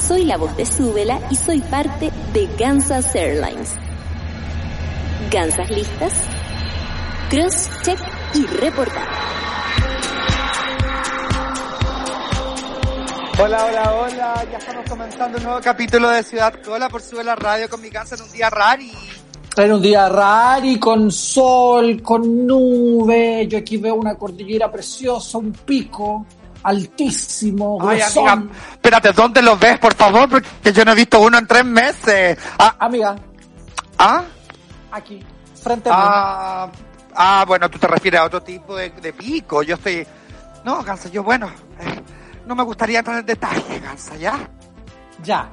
Soy 0.00 0.24
la 0.24 0.36
voz 0.36 0.56
de 0.56 0.64
Súbela 0.64 1.20
y 1.30 1.36
soy 1.36 1.60
parte 1.60 2.10
de 2.32 2.48
Kansas 2.58 3.14
Airlines. 3.14 3.74
¿Gansas 5.30 5.70
listas? 5.70 6.12
Cross, 7.28 7.68
check 7.82 7.98
y 8.34 8.46
reportar. 8.46 9.06
Hola, 13.40 13.66
hola, 13.66 13.94
hola. 13.94 14.46
Ya 14.50 14.58
estamos 14.58 14.84
comenzando 14.88 15.38
un 15.38 15.44
nuevo 15.44 15.60
capítulo 15.60 16.08
de 16.08 16.22
Ciudad 16.22 16.54
Cola 16.64 16.88
por 16.88 17.02
Súbela 17.02 17.36
Radio 17.36 17.68
con 17.68 17.80
mi 17.80 17.90
casa 17.90 18.16
en 18.16 18.22
un 18.22 18.32
día 18.32 18.50
rari. 18.50 18.90
Era 19.56 19.74
un 19.74 19.82
día 19.82 20.08
rari, 20.08 20.78
con 20.78 21.12
sol, 21.12 22.02
con 22.02 22.46
nube. 22.46 23.46
Yo 23.46 23.58
aquí 23.58 23.76
veo 23.76 23.94
una 23.94 24.16
cordillera 24.16 24.72
preciosa, 24.72 25.38
un 25.38 25.52
pico 25.52 26.26
altísimo, 26.62 27.78
Ay, 27.80 28.00
amiga, 28.00 28.42
espérate, 28.72 29.12
¿dónde 29.12 29.42
lo 29.42 29.56
ves, 29.56 29.78
por 29.78 29.94
favor? 29.94 30.28
Porque 30.28 30.72
yo 30.72 30.84
no 30.84 30.92
he 30.92 30.94
visto 30.94 31.20
uno 31.20 31.38
en 31.38 31.46
tres 31.46 31.64
meses. 31.64 32.38
Ah, 32.58 32.74
Amiga, 32.78 33.16
ah, 33.98 34.24
aquí, 34.92 35.24
frente 35.62 35.88
a 35.88 35.92
mí. 35.92 35.98
ah, 36.02 36.68
ah, 37.14 37.44
bueno, 37.46 37.68
tú 37.70 37.78
te 37.78 37.86
refieres 37.86 38.20
a 38.20 38.24
otro 38.24 38.42
tipo 38.42 38.76
de, 38.76 38.90
de 38.90 39.12
pico. 39.12 39.62
Yo 39.62 39.74
estoy... 39.76 40.06
No, 40.64 40.82
Gansa, 40.82 41.08
yo, 41.08 41.22
bueno, 41.22 41.50
eh, 41.80 42.02
no 42.46 42.54
me 42.54 42.62
gustaría 42.64 42.98
entrar 42.98 43.18
en 43.18 43.26
detalle, 43.26 43.80
Gansa, 43.80 44.16
¿ya? 44.16 44.38
Ya. 45.22 45.50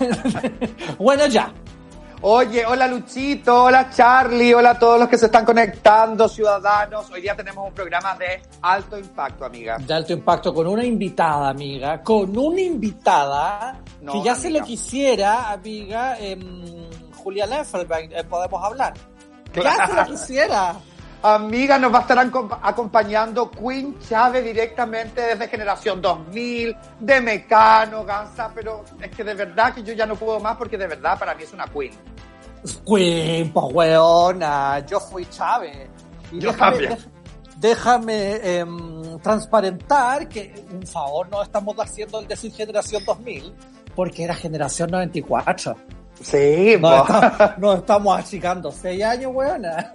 bueno, 0.98 1.26
ya. 1.26 1.52
Oye, 2.26 2.64
hola 2.64 2.86
Luchito, 2.88 3.64
hola 3.64 3.90
Charlie, 3.90 4.54
hola 4.54 4.70
a 4.70 4.78
todos 4.78 4.98
los 4.98 5.10
que 5.10 5.18
se 5.18 5.26
están 5.26 5.44
conectando, 5.44 6.26
ciudadanos. 6.26 7.10
Hoy 7.10 7.20
día 7.20 7.36
tenemos 7.36 7.68
un 7.68 7.74
programa 7.74 8.14
de 8.16 8.40
alto 8.62 8.98
impacto, 8.98 9.44
amiga. 9.44 9.76
De 9.76 9.92
alto 9.92 10.14
impacto 10.14 10.54
con 10.54 10.66
una 10.66 10.86
invitada, 10.86 11.50
amiga. 11.50 12.00
Con 12.02 12.34
una 12.38 12.62
invitada 12.62 13.78
No, 14.00 14.12
que 14.12 14.22
ya 14.22 14.34
se 14.34 14.48
lo 14.48 14.62
quisiera, 14.64 15.50
amiga. 15.50 16.16
em, 16.18 16.88
Julia 17.14 17.44
Leffelbein, 17.44 18.10
eh, 18.12 18.24
podemos 18.24 18.64
hablar. 18.64 18.94
Ya 19.54 19.86
se 19.86 19.92
lo 19.94 20.04
quisiera. 20.06 20.76
Amiga, 21.26 21.78
nos 21.78 21.90
va 21.90 21.98
a 21.98 22.02
estar 22.02 22.18
acom- 22.18 22.58
acompañando 22.60 23.50
Queen 23.50 23.98
Chávez 23.98 24.44
directamente 24.44 25.22
desde 25.22 25.48
Generación 25.48 26.02
2000, 26.02 26.76
de 27.00 27.20
Mecano, 27.22 28.04
Gansa, 28.04 28.50
pero 28.54 28.84
es 29.00 29.10
que 29.10 29.24
de 29.24 29.32
verdad 29.32 29.72
que 29.72 29.82
yo 29.82 29.94
ya 29.94 30.04
no 30.04 30.16
puedo 30.16 30.38
más 30.38 30.54
porque 30.58 30.76
de 30.76 30.86
verdad 30.86 31.18
para 31.18 31.34
mí 31.34 31.44
es 31.44 31.52
una 31.54 31.64
Queen. 31.66 31.92
Queen, 32.86 33.50
pues 33.54 33.66
weona, 33.74 34.80
yo 34.86 35.00
fui 35.00 35.24
Chávez. 35.30 35.88
Y 36.30 36.40
Yo 36.40 36.52
déjame, 36.52 36.76
también. 36.76 36.98
déjame 37.56 38.58
em, 38.58 39.18
transparentar 39.20 40.28
que 40.28 40.62
un 40.72 40.86
favor 40.86 41.26
no 41.30 41.42
estamos 41.42 41.74
haciendo 41.78 42.20
el 42.20 42.28
decir 42.28 42.52
generación 42.52 43.02
2000, 43.02 43.50
porque 43.96 44.24
era 44.24 44.34
generación 44.34 44.90
94. 44.90 45.74
Sí, 46.20 46.76
po. 46.80 46.94
está- 46.96 47.54
nos 47.58 47.78
estamos 47.78 48.18
achicando 48.18 48.70
seis 48.72 49.02
años, 49.02 49.32
weona. 49.34 49.90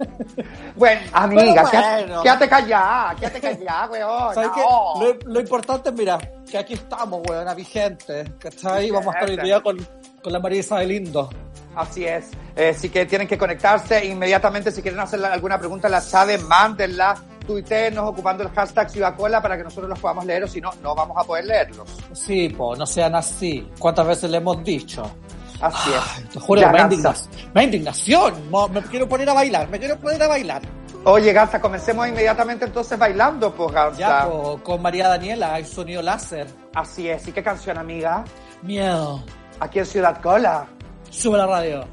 bueno, 0.76 1.00
amiga, 1.12 1.62
bueno. 1.62 2.22
quédate 2.22 2.48
callada, 2.48 3.14
quédate 3.16 3.40
callada, 3.40 3.88
weón. 3.90 4.34
¿Sabes 4.34 4.50
no. 4.56 5.02
Lo, 5.02 5.14
lo 5.32 5.40
importante 5.40 5.88
es, 5.90 5.94
mira, 5.94 6.18
que 6.50 6.58
aquí 6.58 6.74
estamos, 6.74 7.20
weona, 7.28 7.54
vigente. 7.54 8.24
¿Cachai? 8.38 8.90
Vamos 8.90 9.14
a 9.14 9.18
estar 9.18 9.30
hoy 9.30 9.36
día 9.44 9.60
con, 9.60 9.78
con 10.22 10.32
la 10.32 10.38
María 10.40 10.60
Isabel 10.60 10.88
Lindo. 10.88 11.30
Así 11.74 12.04
es. 12.04 12.26
Eh, 12.56 12.74
Así 12.76 12.90
que 12.90 13.06
tienen 13.06 13.26
que 13.28 13.38
conectarse 13.38 14.04
inmediatamente. 14.04 14.70
Si 14.72 14.82
quieren 14.82 15.00
hacer 15.00 15.24
alguna 15.24 15.58
pregunta 15.58 15.86
en 15.88 15.92
la 15.92 16.02
Chávez, 16.02 16.42
mándenla. 16.42 17.14
Tuiteenos 17.46 18.08
ocupando 18.08 18.44
el 18.44 18.50
hashtag 18.50 18.90
Ciudad 18.90 19.16
Cola 19.16 19.40
para 19.42 19.56
que 19.56 19.64
nosotros 19.64 19.88
los 19.88 19.98
podamos 19.98 20.24
leer 20.24 20.44
o 20.44 20.46
si 20.48 20.60
no, 20.60 20.70
no 20.82 20.94
vamos 20.94 21.16
a 21.18 21.24
poder 21.24 21.46
leerlos. 21.46 21.88
Sí, 22.12 22.48
po, 22.50 22.76
no 22.76 22.86
sean 22.86 23.14
así. 23.16 23.68
¿Cuántas 23.78 24.06
veces 24.06 24.30
le 24.30 24.36
hemos 24.36 24.62
dicho? 24.62 25.02
Así 25.60 25.90
es. 25.92 26.30
Te 26.30 26.40
juro, 26.40 26.70
me 26.70 26.80
indignación. 26.80 27.30
me 27.54 27.64
indignación. 27.64 28.34
Me 28.72 28.82
quiero 28.82 29.08
poner 29.08 29.28
a 29.28 29.34
bailar, 29.34 29.68
me 29.68 29.78
quiero 29.78 29.98
poner 29.98 30.22
a 30.22 30.28
bailar. 30.28 30.62
Oye, 31.04 31.32
Gansa, 31.32 31.60
comencemos 31.60 32.06
inmediatamente 32.06 32.66
entonces 32.66 32.98
bailando, 32.98 33.54
pues, 33.54 33.72
Gansa. 33.72 33.98
Ya, 33.98 34.24
po, 34.26 34.60
con 34.62 34.82
María 34.82 35.08
Daniela, 35.08 35.58
el 35.58 35.66
sonido 35.66 36.02
láser. 36.02 36.46
Así 36.74 37.08
es. 37.08 37.26
¿Y 37.26 37.32
qué 37.32 37.42
canción, 37.42 37.78
amiga? 37.78 38.24
Miedo. 38.62 39.22
Aquí 39.60 39.78
en 39.78 39.86
Ciudad 39.86 40.20
Cola. 40.20 40.66
Sube 41.08 41.38
la 41.38 41.46
radio. 41.46 41.84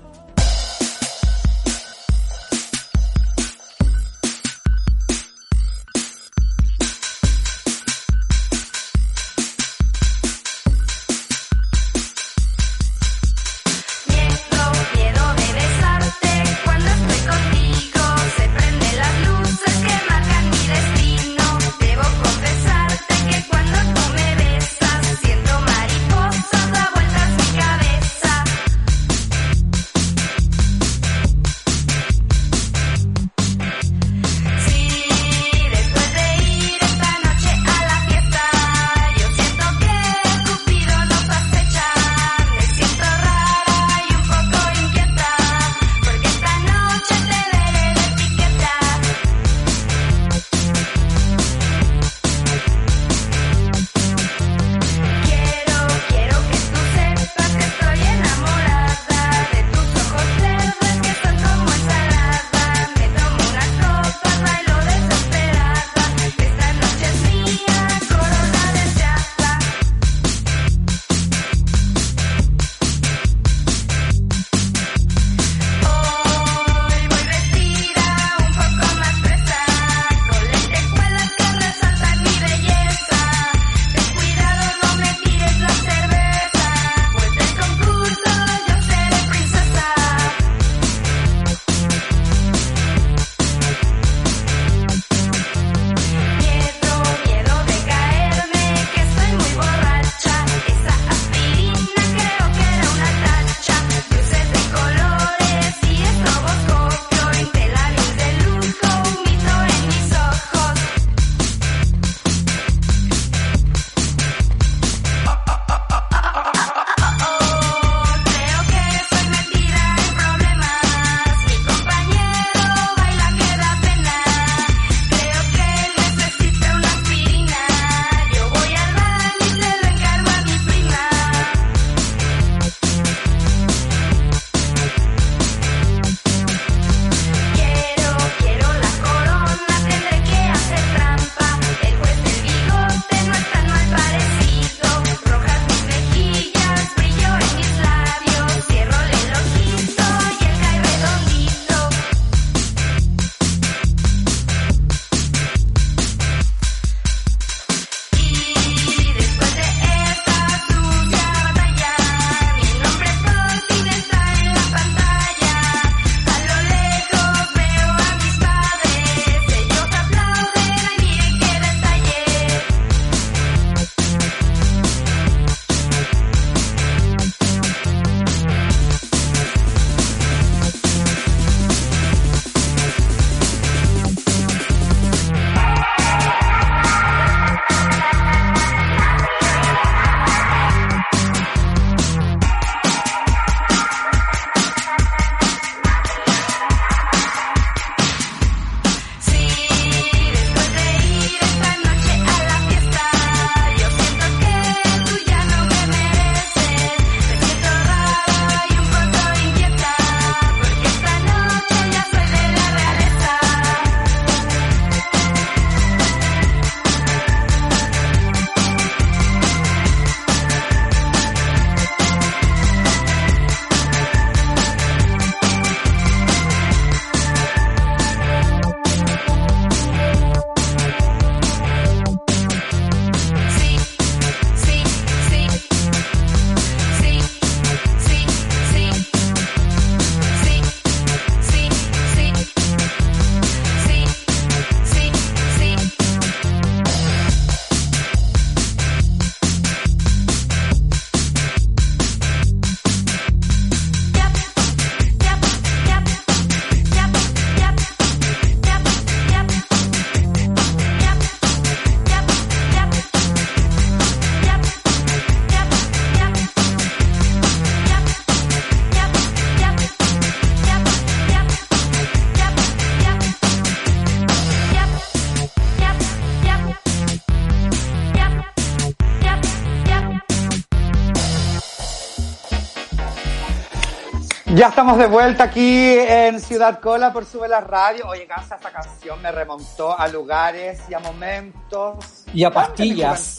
Ya 284.58 284.70
estamos 284.70 284.98
de 284.98 285.06
vuelta 285.06 285.44
aquí 285.44 285.88
en 286.00 286.40
Ciudad 286.40 286.80
Cola 286.80 287.14
por 287.14 287.26
Sube 287.26 287.48
la 287.48 287.62
Radio. 287.62 288.08
Oye, 288.08 288.26
Gansa, 288.26 288.56
esta 288.56 288.72
canción 288.72 289.22
me 289.22 289.32
remontó 289.32 289.96
a 289.96 290.08
lugares 290.08 290.82
y 290.90 290.96
a 290.96 291.00
momentos. 291.00 292.24
Y 292.34 292.44
a 292.44 292.50
pastillas. 292.50 293.38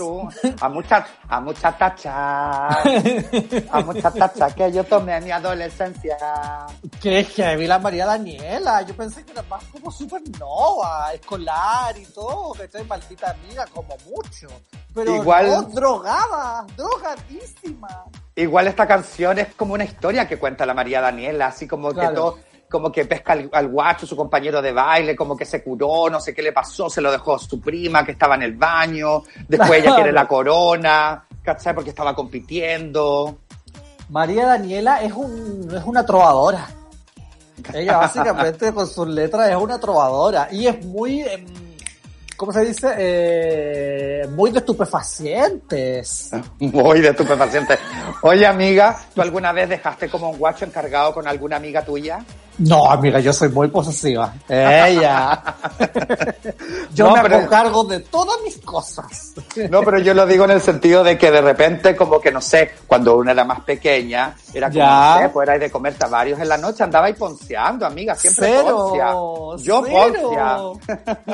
A 0.61 0.69
muchas, 0.69 1.09
a 1.29 1.41
muchas 1.41 1.77
tachas. 1.77 2.77
A 3.73 3.81
muchas 3.85 4.15
tachas 4.15 4.55
que 4.55 4.71
yo 4.71 4.85
tomé 4.85 5.17
en 5.17 5.25
mi 5.25 5.33
adolescencia. 5.33 6.17
Que 7.03 7.25
heavy 7.25 7.67
la 7.67 7.81
María 7.81 8.07
Daniela. 8.07 8.83
Yo 8.83 8.95
pensé 8.95 9.25
que 9.25 9.33
era 9.33 9.43
más 9.43 9.65
como 9.73 9.91
supernova, 9.91 11.13
escolar 11.15 11.99
y 11.99 12.07
todo, 12.07 12.53
que 12.53 12.63
estoy 12.63 12.85
maldita 12.85 13.33
amiga, 13.33 13.67
como 13.75 13.97
mucho. 14.09 14.47
Pero 14.95 15.17
Igual- 15.17 15.49
no, 15.49 15.63
drogada, 15.65 16.65
drogadísima. 16.77 18.05
Igual 18.39 18.69
esta 18.69 18.87
canción 18.87 19.37
es 19.41 19.49
como 19.57 19.75
una 19.75 19.83
historia 19.83 20.29
que 20.29 20.37
cuenta 20.37 20.65
la 20.65 20.73
María 20.73 21.01
Daniela, 21.01 21.49
así 21.49 21.67
como 21.67 21.93
que 21.93 22.07
todo, 22.07 22.39
como 22.71 22.93
que 22.93 23.05
pesca 23.05 23.33
al, 23.33 23.51
al 23.53 23.67
guacho, 23.67 24.07
su 24.07 24.15
compañero 24.15 24.63
de 24.63 24.71
baile, 24.71 25.17
como 25.17 25.37
que 25.37 25.45
se 25.45 25.61
curó, 25.61 26.09
no 26.09 26.21
sé 26.21 26.33
qué 26.33 26.43
le 26.43 26.53
pasó, 26.53 26.89
se 26.89 27.01
lo 27.01 27.11
dejó 27.11 27.37
su 27.37 27.61
prima 27.61 28.05
que 28.05 28.13
estaba 28.13 28.37
en 28.37 28.43
el 28.43 28.53
baño, 28.53 29.25
después 29.49 29.83
ella 29.83 29.97
quiere 29.97 30.13
la 30.13 30.29
corona, 30.29 31.25
¿cachai? 31.43 31.75
Porque 31.75 31.91
estaba 31.91 32.15
compitiendo. 32.15 33.39
María 34.09 34.47
Daniela 34.47 35.03
es, 35.03 35.13
un, 35.15 35.75
es 35.77 35.83
una 35.85 36.07
trovadora. 36.07 36.69
Ella 37.75 37.97
básicamente 37.97 38.73
con 38.73 38.87
sus 38.87 39.09
letras 39.09 39.51
es 39.51 39.57
una 39.57 39.81
trovadora 39.81 40.47
y 40.53 40.69
es 40.69 40.85
muy, 40.85 41.23
em, 41.23 41.45
¿cómo 42.39 42.53
se 42.53 42.65
dice? 42.65 42.95
Eh, 42.97 44.27
muy 44.31 44.53
de 44.53 44.61
estupefacientes. 44.61 46.31
Muy 46.61 47.01
de 47.01 47.09
estupefaciente. 47.11 47.77
Oye, 48.23 48.47
amiga, 48.47 48.97
¿tú 49.15 49.21
alguna 49.21 49.53
vez 49.53 49.69
dejaste 49.69 50.09
como 50.09 50.31
un 50.31 50.39
guacho 50.39 50.65
encargado 50.65 51.13
con 51.13 51.27
alguna 51.27 51.57
amiga 51.57 51.85
tuya? 51.85 52.25
No, 52.59 52.91
amiga, 52.91 53.21
yo 53.21 53.33
soy 53.33 53.49
muy 53.51 53.69
posesiva. 53.69 54.35
Ella. 54.49 55.43
yo 56.95 57.07
No, 57.09 57.15
me 57.17 57.23
pero- 57.23 57.37
hago 57.37 57.49
cargo 57.49 57.85
de 57.85 58.01
todas 58.01 58.37
mis 58.43 58.59
cosas. 58.59 59.33
No, 59.71 59.83
pero 59.83 59.99
yo 60.01 60.13
lo 60.15 60.27
digo 60.27 60.45
en 60.45 60.51
el 60.53 60.61
sentido 60.61 61.05
de 61.05 61.17
que 61.17 61.31
de 61.31 61.41
repente, 61.41 61.95
como 61.95 62.21
que 62.21 62.33
no 62.33 62.41
sé, 62.41 62.73
cuando 62.87 63.17
una 63.17 63.31
era 63.33 63.45
más 63.45 63.61
pequeña, 63.61 64.35
era 64.53 64.71
como, 64.71 64.85
no 64.85 65.19
sé, 65.21 65.29
pues 65.29 65.49
era 65.49 65.59
de 65.59 65.71
comerte 65.71 66.05
a 66.05 66.09
varios 66.09 66.41
en 66.41 66.49
la 66.49 66.59
noche, 66.59 66.83
andaba 66.83 67.09
y 67.09 67.15
ponceando, 67.15 67.87
amiga, 67.87 68.15
siempre 68.17 68.47
Cero, 68.63 68.89
poncia. 68.91 69.65
Yo 69.65 69.83
poncia. 69.85 70.59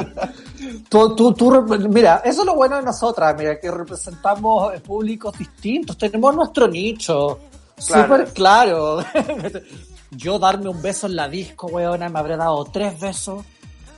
Tú, 0.88 1.14
tú, 1.14 1.32
tú, 1.34 1.50
mira, 1.90 2.22
eso 2.24 2.40
es 2.40 2.46
lo 2.46 2.54
bueno 2.54 2.76
de 2.76 2.82
nosotras, 2.82 3.34
mira, 3.36 3.58
que 3.60 3.70
representamos 3.70 4.72
públicos 4.80 5.36
distintos, 5.36 5.96
tenemos 5.98 6.34
nuestro 6.34 6.66
nicho, 6.68 7.38
Claro. 7.86 8.02
súper 8.04 8.32
claro. 8.32 8.98
Yo 10.16 10.38
darme 10.38 10.68
un 10.68 10.80
beso 10.80 11.06
en 11.06 11.16
la 11.16 11.28
disco, 11.28 11.66
weona, 11.66 12.08
me 12.08 12.18
habré 12.18 12.36
dado 12.36 12.64
tres 12.66 12.98
besos, 13.00 13.44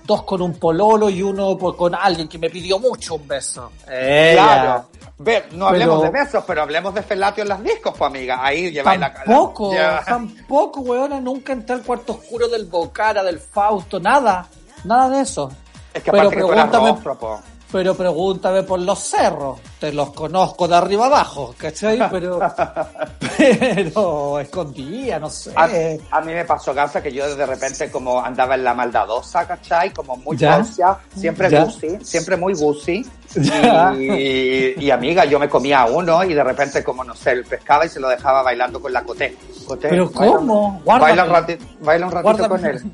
dos 0.04 0.22
con 0.22 0.40
un 0.42 0.54
pololo 0.58 1.10
y 1.10 1.22
uno 1.22 1.56
por- 1.58 1.76
con 1.76 1.94
alguien 1.94 2.28
que 2.28 2.38
me 2.38 2.48
pidió 2.50 2.78
mucho 2.78 3.16
un 3.16 3.26
beso. 3.28 3.70
Claro. 3.84 4.86
Ve, 5.18 5.44
no 5.52 5.68
hablemos 5.68 6.00
Pero- 6.02 6.12
de 6.12 6.18
besos, 6.24 6.44
pero 6.46 6.62
hablemos 6.62 6.94
de 6.94 7.02
felatio 7.02 7.42
en 7.42 7.48
las 7.48 7.62
discos, 7.62 7.94
pues 7.96 8.08
amiga. 8.10 8.44
Ahí 8.44 8.70
lleváis 8.70 9.00
la 9.00 9.12
Tampoco, 9.14 9.72
la- 9.74 10.04
tampoco, 10.04 10.80
weona, 10.80 11.20
nunca 11.20 11.54
entré 11.54 11.74
al 11.76 11.82
cuarto 11.82 12.12
oscuro 12.12 12.48
del 12.48 12.66
Bocara, 12.66 13.22
del 13.22 13.38
Fausto, 13.40 13.98
nada, 13.98 14.46
nada 14.84 15.08
de 15.08 15.20
eso. 15.22 15.50
Es 15.94 16.02
que 16.02 16.10
Pero 16.10 16.24
aparte 16.24 16.36
que 16.36 16.42
tú 16.42 16.52
eras 16.52 16.68
pregúntame- 16.68 16.92
rostro, 16.92 17.18
po. 17.18 17.40
Pero 17.76 17.94
pregúntame 17.94 18.62
por 18.62 18.80
los 18.80 18.98
cerros. 18.98 19.60
Te 19.78 19.92
los 19.92 20.10
conozco 20.14 20.66
de 20.66 20.76
arriba 20.76 21.06
abajo, 21.06 21.54
¿cachai? 21.58 21.98
Pero, 22.10 22.40
pero 23.38 24.38
escondía, 24.38 25.18
no 25.18 25.28
sé. 25.28 25.52
A, 25.54 25.68
a 26.16 26.20
mí 26.22 26.32
me 26.32 26.44
pasó, 26.46 26.72
Gansa, 26.72 27.02
que 27.02 27.12
yo 27.12 27.36
de 27.36 27.44
repente 27.44 27.90
como 27.90 28.20
andaba 28.20 28.54
en 28.54 28.64
la 28.64 28.72
maldadosa, 28.72 29.46
¿cachai? 29.46 29.92
Como 29.92 30.16
muy 30.16 30.36
Ya. 30.38 30.56
poncia, 30.56 30.96
siempre 31.14 31.50
gusi, 31.60 31.98
siempre 32.02 32.36
muy 32.36 32.54
gusi. 32.54 33.04
Y, 33.36 34.84
y, 34.86 34.90
amiga, 34.90 35.24
yo 35.26 35.38
me 35.38 35.48
comía 35.48 35.84
uno 35.84 36.24
y 36.24 36.32
de 36.32 36.42
repente 36.42 36.82
como, 36.82 37.04
no 37.04 37.14
sé, 37.14 37.32
el 37.32 37.44
pescaba 37.44 37.84
y 37.84 37.88
se 37.90 38.00
lo 38.00 38.08
dejaba 38.08 38.42
bailando 38.42 38.80
con 38.80 38.92
la 38.92 39.02
coté. 39.02 39.36
Coté, 39.66 39.88
¿Pero 39.88 40.08
baila- 40.10 40.36
cómo? 40.36 40.80
Baila 40.86 41.24
un, 41.24 41.28
Guárdame. 41.30 41.32
rati- 41.58 41.58
baila 41.80 42.06
un 42.06 42.12
ratito 42.12 42.32
Guárdame. 42.48 42.48
con 42.48 42.64
él. 42.64 42.92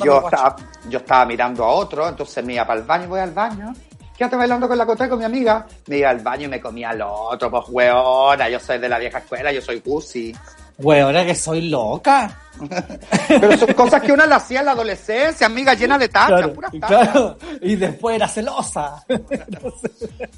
Y 0.00 0.04
yo, 0.04 0.22
estaba, 0.24 0.56
yo 0.88 0.98
estaba 0.98 1.26
mirando 1.26 1.64
a 1.64 1.68
otro, 1.72 2.08
entonces 2.08 2.44
me 2.44 2.54
iba 2.54 2.64
para 2.66 2.78
el 2.80 2.86
baño, 2.86 3.08
voy 3.08 3.20
al 3.20 3.32
baño. 3.32 3.74
Quédate 4.20 4.36
bailando 4.36 4.68
con 4.68 4.76
la 4.76 4.84
coté 4.84 5.08
con 5.08 5.18
mi 5.18 5.24
amiga. 5.24 5.66
Me 5.86 5.96
iba 5.96 6.10
al 6.10 6.18
baño 6.20 6.44
y 6.44 6.48
me 6.48 6.60
comía 6.60 6.90
al 6.90 7.00
otro, 7.00 7.50
pues 7.50 7.64
weona, 7.70 8.50
yo 8.50 8.60
soy 8.60 8.76
de 8.78 8.86
la 8.86 8.98
vieja 8.98 9.16
escuela, 9.16 9.50
yo 9.50 9.62
soy 9.62 9.80
gusi. 9.80 10.36
Weona, 10.76 11.24
que 11.24 11.34
soy 11.34 11.70
loca. 11.70 12.30
Pero 13.28 13.56
son 13.56 13.72
cosas 13.72 14.02
que 14.02 14.12
uno 14.12 14.26
le 14.26 14.34
hacía 14.34 14.60
en 14.60 14.66
la 14.66 14.72
adolescencia, 14.72 15.46
amiga, 15.46 15.72
llena 15.72 15.96
de 15.96 16.08
tachas, 16.10 16.28
Claro, 16.28 16.52
puras 16.52 16.74
y, 16.74 16.80
tachas. 16.80 17.08
claro, 17.12 17.38
y 17.62 17.76
después 17.76 18.16
era 18.16 18.28
celosa. 18.28 19.02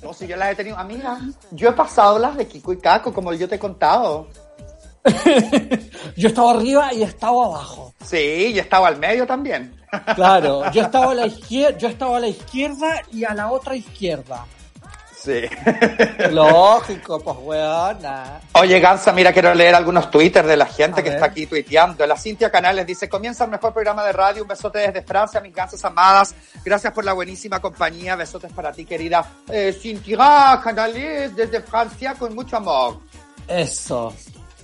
No, 0.01 0.13
si 0.15 0.29
yo 0.29 0.37
las 0.37 0.53
he 0.53 0.55
tenido, 0.55 0.79
amiga, 0.79 1.19
yo 1.51 1.71
he 1.71 1.73
pasado 1.73 2.21
las 2.21 2.37
de 2.37 2.47
Kiko 2.47 2.73
y 2.75 2.79
Caco, 2.79 3.13
como 3.13 3.33
yo 3.33 3.49
te 3.49 3.57
he 3.57 3.59
contado. 3.59 4.29
Yo 6.17 6.29
estaba 6.29 6.53
arriba 6.53 6.93
y 6.93 7.03
estaba 7.03 7.47
abajo. 7.47 7.95
Sí, 8.05 8.53
y 8.55 8.59
estaba 8.59 8.89
al 8.89 8.99
medio 8.99 9.27
también. 9.27 9.75
Claro, 10.15 10.73
yo 10.73 10.81
estaba 10.81 11.13
a 11.13 11.15
la 11.15 11.27
izquierda, 11.27 11.77
yo 11.77 11.89
estaba 11.89 12.17
a 12.17 12.21
la 12.21 12.29
izquierda 12.29 13.03
y 13.13 13.25
a 13.25 13.35
la 13.35 13.53
otra 13.53 13.77
izquierda. 13.77 14.47
Sí. 15.23 15.43
Lógico, 16.31 17.21
pues 17.21 17.37
weona. 17.43 18.41
Oye, 18.55 18.81
Gansa, 18.81 19.13
mira, 19.13 19.33
quiero 19.35 19.55
leer 19.55 19.75
algunos 19.75 20.11
twitters 20.11 20.49
de 20.49 20.57
la 20.57 20.65
gente 20.65 21.01
A 21.01 21.05
que 21.05 21.11
ver. 21.11 21.19
está 21.19 21.27
aquí 21.27 21.47
tuiteando. 21.47 22.07
La 22.07 22.17
Cintia 22.17 22.51
Canales 22.51 22.87
dice, 22.87 23.07
comienza 23.09 23.45
el 23.45 23.51
mejor 23.51 23.73
programa 23.75 24.03
de 24.05 24.13
radio, 24.13 24.43
un 24.43 24.49
besote 24.49 24.79
desde 24.79 25.03
Francia, 25.03 25.41
mis 25.43 25.55
gansas 25.55 25.85
amadas. 25.85 26.35
Gracias 26.65 26.93
por 26.93 27.05
la 27.05 27.13
buenísima 27.13 27.61
compañía, 27.61 28.17
besotes 28.17 28.51
para 28.53 28.73
ti, 28.73 28.87
querida 28.87 29.25
eh, 29.49 29.77
Cintia 29.79 30.59
Canales, 30.65 31.37
desde 31.37 31.61
Francia, 31.61 32.15
con 32.19 32.35
mucho 32.35 32.57
amor. 32.57 32.99
Eso. 33.47 34.13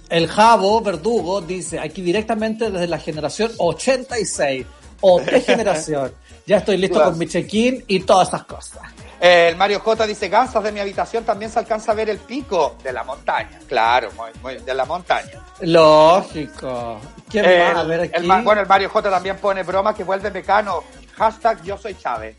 El 0.08 0.26
Jabo 0.28 0.80
Verdugo 0.80 1.40
dice 1.40 1.78
aquí 1.78 2.00
directamente 2.02 2.70
desde 2.70 2.86
la 2.86 2.98
generación 2.98 3.52
86 3.58 4.66
o 5.02 5.20
de 5.20 5.40
generación. 5.42 6.12
Ya 6.46 6.58
estoy 6.58 6.78
listo 6.78 6.96
Claro. 6.96 7.10
con 7.10 7.18
mi 7.18 7.26
check-in 7.26 7.84
y 7.86 8.00
todas 8.00 8.28
estas 8.28 8.44
cosas. 8.44 8.80
El 9.20 9.56
Mario 9.56 9.80
J 9.80 10.06
dice, 10.06 10.28
Gansas 10.28 10.62
de 10.62 10.70
mi 10.72 10.78
habitación 10.80 11.24
también 11.24 11.50
se 11.50 11.58
alcanza 11.58 11.90
a 11.92 11.94
ver 11.94 12.08
el 12.08 12.18
pico 12.18 12.76
de 12.84 12.92
la 12.92 13.02
montaña. 13.02 13.58
Claro, 13.66 14.10
muy, 14.12 14.30
muy- 14.42 14.62
de 14.64 14.74
la 14.74 14.84
montaña. 14.84 15.42
Lógico. 15.60 17.00
¿Quién 17.28 17.44
Eh, 17.44 17.70
va 17.74 17.80
a 17.80 17.84
ver 17.84 18.00
el 18.00 18.14
aquí? 18.14 18.26
Ma- 18.26 18.42
bueno, 18.42 18.60
el 18.62 18.68
Mario 18.68 18.88
J 18.88 19.10
también 19.10 19.36
pone 19.38 19.62
broma 19.64 19.94
que 19.94 20.04
vuelve 20.04 20.30
mecano. 20.30 20.84
Hashtag 21.16 21.62
yo 21.64 21.76
soy 21.76 21.94
Chávez. 21.96 22.36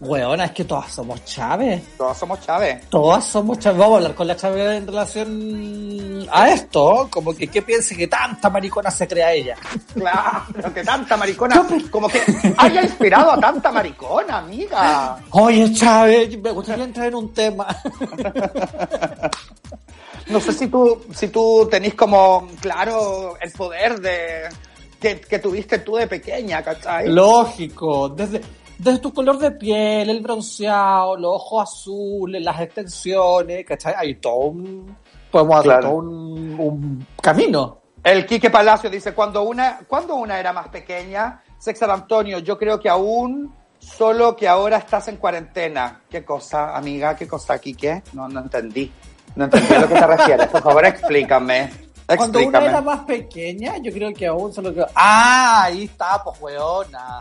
Weona, 0.00 0.46
es 0.46 0.52
que 0.52 0.64
todas 0.64 0.90
somos 0.90 1.22
Chávez. 1.26 1.82
Todos 1.98 2.16
somos 2.16 2.40
Chávez. 2.40 2.88
Todas 2.88 3.22
somos 3.22 3.58
Chávez. 3.58 3.78
Vamos 3.78 3.92
a 3.92 3.96
hablar 3.98 4.14
con 4.14 4.26
la 4.26 4.34
Chávez 4.34 4.78
en 4.78 4.86
relación 4.86 6.26
a 6.32 6.50
esto. 6.50 7.08
Como 7.10 7.34
que 7.34 7.48
qué 7.48 7.60
piense 7.60 7.94
que 7.94 8.06
tanta 8.06 8.48
maricona 8.48 8.90
se 8.90 9.06
crea 9.06 9.32
ella. 9.32 9.56
Claro, 9.92 10.72
que 10.72 10.82
tanta 10.82 11.18
maricona, 11.18 11.66
como 11.90 12.08
que 12.08 12.22
haya 12.56 12.82
inspirado 12.82 13.32
a 13.32 13.40
tanta 13.40 13.70
maricona, 13.70 14.38
amiga. 14.38 15.18
Oye, 15.32 15.70
Chávez, 15.74 16.38
me 16.38 16.50
gustaría 16.50 16.84
entrar 16.84 17.08
en 17.08 17.14
un 17.16 17.34
tema. 17.34 17.66
No 20.28 20.40
sé 20.40 20.52
si 20.52 20.68
tú, 20.68 21.02
si 21.12 21.28
tú 21.28 21.68
tenés 21.70 21.94
como, 21.94 22.46
claro, 22.60 23.34
el 23.40 23.50
poder 23.50 24.00
de 24.00 24.48
que, 25.00 25.20
que 25.20 25.38
tuviste 25.40 25.80
tú 25.80 25.96
de 25.96 26.06
pequeña, 26.06 26.62
¿cachai? 26.62 27.08
Lógico, 27.08 28.08
desde, 28.10 28.40
desde 28.82 28.98
tu 28.98 29.12
color 29.12 29.38
de 29.38 29.50
piel, 29.52 30.08
el 30.10 30.20
bronceado, 30.20 31.16
los 31.16 31.32
ojos 31.34 31.62
azules, 31.70 32.42
las 32.42 32.60
extensiones, 32.60 33.64
¿cachai? 33.66 33.94
Hay 33.96 34.14
todo 34.16 34.36
un, 34.36 34.96
podemos 35.30 35.56
hacer 35.56 35.70
Claro. 35.70 35.82
todo 35.88 35.94
un, 35.96 36.60
un 36.60 37.06
camino. 37.20 37.78
El 38.02 38.24
Quique 38.24 38.48
Palacio 38.50 38.88
dice, 38.88 39.12
cuando 39.12 39.42
una, 39.42 39.80
cuando 39.86 40.14
una 40.14 40.38
era 40.40 40.52
más 40.52 40.68
pequeña, 40.68 41.42
Sexar 41.58 41.90
Antonio, 41.90 42.38
yo 42.38 42.56
creo 42.58 42.80
que 42.80 42.88
aún, 42.88 43.54
solo 43.78 44.34
que 44.34 44.48
ahora 44.48 44.78
estás 44.78 45.08
en 45.08 45.16
cuarentena. 45.16 46.00
¿Qué 46.08 46.24
cosa, 46.24 46.74
amiga? 46.76 47.14
¿Qué 47.14 47.28
cosa, 47.28 47.58
Quique? 47.58 48.02
No, 48.14 48.28
no 48.28 48.40
entendí. 48.40 48.90
No 49.36 49.44
entendí 49.44 49.74
a 49.74 49.80
lo 49.80 49.88
que 49.88 49.94
te 49.94 50.06
refieres. 50.06 50.46
Por 50.48 50.62
favor, 50.62 50.84
explícame. 50.86 51.70
Cuando 52.06 52.38
una 52.38 52.58
Explícame. 52.58 52.66
era 52.66 52.80
más 52.80 53.00
pequeña, 53.04 53.76
yo 53.82 53.92
creo 53.92 54.12
que 54.12 54.26
aún 54.26 54.52
solo 54.52 54.74
que... 54.74 54.84
Ah, 54.94 55.64
ahí 55.64 55.84
está, 55.84 56.20
pues 56.24 56.40
weona. 56.40 57.20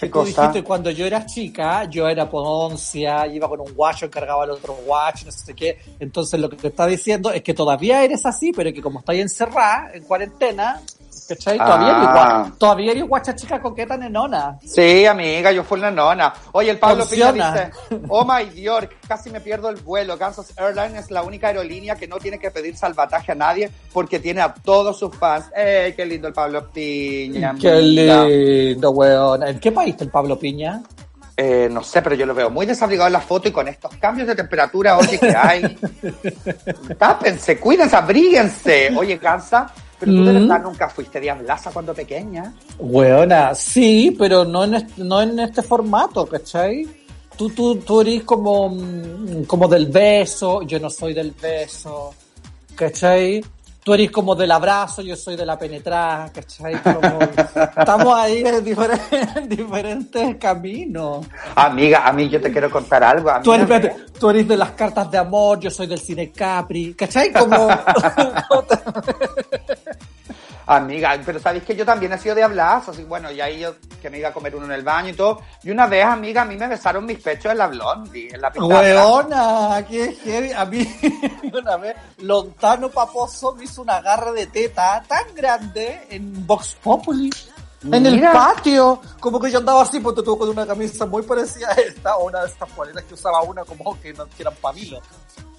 ¿Qué 0.00 0.06
tú 0.06 0.12
cosa? 0.12 0.42
dijiste 0.42 0.64
cuando 0.64 0.90
yo 0.90 1.04
era 1.04 1.26
chica, 1.26 1.84
yo 1.84 2.08
era 2.08 2.28
poncia, 2.28 3.26
iba 3.26 3.46
con 3.48 3.60
un 3.60 3.74
guacho, 3.74 4.06
encargaba 4.06 4.44
al 4.44 4.50
otro 4.50 4.74
guacho, 4.86 5.26
no 5.26 5.32
sé 5.32 5.54
qué. 5.54 5.78
Entonces 5.98 6.40
lo 6.40 6.48
que 6.48 6.56
te 6.56 6.68
está 6.68 6.86
diciendo 6.86 7.30
es 7.30 7.42
que 7.42 7.52
todavía 7.52 8.02
eres 8.02 8.24
así, 8.24 8.50
pero 8.52 8.72
que 8.72 8.80
como 8.80 9.00
estás 9.00 9.16
encerrada, 9.16 9.90
en 9.92 10.04
cuarentena, 10.04 10.80
¿Cachai? 11.30 11.58
Todavía, 11.58 11.88
eres, 11.90 12.08
Ah. 12.08 12.44
gua- 12.48 12.58
todavía 12.58 12.90
eres 12.92 13.04
guacha 13.06 13.34
chica 13.36 13.60
coqueta 13.62 13.96
nenona. 13.96 14.58
Sí, 14.64 15.06
amiga, 15.06 15.52
yo 15.52 15.62
fui 15.62 15.78
una 15.78 15.90
nona. 15.90 16.32
Oye, 16.52 16.70
el 16.70 16.78
Pablo 16.78 17.06
Piña 17.06 17.32
dice, 17.32 17.70
oh 18.08 18.24
my 18.24 18.46
Dios, 18.50 18.84
casi 19.06 19.30
me 19.30 19.40
pierdo 19.40 19.68
el 19.68 19.76
vuelo. 19.76 20.18
Kansas 20.18 20.52
Airlines 20.56 21.04
es 21.04 21.10
la 21.12 21.22
única 21.22 21.46
aerolínea 21.48 21.94
que 21.94 22.08
no 22.08 22.18
tiene 22.18 22.38
que 22.38 22.50
pedir 22.50 22.76
salvataje 22.76 23.32
a 23.32 23.34
nadie 23.36 23.70
porque 23.92 24.18
tiene 24.18 24.40
a 24.40 24.52
todos 24.52 24.98
sus 24.98 25.14
fans. 25.16 25.46
¡Eh, 25.56 25.94
qué 25.96 26.04
lindo 26.04 26.26
el 26.28 26.34
Pablo 26.34 26.68
Piña! 26.72 27.54
Qué 27.60 27.70
amiga! 27.70 28.24
lindo, 28.24 28.90
weón. 28.90 29.46
¿En 29.46 29.58
qué 29.60 29.70
país 29.70 29.92
está 29.92 30.04
el 30.04 30.10
Pablo 30.10 30.38
Piña? 30.38 30.82
Eh, 31.36 31.68
no 31.70 31.82
sé, 31.82 32.02
pero 32.02 32.14
yo 32.16 32.26
lo 32.26 32.34
veo 32.34 32.50
muy 32.50 32.66
desabrigado 32.66 33.06
en 33.06 33.14
la 33.14 33.20
foto 33.20 33.48
y 33.48 33.52
con 33.52 33.66
estos 33.66 33.94
cambios 33.96 34.28
de 34.28 34.34
temperatura, 34.34 34.98
oye, 34.98 35.18
que 35.18 35.34
hay. 35.34 35.78
Tápense, 36.98 37.58
cuídense, 37.58 37.96
abríguense. 37.96 38.90
Oye, 38.96 39.18
cansa, 39.18 39.72
pero 40.00 40.12
tú 40.12 40.24
de 40.24 40.32
Mm. 40.32 40.48
verdad 40.48 40.62
nunca 40.64 40.88
fuiste 40.88 41.20
diablaza 41.20 41.70
cuando 41.70 41.92
pequeña. 41.94 42.52
Weona, 42.78 43.54
sí, 43.54 44.16
pero 44.18 44.44
no 44.44 44.64
en 44.64 44.74
este, 44.74 45.04
no 45.04 45.20
en 45.22 45.38
este 45.38 45.62
formato, 45.62 46.26
¿cachai? 46.26 46.88
Tú, 47.36 47.50
tú, 47.50 47.76
tú 47.76 48.00
eres 48.00 48.24
como, 48.24 48.70
mm, 48.70 49.44
como 49.46 49.68
del 49.68 49.86
beso, 49.86 50.62
yo 50.62 50.80
no 50.80 50.90
soy 50.90 51.14
del 51.14 51.32
beso, 51.32 52.12
¿cachai? 52.74 53.44
Tú 53.90 53.94
eres 53.94 54.12
como 54.12 54.36
del 54.36 54.52
abrazo, 54.52 55.02
yo 55.02 55.16
soy 55.16 55.34
de 55.34 55.44
la 55.44 55.58
penetrada, 55.58 56.30
¿cachai? 56.32 56.80
Como- 56.80 57.18
estamos 57.76 58.14
ahí 58.14 58.40
en 58.46 58.64
diferentes, 58.64 59.36
en 59.36 59.48
diferentes 59.48 60.36
caminos. 60.36 61.26
Amiga, 61.56 62.06
a 62.06 62.12
mí 62.12 62.28
yo 62.28 62.40
te 62.40 62.52
quiero 62.52 62.70
contar 62.70 63.02
algo. 63.02 63.32
Tú 63.42 63.52
eres, 63.52 63.92
tú 64.16 64.30
eres 64.30 64.46
de 64.46 64.56
las 64.56 64.70
cartas 64.70 65.10
de 65.10 65.18
amor, 65.18 65.58
yo 65.58 65.72
soy 65.72 65.88
del 65.88 65.98
cine 65.98 66.30
Capri, 66.30 66.94
¿cachai? 66.94 67.32
Como... 67.32 67.66
Amiga, 70.70 71.18
pero 71.26 71.40
sabéis 71.40 71.64
que 71.64 71.74
yo 71.74 71.84
también 71.84 72.12
he 72.12 72.18
sido 72.18 72.36
diablazo, 72.36 72.92
así 72.92 73.02
bueno, 73.02 73.28
y 73.32 73.40
ahí 73.40 73.58
yo 73.58 73.74
que 74.00 74.08
me 74.08 74.18
iba 74.18 74.28
a 74.28 74.32
comer 74.32 74.54
uno 74.54 74.66
en 74.66 74.70
el 74.70 74.84
baño 74.84 75.08
y 75.08 75.14
todo. 75.14 75.42
Y 75.64 75.70
una 75.72 75.88
vez, 75.88 76.04
amiga, 76.04 76.42
a 76.42 76.44
mí 76.44 76.56
me 76.56 76.68
besaron 76.68 77.04
mis 77.04 77.18
pechos 77.18 77.50
en 77.50 77.58
la 77.58 77.66
blondie, 77.66 78.32
en 78.32 78.40
la 78.40 78.52
pista 78.52 78.80
de. 78.80 78.94
Weona, 78.94 79.84
qué 79.88 80.12
heavy. 80.14 80.52
A 80.52 80.64
mí, 80.66 80.86
una 81.52 81.76
vez, 81.76 81.96
Lontano 82.18 82.88
Paposo 82.88 83.52
me 83.56 83.64
hizo 83.64 83.82
un 83.82 83.90
agarre 83.90 84.30
de 84.30 84.46
teta 84.46 85.02
tan 85.08 85.34
grande 85.34 86.06
en 86.08 86.46
Vox 86.46 86.76
Populi. 86.80 87.30
En 87.82 88.06
el 88.06 88.14
Mira. 88.14 88.32
patio, 88.32 89.00
como 89.18 89.40
que 89.40 89.50
yo 89.50 89.58
andaba 89.58 89.82
así, 89.82 89.98
porque 89.98 90.22
tuvo 90.22 90.38
con 90.38 90.50
una 90.50 90.68
camisa 90.68 91.04
muy 91.04 91.22
parecida 91.22 91.70
a 91.70 91.80
esta, 91.80 92.16
o 92.16 92.28
una 92.28 92.42
de 92.42 92.46
estas 92.46 92.70
poleras 92.70 93.02
que 93.02 93.14
usaba 93.14 93.42
una 93.42 93.64
como 93.64 94.00
que, 94.00 94.12
no, 94.12 94.24
que 94.26 94.42
eran 94.42 94.54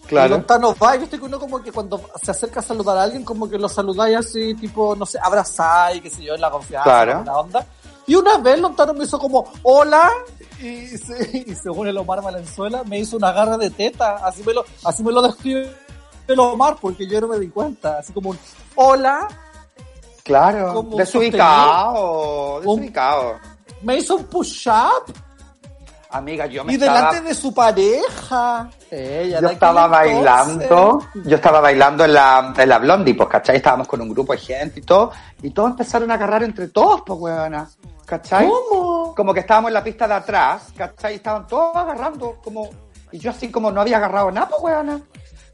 pamilo. 0.01 0.05
Y 0.05 0.07
Claro. 0.07 0.29
Lontano 0.35 0.75
va, 0.81 0.95
y 0.95 0.99
viste 0.99 1.17
que 1.19 1.25
uno 1.25 1.39
como 1.39 1.61
que 1.61 1.71
cuando 1.71 2.01
se 2.21 2.31
acerca 2.31 2.59
a 2.59 2.63
saludar 2.63 2.97
a 2.97 3.03
alguien, 3.03 3.23
como 3.23 3.49
que 3.49 3.57
lo 3.57 3.69
saludáis 3.69 4.17
así, 4.17 4.53
tipo, 4.55 4.95
no 4.95 5.05
sé, 5.05 5.17
abrazáis, 5.21 6.01
qué 6.01 6.09
sé 6.09 6.23
yo, 6.23 6.35
en 6.35 6.41
la 6.41 6.51
confianza, 6.51 6.83
Claro. 6.83 7.19
en 7.19 7.25
la 7.25 7.37
onda. 7.37 7.65
Y 8.07 8.15
una 8.15 8.37
vez 8.39 8.59
Lontano 8.59 8.93
me 8.93 9.03
hizo 9.05 9.17
como, 9.19 9.45
hola, 9.63 10.09
y, 10.59 10.87
se- 10.97 11.43
y 11.47 11.55
según 11.55 11.87
el 11.87 11.97
Omar 11.97 12.21
Valenzuela, 12.21 12.83
me 12.83 12.99
hizo 12.99 13.15
una 13.17 13.29
agarre 13.29 13.57
de 13.57 13.69
teta, 13.69 14.15
así 14.25 14.43
me 14.43 14.53
lo, 14.53 14.65
así 14.83 15.03
me 15.03 15.11
lo 15.11 15.21
describe 15.21 15.71
el 16.27 16.39
Omar, 16.39 16.77
porque 16.81 17.07
yo 17.07 17.21
no 17.21 17.27
me 17.27 17.39
di 17.39 17.49
cuenta, 17.49 17.99
así 17.99 18.11
como 18.11 18.31
un, 18.31 18.39
hola, 18.75 19.27
Claro, 20.23 20.83
desubicado, 20.97 22.59
desubicado. 22.59 23.39
me 23.81 23.97
hizo 23.97 24.15
un 24.17 24.23
push-up, 24.25 25.11
Amiga, 26.11 26.45
yo 26.45 26.63
me 26.65 26.73
y 26.73 26.75
estaba... 26.75 26.97
delante 27.11 27.21
de 27.29 27.33
su 27.35 27.53
pareja. 27.53 28.69
Ella, 28.89 29.39
Yo 29.41 29.47
de 29.47 29.53
estaba 29.53 29.87
bailando, 29.87 30.99
yo 31.25 31.35
estaba 31.35 31.61
bailando 31.61 32.03
en 32.05 32.13
la, 32.13 32.53
en 32.57 32.69
la 32.69 32.77
Blondie, 32.79 33.13
pues, 33.15 33.29
¿cachai? 33.29 33.55
Estábamos 33.57 33.87
con 33.87 34.01
un 34.01 34.09
grupo 34.09 34.33
de 34.33 34.39
gente 34.39 34.81
y 34.81 34.83
todo, 34.83 35.11
y 35.41 35.51
todos 35.51 35.71
empezaron 35.71 36.11
a 36.11 36.15
agarrar 36.15 36.43
entre 36.43 36.67
todos, 36.67 37.01
pues, 37.05 37.17
weona, 37.19 37.69
¿cachai? 38.05 38.47
¿Cómo? 38.47 39.15
Como 39.15 39.33
que 39.33 39.39
estábamos 39.39 39.69
en 39.69 39.73
la 39.75 39.83
pista 39.83 40.07
de 40.07 40.13
atrás, 40.15 40.63
¿cachai? 40.75 41.15
Estaban 41.15 41.47
todos 41.47 41.75
agarrando, 41.75 42.37
como, 42.43 42.69
y 43.11 43.17
yo 43.19 43.31
así 43.31 43.49
como 43.49 43.71
no 43.71 43.79
había 43.81 43.97
agarrado 43.97 44.31
nada, 44.31 44.49
pues, 44.49 44.61
weona, 44.63 44.99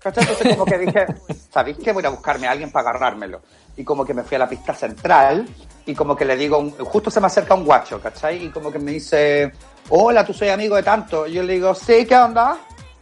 ¿cachai? 0.02 0.24
Entonces 0.24 0.54
como 0.56 0.66
que 0.66 0.78
dije, 0.80 1.06
¿sabéis 1.54 1.78
qué? 1.84 1.92
Voy 1.92 2.04
a 2.06 2.10
buscarme 2.10 2.48
a 2.48 2.52
alguien 2.52 2.72
para 2.72 2.90
agarrármelo. 2.90 3.42
Y 3.76 3.84
como 3.84 4.04
que 4.04 4.16
me 4.16 4.24
fui 4.24 4.36
a 4.36 4.40
la 4.40 4.50
pista 4.50 4.74
central, 4.74 5.48
y 5.86 5.94
como 5.94 6.16
que 6.16 6.26
le 6.26 6.36
digo, 6.36 6.58
un- 6.58 6.72
justo 6.72 7.12
se 7.12 7.22
me 7.22 7.28
acerca 7.28 7.54
un 7.54 7.64
guacho, 7.64 8.02
¿cachai? 8.02 8.46
Y 8.46 8.50
como 8.50 8.72
que 8.72 8.80
me 8.80 8.92
dice, 8.92 9.52
hola, 9.90 10.26
tú 10.26 10.34
soy 10.34 10.50
amigo 10.50 10.76
de 10.76 10.84
tanto. 10.84 11.28
Yo 11.28 11.44
le 11.44 11.54
digo, 11.54 11.74
sí, 11.74 12.06
¿qué 12.06 12.16
onda? 12.18 12.58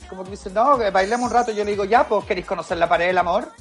Como 0.10 0.24
que 0.24 0.30
me 0.30 0.36
dice, 0.36 0.50
no, 0.52 0.78
que 0.78 0.90
bailemos 0.92 1.28
un 1.28 1.34
rato. 1.34 1.52
Yo 1.52 1.64
le 1.64 1.72
digo, 1.72 1.86
ya, 1.86 2.08
pues, 2.08 2.26
¿queréis 2.26 2.46
conocer 2.46 2.78
la 2.78 2.88
pared 2.88 3.08
del 3.08 3.18
amor? 3.18 3.52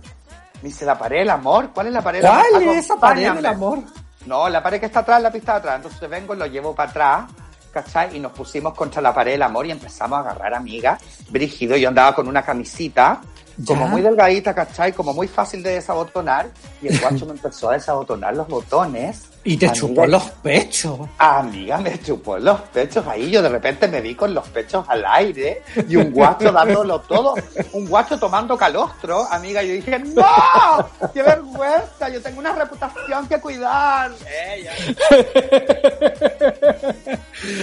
Me 0.62 0.69
dice, 0.69 0.85
¿la 0.85 0.99
pared 0.99 1.19
del 1.21 1.31
amor? 1.31 1.71
¿Cuál 1.75 1.88
es 1.88 1.93
la 1.93 2.02
pared 2.02 2.21
del 2.21 2.31
amor? 2.31 2.45
¿Cuál 2.50 2.62
es 2.69 2.85
esa 2.85 2.97
pared 2.97 3.33
del 3.33 3.47
amor? 3.47 3.78
No, 4.26 4.49
la 4.49 4.62
pared 4.62 4.81
que 4.81 4.87
está 4.87 5.00
atrás, 5.00 5.21
la 5.23 5.31
pista 5.31 5.52
de 5.52 5.59
atrás. 5.59 5.76
Entonces 5.76 6.09
vengo, 6.09 6.35
lo 6.35 6.47
llevo 6.47 6.75
para 6.75 6.90
atrás, 6.90 7.25
¿cachai? 7.73 8.16
Y 8.16 8.21
nos 8.21 8.33
pusimos 8.33 8.75
contra 8.75 9.02
la 9.02 9.12
pared 9.14 9.33
del 9.33 9.43
amor 9.43 9.66
y 9.66 9.71
empezamos 9.71 10.19
a 10.19 10.21
agarrar 10.21 10.54
amigas. 10.54 11.02
Brígido, 11.31 11.76
yo 11.76 11.88
andaba 11.88 12.14
con 12.14 12.28
una 12.28 12.43
camisita, 12.43 13.21
como 13.66 13.83
Ya. 13.85 13.87
muy 13.90 14.00
delgadita, 14.02 14.54
¿cachai? 14.54 14.93
Como 14.93 15.12
muy 15.12 15.28
fácil 15.28 15.62
de 15.62 15.75
desabotonar. 15.75 16.50
Y 16.81 16.88
el 16.88 16.99
guacho 17.00 17.26
me 17.26 17.33
empezó 17.33 17.71
a 17.71 17.75
desabotonar 17.75 18.35
los 18.35 18.49
botones. 18.49 19.28
Y 19.47 19.59
te 19.59 19.67
Amiga, 19.67 19.81
chupó 19.81 20.07
los 20.07 20.23
pechos. 20.43 21.01
Amiga, 21.19 21.79
me 21.79 22.01
chupó 22.01 22.39
los 22.39 22.61
pechos 22.63 23.07
ahí. 23.07 23.31
Yo 23.31 23.43
de 23.43 23.51
repente 23.51 23.87
me 23.89 24.01
vi 24.01 24.15
con 24.15 24.33
los 24.33 24.49
pechos 24.49 24.87
al 24.89 25.05
aire 25.05 25.63
y 25.87 25.97
un 25.97 26.13
guacho 26.13 26.51
dándolo 26.51 27.01
todo. 27.03 27.35
Un 27.73 27.87
guacho 27.87 28.19
tomando 28.19 28.57
calostro. 28.57 29.27
Amiga, 29.31 29.63
yo 29.63 29.75
dije, 29.75 29.99
¡No! 29.99 30.89
¡Qué 31.13 31.23
vergüenza! 31.23 32.09
Yo 32.09 32.23
tengo 32.23 32.41
una 32.41 32.55
reputación 32.55 33.29
que 33.29 33.39
cuidar. 33.39 34.13
Ella. 34.55 34.73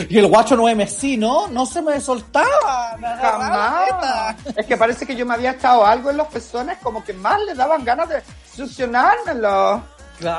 Y 0.10 0.18
el 0.18 0.28
guacho 0.28 0.56
no 0.56 0.70
es 0.70 0.76
mesino, 0.76 1.48
no 1.48 1.66
se 1.66 1.82
me 1.82 2.00
soltaba. 2.00 2.96
Me 3.00 3.08
Jamás. 3.08 4.36
Es 4.56 4.66
que 4.66 4.78
parece 4.78 5.06
que 5.08 5.16
yo 5.16 5.26
me 5.26 5.34
había 5.34 5.52
echado 5.52 5.86
algo 5.86 6.12
en 6.12 6.18
los 6.18 6.28
pezones, 6.28 6.78
como 6.84 7.04
que 7.04 7.14
más 7.14 7.42
le 7.42 7.56
daban 7.56 7.84
ganas 7.84 8.10
de 8.10 8.22
succionármelo. 8.56 9.82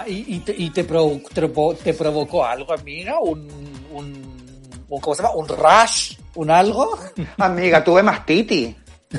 Y, 0.06 0.36
y 0.36 0.38
te, 0.40 0.54
y 0.56 0.70
te, 0.70 0.86
provo- 0.86 1.20
te 1.32 1.42
provo- 1.52 1.76
te 1.76 1.92
provocó 1.94 2.44
algo, 2.44 2.72
amiga, 2.72 3.18
un, 3.20 3.48
un, 3.92 4.56
un- 4.88 5.00
¿cómo 5.00 5.14
se 5.14 5.22
llama? 5.22 5.34
Un 5.34 5.48
rush, 5.48 6.16
un 6.36 6.50
algo. 6.50 6.98
Amiga, 7.38 7.82
tuve 7.82 8.02
mastitis. 8.02 8.74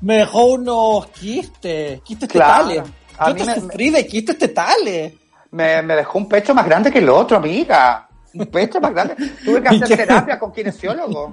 Me 0.00 0.16
dejó 0.18 0.46
unos 0.46 1.06
quistes, 1.08 2.00
quistes 2.02 2.28
Claro. 2.28 2.68
tetales. 2.68 2.92
A 3.18 3.28
Yo 3.28 3.34
mí 3.34 3.40
te 3.40 3.46
me- 3.46 3.54
sufrí 3.60 3.90
de 3.90 4.06
quistes 4.06 4.36
tetales. 4.38 5.12
Me, 5.52 5.82
me 5.82 5.94
dejó 5.94 6.18
un 6.18 6.28
pecho 6.28 6.54
más 6.54 6.64
grande 6.64 6.90
que 6.90 6.98
el 6.98 7.08
otro, 7.08 7.36
amiga. 7.36 8.08
Un 8.34 8.46
pecho 8.46 8.80
más 8.80 8.92
grande. 8.92 9.14
Tuve 9.44 9.62
que 9.62 9.74
¿Y 9.76 9.82
hacer 9.82 9.96
terapia 9.98 10.38
con 10.38 10.50
kinesiólogo. 10.52 11.32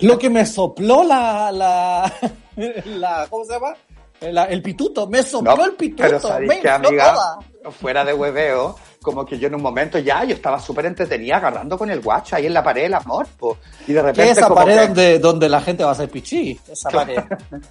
Lo 0.00 0.18
que 0.18 0.30
me 0.30 0.46
sopló 0.46 1.02
la, 1.02 1.50
la, 1.50 2.12
la 2.86 3.26
¿cómo 3.28 3.44
se 3.44 3.52
llama? 3.52 3.74
La- 4.20 4.44
el 4.46 4.62
pituto, 4.62 5.06
me 5.06 5.22
sopló 5.22 5.56
No, 5.56 5.64
el 5.64 5.72
pituto, 5.74 6.02
pero 6.02 6.20
¿sabéis 6.20 6.48
me 6.48 6.60
qué, 6.60 6.68
infló 6.68 6.88
amiga? 6.88 7.12
toda. 7.14 7.38
Fuera 7.72 8.04
de 8.04 8.14
hueveo, 8.14 8.76
como 9.02 9.24
que 9.26 9.38
yo 9.38 9.46
en 9.48 9.54
un 9.54 9.62
momento 9.62 9.98
ya, 9.98 10.24
yo 10.24 10.34
estaba 10.34 10.58
súper 10.58 10.86
entretenida 10.86 11.36
agarrando 11.36 11.76
con 11.78 11.90
el 11.90 12.00
guacho 12.00 12.34
ahí 12.36 12.46
en 12.46 12.54
la 12.54 12.62
pared 12.64 12.82
del 12.82 12.94
amor, 12.94 13.26
po. 13.38 13.58
Y 13.86 13.92
de 13.92 14.00
¿Qué 14.00 14.02
repente 14.02 14.30
es 14.30 14.38
esa 14.38 14.48
como 14.48 14.60
pared 14.60 14.74
que- 14.80 14.86
donde, 14.86 15.18
donde 15.18 15.48
la 15.48 15.60
gente 15.60 15.84
va 15.84 15.90
a 15.90 15.92
hacer 15.92 16.08
pichí? 16.08 16.58
Esa 16.70 16.90
pared. 16.90 17.18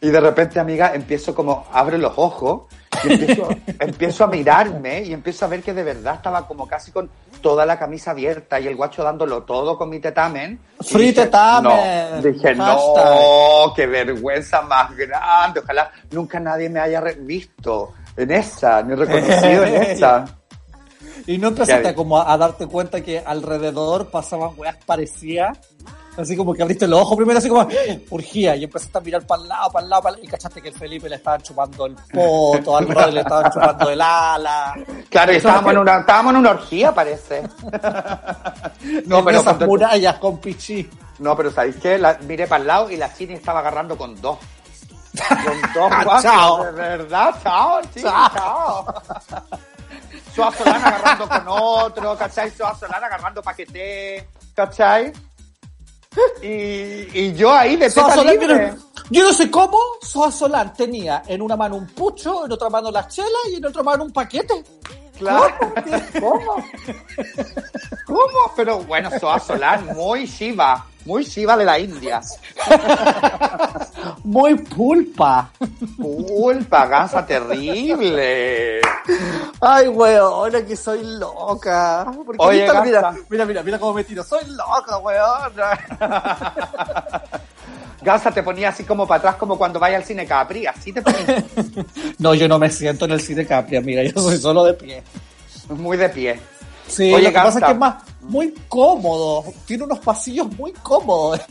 Y 0.00 0.08
de 0.10 0.20
repente, 0.20 0.60
amiga, 0.60 0.94
empiezo 0.94 1.34
como, 1.34 1.66
abro 1.72 1.96
los 1.96 2.12
ojos 2.16 2.64
y 3.04 3.12
empiezo, 3.14 3.48
empiezo 3.80 4.24
a 4.24 4.26
mirarme 4.26 5.02
y 5.02 5.14
empiezo 5.14 5.46
a 5.46 5.48
ver 5.48 5.62
que 5.62 5.72
de 5.72 5.82
verdad 5.82 6.16
estaba 6.16 6.46
como 6.46 6.66
casi 6.68 6.92
con 6.92 7.08
toda 7.44 7.66
la 7.66 7.78
camisa 7.78 8.12
abierta 8.12 8.58
y 8.58 8.66
el 8.66 8.74
guacho 8.74 9.04
dándolo 9.04 9.42
todo 9.42 9.76
con 9.76 9.90
mi 9.90 10.00
tetamen. 10.00 10.58
Free 10.80 11.08
dije, 11.08 11.26
tetamen. 11.26 12.16
No, 12.16 12.22
dije, 12.22 12.54
no, 12.54 13.74
qué 13.76 13.86
vergüenza 13.86 14.62
más 14.62 14.96
grande. 14.96 15.60
Ojalá 15.60 15.92
nunca 16.10 16.40
nadie 16.40 16.70
me 16.70 16.80
haya 16.80 17.02
visto 17.18 17.92
en 18.16 18.30
esa, 18.30 18.82
ni 18.82 18.94
reconocido 18.94 19.62
en 19.62 19.74
esa. 19.82 20.24
Y 21.26 21.36
no 21.36 21.48
empezaste 21.48 21.94
como 21.94 22.16
a, 22.16 22.32
a 22.32 22.38
darte 22.38 22.66
cuenta 22.66 23.02
que 23.02 23.18
alrededor 23.18 24.06
pasaban 24.06 24.52
weas 24.56 24.78
parecidas. 24.86 25.58
Así 26.16 26.36
como 26.36 26.54
que 26.54 26.62
abriste 26.62 26.86
los 26.86 27.00
ojos 27.00 27.16
primero, 27.16 27.38
así 27.38 27.48
como 27.48 27.62
¡ah! 27.62 27.68
urgía, 28.10 28.54
y 28.54 28.64
empezaste 28.64 28.98
a 28.98 29.00
mirar 29.00 29.26
para 29.26 29.42
el 29.42 29.48
lado, 29.48 29.70
para 29.72 29.82
el 29.84 29.90
lado, 29.90 30.02
para 30.02 30.20
y 30.20 30.26
cachaste 30.28 30.62
que 30.62 30.68
el 30.68 30.74
Felipe 30.74 31.08
le 31.08 31.16
estaban 31.16 31.42
chupando 31.42 31.86
el 31.86 31.96
poto, 32.12 32.76
al 32.76 32.88
Rodri 32.88 33.12
le 33.12 33.20
estaban 33.20 33.50
chupando 33.50 33.90
el 33.90 34.00
ala. 34.00 34.74
Claro, 35.10 35.32
y 35.32 35.36
estábamos 35.36 35.66
es 35.66 35.72
en 35.72 35.78
una, 35.78 35.98
estábamos 35.98 36.30
en 36.34 36.36
una 36.38 36.50
orgía, 36.50 36.94
parece. 36.94 37.42
no, 39.06 39.18
en 39.18 39.24
pero 39.24 39.30
esas 39.30 39.42
cuando- 39.42 39.66
murallas 39.66 40.16
con 40.18 40.38
pichí. 40.38 40.88
No, 41.18 41.36
pero 41.36 41.50
¿sabéis 41.50 41.76
qué? 41.76 41.98
La, 41.98 42.18
miré 42.22 42.46
para 42.46 42.60
el 42.60 42.66
lado 42.66 42.90
y 42.90 42.96
la 42.96 43.12
Chini 43.12 43.34
estaba 43.34 43.60
agarrando 43.60 43.96
con 43.96 44.20
dos. 44.20 44.38
Con 45.28 45.60
dos 45.74 45.90
guachos, 46.04 46.22
Chao. 46.22 46.64
de 46.64 46.72
verdad, 46.72 47.34
chao, 47.42 47.80
Chini, 47.92 48.02
chao. 48.04 48.94
Suaz 50.34 50.56
Solana 50.56 50.88
agarrando 50.88 51.28
con 51.28 51.44
otro, 51.48 52.16
¿cachai? 52.16 52.50
Suaz 52.50 52.78
Solana 52.80 53.06
agarrando 53.06 53.40
paquete, 53.42 54.28
¿cachai? 54.54 55.12
Y, 56.42 56.46
y 56.46 57.34
yo 57.34 57.52
ahí 57.52 57.76
de 57.76 57.88
teta 57.88 58.14
Solana, 58.14 58.32
libre. 58.32 58.74
Yo 59.10 59.22
no 59.22 59.32
sé 59.32 59.50
cómo 59.50 59.78
Soa 60.02 60.30
Solán 60.30 60.72
tenía 60.72 61.22
en 61.26 61.42
una 61.42 61.56
mano 61.56 61.76
un 61.76 61.86
pucho, 61.86 62.46
en 62.46 62.52
otra 62.52 62.70
mano 62.70 62.90
la 62.90 63.06
chela 63.08 63.38
y 63.50 63.56
en 63.56 63.66
otra 63.66 63.82
mano 63.82 64.04
un 64.04 64.12
paquete. 64.12 64.62
Claro. 65.18 65.54
¿Cómo? 66.20 66.56
¿Cómo? 68.06 68.52
Pero 68.56 68.78
bueno, 68.80 69.10
Soa 69.18 69.38
Solán, 69.38 69.86
muy 69.94 70.26
Shiva, 70.26 70.86
muy 71.04 71.24
Shiva 71.24 71.56
de 71.56 71.64
la 71.64 71.78
India. 71.78 72.20
Muy 74.24 74.54
pulpa. 74.54 75.50
Pulpa, 75.96 76.86
gansa 76.86 77.24
terrible. 77.26 78.80
Ay, 79.60 79.88
weona, 79.88 80.62
que 80.64 80.76
soy 80.76 81.02
loca. 81.04 82.06
Porque 82.24 82.36
Oye, 82.38 82.66
mira, 82.84 83.14
mira, 83.28 83.44
mira, 83.44 83.62
mira 83.62 83.78
cómo 83.78 83.94
me 83.94 84.04
tiro. 84.04 84.24
Soy 84.24 84.44
loca, 84.46 84.98
weona. 84.98 85.78
Gansa 88.02 88.30
te 88.30 88.42
ponía 88.42 88.68
así 88.68 88.84
como 88.84 89.06
para 89.06 89.18
atrás, 89.18 89.36
como 89.36 89.56
cuando 89.56 89.80
vaya 89.80 89.96
al 89.96 90.04
cine 90.04 90.26
Capri, 90.26 90.66
así 90.66 90.92
te 90.92 91.00
ponía 91.00 91.42
No, 92.18 92.34
yo 92.34 92.46
no 92.46 92.58
me 92.58 92.70
siento 92.70 93.06
en 93.06 93.12
el 93.12 93.20
cine 93.20 93.46
Capri, 93.46 93.76
amiga. 93.76 94.02
Yo 94.02 94.20
soy 94.20 94.36
solo 94.36 94.64
de 94.64 94.74
pie. 94.74 95.02
muy 95.70 95.96
de 95.96 96.08
pie. 96.10 96.38
Sí, 96.86 97.12
Oye, 97.12 97.24
lo 97.24 97.28
que 97.30 97.34
pasa 97.34 97.58
es 97.58 97.64
que 97.64 97.70
es 97.72 97.78
más, 97.78 97.94
muy 98.22 98.54
cómodo. 98.68 99.44
Tiene 99.66 99.84
unos 99.84 99.98
pasillos 100.00 100.46
muy 100.56 100.72
cómodos. 100.72 101.40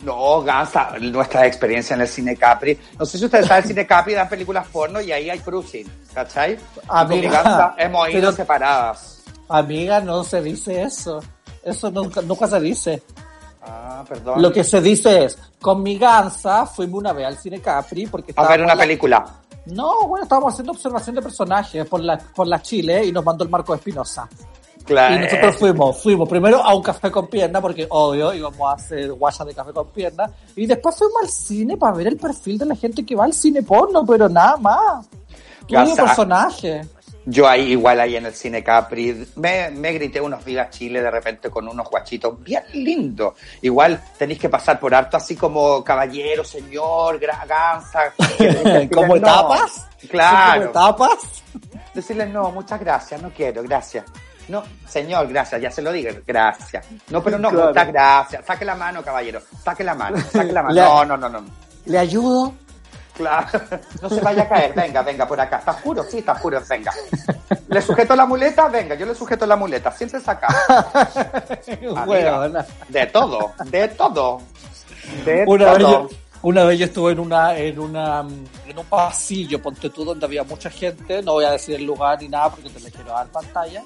No, 0.00 0.40
Gansa, 0.42 0.92
nuestra 1.00 1.44
experiencia 1.44 1.94
en 1.94 2.00
el 2.02 2.08
cine 2.08 2.36
Capri. 2.36 2.78
No 2.98 3.04
sé 3.04 3.18
si 3.18 3.24
ustedes 3.24 3.46
saben, 3.46 3.64
el 3.64 3.68
cine 3.68 3.86
Capri 3.86 4.14
dan 4.14 4.28
películas 4.28 4.66
porno 4.72 5.00
y 5.00 5.10
ahí 5.10 5.28
hay 5.28 5.40
cruising, 5.40 5.86
¿cachai? 6.14 6.52
Y 6.54 6.86
con 6.86 7.08
mi 7.08 7.16
Amiga, 7.16 7.42
Gansa 7.42 7.74
hemos 7.76 8.08
ido 8.08 8.20
pero- 8.20 8.32
separadas. 8.32 9.22
Amiga, 9.48 10.00
no 10.00 10.22
se 10.22 10.40
dice 10.40 10.82
eso. 10.82 11.20
Eso 11.64 11.90
nunca, 11.90 12.22
nunca 12.22 12.46
se 12.46 12.60
dice. 12.60 13.02
Ah, 13.60 14.04
perdón. 14.08 14.40
Lo 14.40 14.52
que 14.52 14.62
se 14.62 14.80
dice 14.80 15.24
es, 15.24 15.36
con 15.60 15.82
mi 15.82 15.98
gansa 15.98 16.64
fuimos 16.64 17.00
una 17.00 17.12
vez 17.12 17.26
al 17.26 17.36
cine 17.36 17.60
Capri 17.60 18.06
porque 18.06 18.32
A 18.36 18.46
ver 18.46 18.62
una 18.62 18.76
la- 18.76 18.82
película. 18.82 19.26
No, 19.72 20.06
bueno, 20.06 20.24
estábamos 20.24 20.52
haciendo 20.52 20.72
observación 20.72 21.16
de 21.16 21.22
personajes 21.22 21.86
por 21.86 22.00
la, 22.00 22.18
por 22.18 22.46
la 22.46 22.60
Chile 22.62 23.04
y 23.04 23.12
nos 23.12 23.24
mandó 23.24 23.44
el 23.44 23.50
Marco 23.50 23.74
Espinosa. 23.74 24.28
Claro. 24.84 25.16
Y 25.16 25.18
nosotros 25.18 25.56
fuimos, 25.56 26.02
fuimos 26.02 26.28
primero 26.28 26.64
a 26.64 26.74
un 26.74 26.82
café 26.82 27.10
con 27.10 27.26
pierna, 27.26 27.60
porque 27.60 27.86
obvio 27.90 28.32
íbamos 28.32 28.60
a 28.60 28.72
hacer 28.72 29.12
guaya 29.12 29.44
de 29.44 29.54
café 29.54 29.72
con 29.72 29.88
pierna, 29.88 30.30
y 30.56 30.66
después 30.66 30.96
fuimos 30.96 31.22
al 31.22 31.28
cine 31.28 31.76
para 31.76 31.94
ver 31.94 32.06
el 32.06 32.16
perfil 32.16 32.56
de 32.56 32.64
la 32.64 32.74
gente 32.74 33.04
que 33.04 33.14
va 33.14 33.24
al 33.24 33.34
cine 33.34 33.62
porno, 33.62 34.04
pero 34.06 34.28
nada 34.28 34.56
más. 34.56 35.06
Gansa. 35.68 36.04
personaje. 36.04 36.86
Yo 37.30 37.46
ahí, 37.46 37.72
igual 37.72 38.00
ahí 38.00 38.16
en 38.16 38.24
el 38.24 38.32
cine 38.34 38.64
Capri, 38.64 39.26
me, 39.36 39.68
me 39.70 39.92
grité 39.92 40.18
unos 40.18 40.42
Viva 40.42 40.70
Chile 40.70 41.02
de 41.02 41.10
repente 41.10 41.50
con 41.50 41.68
unos 41.68 41.86
guachitos 41.90 42.42
bien 42.42 42.62
lindos. 42.72 43.34
Igual 43.60 44.02
tenéis 44.16 44.38
que 44.40 44.48
pasar 44.48 44.80
por 44.80 44.94
harto 44.94 45.18
así 45.18 45.36
como 45.36 45.84
caballero, 45.84 46.42
señor, 46.42 47.20
decirles 48.18 48.90
¿Como 48.90 49.08
no. 49.08 49.16
etapas? 49.16 49.72
¿Son 50.00 50.08
Claro. 50.08 50.72
como 50.72 51.04
etapas? 51.04 51.18
Decirles 51.92 52.30
no, 52.30 52.50
muchas 52.50 52.80
gracias, 52.80 53.20
no 53.20 53.28
quiero, 53.30 53.62
gracias. 53.62 54.04
No, 54.48 54.62
señor, 54.88 55.28
gracias, 55.28 55.60
ya 55.60 55.70
se 55.70 55.82
lo 55.82 55.92
digo, 55.92 56.10
gracias. 56.26 56.86
No, 57.10 57.22
pero 57.22 57.38
no, 57.38 57.50
Claro. 57.50 57.68
muchas 57.68 57.88
gracias. 57.88 58.46
Saque 58.46 58.64
la 58.64 58.74
mano, 58.74 59.02
caballero. 59.02 59.42
Saque 59.62 59.84
la 59.84 59.94
mano, 59.94 60.16
saque 60.32 60.50
la 60.52 60.62
mano. 60.62 60.74
Le- 60.74 60.80
No, 60.80 61.04
no, 61.04 61.16
no, 61.18 61.28
no. 61.28 61.44
¿Le 61.84 61.98
ayudo? 61.98 62.54
Claro, 63.18 63.60
no 64.00 64.08
se 64.08 64.20
vaya 64.20 64.44
a 64.44 64.48
caer, 64.48 64.72
venga, 64.74 65.02
venga 65.02 65.26
por 65.26 65.40
acá. 65.40 65.58
¿Estás 65.58 65.80
juro? 65.82 66.04
Sí, 66.04 66.18
estás 66.18 66.40
juro, 66.40 66.62
venga. 66.70 66.92
¿Le 67.66 67.82
sujeto 67.82 68.14
la 68.14 68.26
muleta? 68.26 68.68
Venga, 68.68 68.94
yo 68.94 69.06
le 69.06 69.14
sujeto 69.14 69.44
la 69.44 69.56
muleta. 69.56 69.90
Siéntese 69.90 70.30
acá. 70.30 70.46
Bueno, 72.06 72.64
De 72.88 73.06
todo, 73.06 73.52
de 73.66 73.88
todo. 73.88 74.40
De 75.24 75.44
una 75.46 75.72
vez, 75.72 75.78
todo. 75.78 76.08
yo, 76.08 76.16
una 76.42 76.64
vez 76.64 76.78
yo 76.78 76.84
estuve 76.84 77.12
en 77.12 77.18
una, 77.18 77.56
en 77.56 77.78
una, 77.80 78.20
en 78.66 78.78
un 78.78 78.86
pasillo, 78.86 79.60
ponte 79.60 79.90
tú, 79.90 80.04
donde 80.04 80.24
había 80.24 80.44
mucha 80.44 80.70
gente, 80.70 81.20
no 81.22 81.32
voy 81.32 81.44
a 81.44 81.50
decir 81.50 81.74
el 81.74 81.84
lugar 81.84 82.20
ni 82.22 82.28
nada 82.28 82.50
porque 82.50 82.70
te 82.70 82.78
le 82.78 82.90
quiero 82.92 83.10
dar 83.10 83.26
pantalla. 83.26 83.82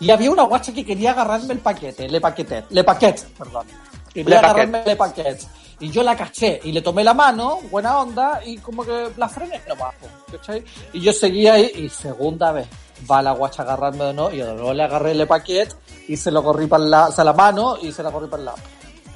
Y 0.00 0.10
había 0.10 0.30
una 0.30 0.44
guacha 0.44 0.72
que 0.72 0.86
quería 0.86 1.10
agarrarme 1.10 1.52
el 1.52 1.60
paquete, 1.60 2.08
le 2.08 2.20
paquete, 2.20 2.64
le 2.70 2.82
paquete, 2.82 3.22
perdón. 3.36 3.66
Quería 4.12 4.30
Le 4.30 4.36
agarrarme 4.36 4.82
le 4.86 4.96
paquete. 4.96 5.46
Y 5.84 5.90
yo 5.90 6.02
la 6.02 6.16
caché 6.16 6.60
y 6.64 6.72
le 6.72 6.80
tomé 6.80 7.04
la 7.04 7.12
mano, 7.12 7.58
buena 7.70 7.98
onda, 7.98 8.40
y 8.42 8.56
como 8.56 8.82
que 8.84 9.10
la 9.18 9.28
frené 9.28 9.60
nomás, 9.68 9.94
¿cachai? 10.32 10.64
Y 10.94 11.00
yo 11.00 11.12
seguía 11.12 11.52
ahí, 11.54 11.70
y 11.74 11.88
segunda 11.90 12.52
vez, 12.52 12.66
va 13.10 13.20
la 13.20 13.32
guacha 13.32 13.62
agarrarme 13.64 14.04
de 14.04 14.14
nuevo, 14.14 14.30
y 14.32 14.38
yo 14.38 14.72
le 14.72 14.82
agarré 14.82 15.10
el 15.10 15.26
paquete, 15.26 15.74
y 16.08 16.16
se 16.16 16.30
lo 16.30 16.42
corrí 16.42 16.66
para 16.66 16.84
la, 16.84 17.08
o 17.08 17.12
sea, 17.12 17.22
la 17.22 17.34
mano, 17.34 17.76
y 17.82 17.92
se 17.92 18.02
la 18.02 18.10
corrí 18.10 18.28
para 18.28 18.40
el 18.40 18.44
lado. 18.46 18.58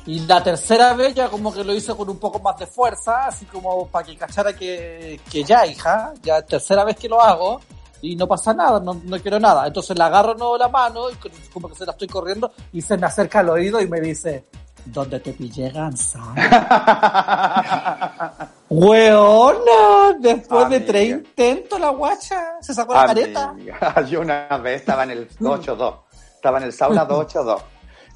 Y 0.04 0.20
la 0.20 0.42
tercera 0.42 0.92
vez 0.92 1.14
ya 1.14 1.30
como 1.30 1.52
que 1.54 1.64
lo 1.64 1.74
hice 1.74 1.94
con 1.94 2.10
un 2.10 2.18
poco 2.18 2.38
más 2.40 2.58
de 2.58 2.66
fuerza, 2.66 3.26
así 3.28 3.46
como 3.46 3.86
para 3.88 4.04
que 4.06 4.16
cachara 4.16 4.52
que, 4.54 5.18
que 5.30 5.44
ya, 5.44 5.64
hija, 5.66 6.12
ya 6.22 6.42
tercera 6.42 6.84
vez 6.84 6.96
que 6.96 7.08
lo 7.08 7.20
hago 7.20 7.60
y 8.02 8.14
no 8.14 8.26
pasa 8.26 8.52
nada, 8.54 8.78
no, 8.80 9.00
no 9.04 9.18
quiero 9.20 9.40
nada. 9.40 9.66
Entonces 9.66 9.96
le 9.96 10.04
agarro 10.04 10.34
nuevo 10.34 10.56
la 10.58 10.68
mano 10.68 11.10
y 11.10 11.14
co- 11.14 11.28
como 11.52 11.68
que 11.68 11.74
se 11.76 11.84
la 11.86 11.92
estoy 11.92 12.08
corriendo 12.08 12.50
y 12.74 12.80
se 12.82 12.96
me 12.98 13.06
acerca 13.06 13.40
al 13.40 13.48
oído 13.50 13.80
y 13.80 13.88
me 13.88 14.00
dice, 14.00 14.44
¿dónde 14.92 15.20
te 15.20 15.32
pillé 15.32 15.70
gansa? 15.70 16.20
¡Weona! 18.68 20.16
Después 20.18 20.68
de 20.70 20.80
tres 20.80 21.10
intentos 21.10 21.80
la 21.80 21.90
guacha 21.90 22.56
se 22.60 22.74
sacó 22.74 22.94
la 22.94 23.06
careta. 23.06 23.54
Yo 24.08 24.20
una 24.20 24.48
vez 24.58 24.80
estaba 24.80 25.04
en 25.04 25.10
el 25.10 25.28
282, 25.38 25.94
estaba 26.34 26.58
en 26.58 26.64
el 26.64 26.72
sauna 26.72 27.04
282 27.04 27.62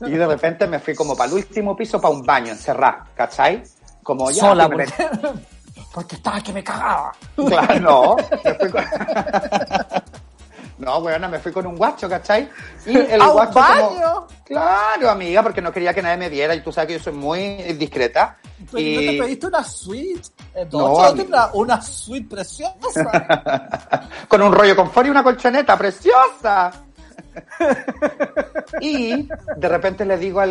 y 0.06 0.16
de 0.16 0.26
repente 0.26 0.66
me 0.66 0.80
fui 0.80 0.94
como 0.94 1.16
para 1.16 1.30
el 1.30 1.36
último 1.36 1.76
piso 1.76 2.00
para 2.00 2.14
un 2.14 2.24
baño, 2.24 2.52
encerrado, 2.52 3.04
¿cachai? 3.14 3.62
Como 4.02 4.30
ya... 4.30 4.40
Sola, 4.40 4.68
me 4.68 4.76
porque, 4.76 4.92
porque 5.94 6.16
estaba 6.16 6.40
que 6.40 6.52
me 6.52 6.64
cagaba. 6.64 7.12
Claro, 7.36 7.80
no. 7.80 8.16
Me 8.44 8.54
fui 8.54 8.70
con... 8.70 8.84
No, 10.78 10.98
weona, 10.98 11.28
me 11.28 11.38
fui 11.38 11.52
con 11.52 11.66
un 11.66 11.76
guacho, 11.76 12.08
¿cachai? 12.08 12.48
Y 12.86 12.96
el 12.96 13.20
¿A 13.20 13.28
un 13.28 13.32
guacho 13.32 13.52
como- 13.52 13.66
baño? 13.66 14.26
Claro, 14.44 15.10
amiga, 15.10 15.42
porque 15.42 15.62
no 15.62 15.72
quería 15.72 15.94
que 15.94 16.02
nadie 16.02 16.16
me 16.18 16.28
viera 16.28 16.54
y 16.54 16.60
tú 16.60 16.72
sabes 16.72 16.88
que 16.88 16.94
yo 16.94 17.00
soy 17.04 17.12
muy 17.12 17.56
discreta. 17.74 18.36
Pero 18.70 18.78
y... 18.82 18.94
no 18.94 19.12
te 19.12 19.18
pediste 19.18 19.46
una 19.46 19.64
suite. 19.64 20.28
No, 20.54 20.60
Entonces, 20.60 21.12
amigo. 21.12 21.28
una, 21.28 21.50
una 21.54 21.82
suite 21.82 22.28
preciosa. 22.34 24.08
con 24.28 24.42
un 24.42 24.52
rollo 24.52 24.76
confort 24.76 25.06
y 25.06 25.10
una 25.10 25.22
colchoneta 25.22 25.76
preciosa. 25.78 26.70
y 28.80 29.28
de 29.56 29.68
repente 29.68 30.04
le 30.04 30.18
digo 30.18 30.40
al... 30.40 30.50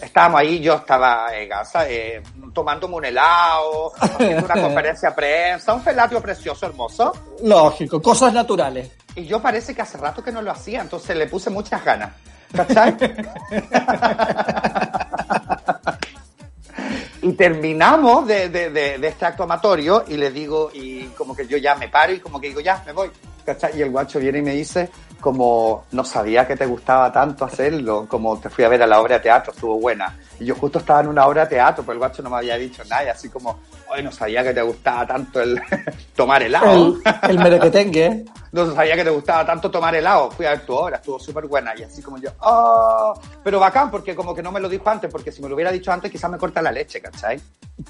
Estábamos 0.00 0.40
ahí, 0.40 0.60
yo 0.60 0.74
estaba 0.74 1.28
en 1.36 1.48
casa, 1.48 1.88
eh, 1.88 2.22
tomándome 2.52 2.96
un 2.96 3.04
helado, 3.04 3.92
haciendo 4.00 4.44
una 4.44 4.60
conferencia 4.62 5.10
de 5.10 5.14
prensa, 5.14 5.74
un 5.74 5.82
felatio 5.82 6.20
precioso, 6.20 6.66
hermoso. 6.66 7.12
Lógico, 7.44 8.00
cosas 8.02 8.32
naturales. 8.32 8.90
Y 9.14 9.26
yo 9.26 9.42
parece 9.42 9.74
que 9.74 9.82
hace 9.82 9.98
rato 9.98 10.22
que 10.22 10.32
no 10.32 10.40
lo 10.40 10.50
hacía, 10.50 10.80
entonces 10.80 11.16
le 11.16 11.26
puse 11.26 11.50
muchas 11.50 11.84
ganas. 11.84 12.12
¿Cachai? 12.54 12.96
y 17.22 17.32
terminamos 17.32 18.26
de, 18.26 18.48
de, 18.48 18.70
de, 18.70 18.98
de 18.98 19.08
este 19.08 19.24
acto 19.24 19.44
amatorio 19.44 20.04
y 20.08 20.16
le 20.16 20.30
digo, 20.30 20.70
y 20.72 21.04
como 21.08 21.36
que 21.36 21.46
yo 21.46 21.56
ya 21.56 21.74
me 21.74 21.88
paro 21.88 22.12
y 22.12 22.20
como 22.20 22.40
que 22.40 22.48
digo, 22.48 22.60
ya, 22.60 22.82
me 22.86 22.92
voy. 22.92 23.10
¿Cachai? 23.44 23.78
Y 23.78 23.82
el 23.82 23.90
guacho 23.90 24.18
viene 24.18 24.38
y 24.38 24.42
me 24.42 24.52
dice, 24.54 24.90
como, 25.20 25.84
no 25.92 26.04
sabía 26.04 26.46
que 26.46 26.56
te 26.56 26.66
gustaba 26.66 27.10
tanto 27.12 27.44
hacerlo, 27.44 28.06
como 28.08 28.38
te 28.38 28.50
fui 28.50 28.64
a 28.64 28.68
ver 28.68 28.82
a 28.82 28.86
la 28.86 29.00
obra 29.00 29.16
de 29.16 29.22
teatro, 29.22 29.52
estuvo 29.52 29.78
buena. 29.80 30.18
Y 30.38 30.44
yo 30.46 30.54
justo 30.54 30.78
estaba 30.80 31.00
en 31.00 31.08
una 31.08 31.26
obra 31.26 31.42
de 31.42 31.56
teatro, 31.56 31.84
pero 31.84 31.94
el 31.94 31.98
guacho 31.98 32.22
no 32.22 32.30
me 32.30 32.36
había 32.36 32.56
dicho 32.56 32.82
nada, 32.84 33.04
y 33.04 33.08
así 33.08 33.28
como, 33.28 33.60
hoy 33.88 34.02
no 34.02 34.10
sabía 34.10 34.42
que 34.42 34.52
te 34.52 34.62
gustaba 34.62 35.06
tanto 35.06 35.40
el 35.40 35.60
tomar 36.16 36.42
helado. 36.42 36.96
El, 37.28 37.40
el. 37.40 38.30
No 38.52 38.70
sabía 38.74 38.94
que 38.96 39.04
te 39.04 39.08
gustaba 39.08 39.46
tanto 39.46 39.70
tomar 39.70 39.94
helado. 39.94 40.30
Fui 40.30 40.44
a 40.44 40.50
ver 40.50 40.66
tu 40.66 40.74
obra, 40.74 40.96
estuvo 40.96 41.18
súper 41.18 41.46
buena. 41.46 41.72
Y 41.74 41.84
así 41.84 42.02
como 42.02 42.18
yo, 42.18 42.28
¡oh! 42.40 43.18
Pero 43.42 43.58
bacán, 43.58 43.90
porque 43.90 44.14
como 44.14 44.34
que 44.34 44.42
no 44.42 44.52
me 44.52 44.60
lo 44.60 44.68
dijo 44.68 44.90
antes, 44.90 45.10
porque 45.10 45.32
si 45.32 45.40
me 45.40 45.48
lo 45.48 45.54
hubiera 45.54 45.72
dicho 45.72 45.90
antes, 45.90 46.10
quizás 46.10 46.30
me 46.30 46.36
corta 46.36 46.60
la 46.60 46.70
leche, 46.70 47.00
¿cachai? 47.00 47.40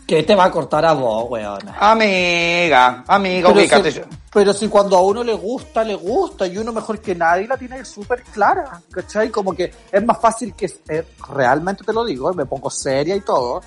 ¿Qué 0.06 0.22
te 0.22 0.36
va 0.36 0.44
a 0.44 0.50
cortar 0.52 0.84
a 0.84 0.92
vos, 0.92 1.26
weona? 1.28 1.76
Amiga, 1.80 3.02
amiga, 3.08 3.48
ubícate. 3.48 3.90
si, 3.90 4.00
pero 4.32 4.52
si 4.52 4.68
cuando 4.68 4.96
a 4.96 5.02
uno 5.02 5.22
le 5.22 5.34
gusta, 5.34 5.84
le 5.84 5.94
gusta, 5.94 6.46
y 6.46 6.56
uno 6.58 6.72
mejor 6.72 7.00
que 7.00 7.14
nadie 7.14 7.46
la 7.46 7.56
tiene 7.56 7.84
súper 7.84 8.22
clara, 8.22 8.80
¿cachai? 8.90 9.28
Como 9.30 9.54
que 9.54 9.72
es 9.90 10.04
más 10.04 10.18
fácil 10.20 10.54
que, 10.54 10.72
eh, 10.88 11.04
realmente 11.28 11.84
te 11.84 11.92
lo 11.92 12.04
digo, 12.04 12.32
me 12.32 12.46
pongo 12.46 12.70
seria 12.70 13.14
y 13.16 13.20
todo, 13.20 13.60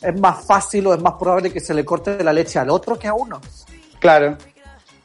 es 0.00 0.20
más 0.20 0.44
fácil 0.44 0.86
o 0.86 0.94
es 0.94 1.00
más 1.02 1.14
probable 1.14 1.52
que 1.52 1.60
se 1.60 1.74
le 1.74 1.84
corte 1.84 2.22
la 2.22 2.32
leche 2.32 2.58
al 2.58 2.70
otro 2.70 2.98
que 2.98 3.08
a 3.08 3.14
uno, 3.14 3.40
Claro. 3.98 4.36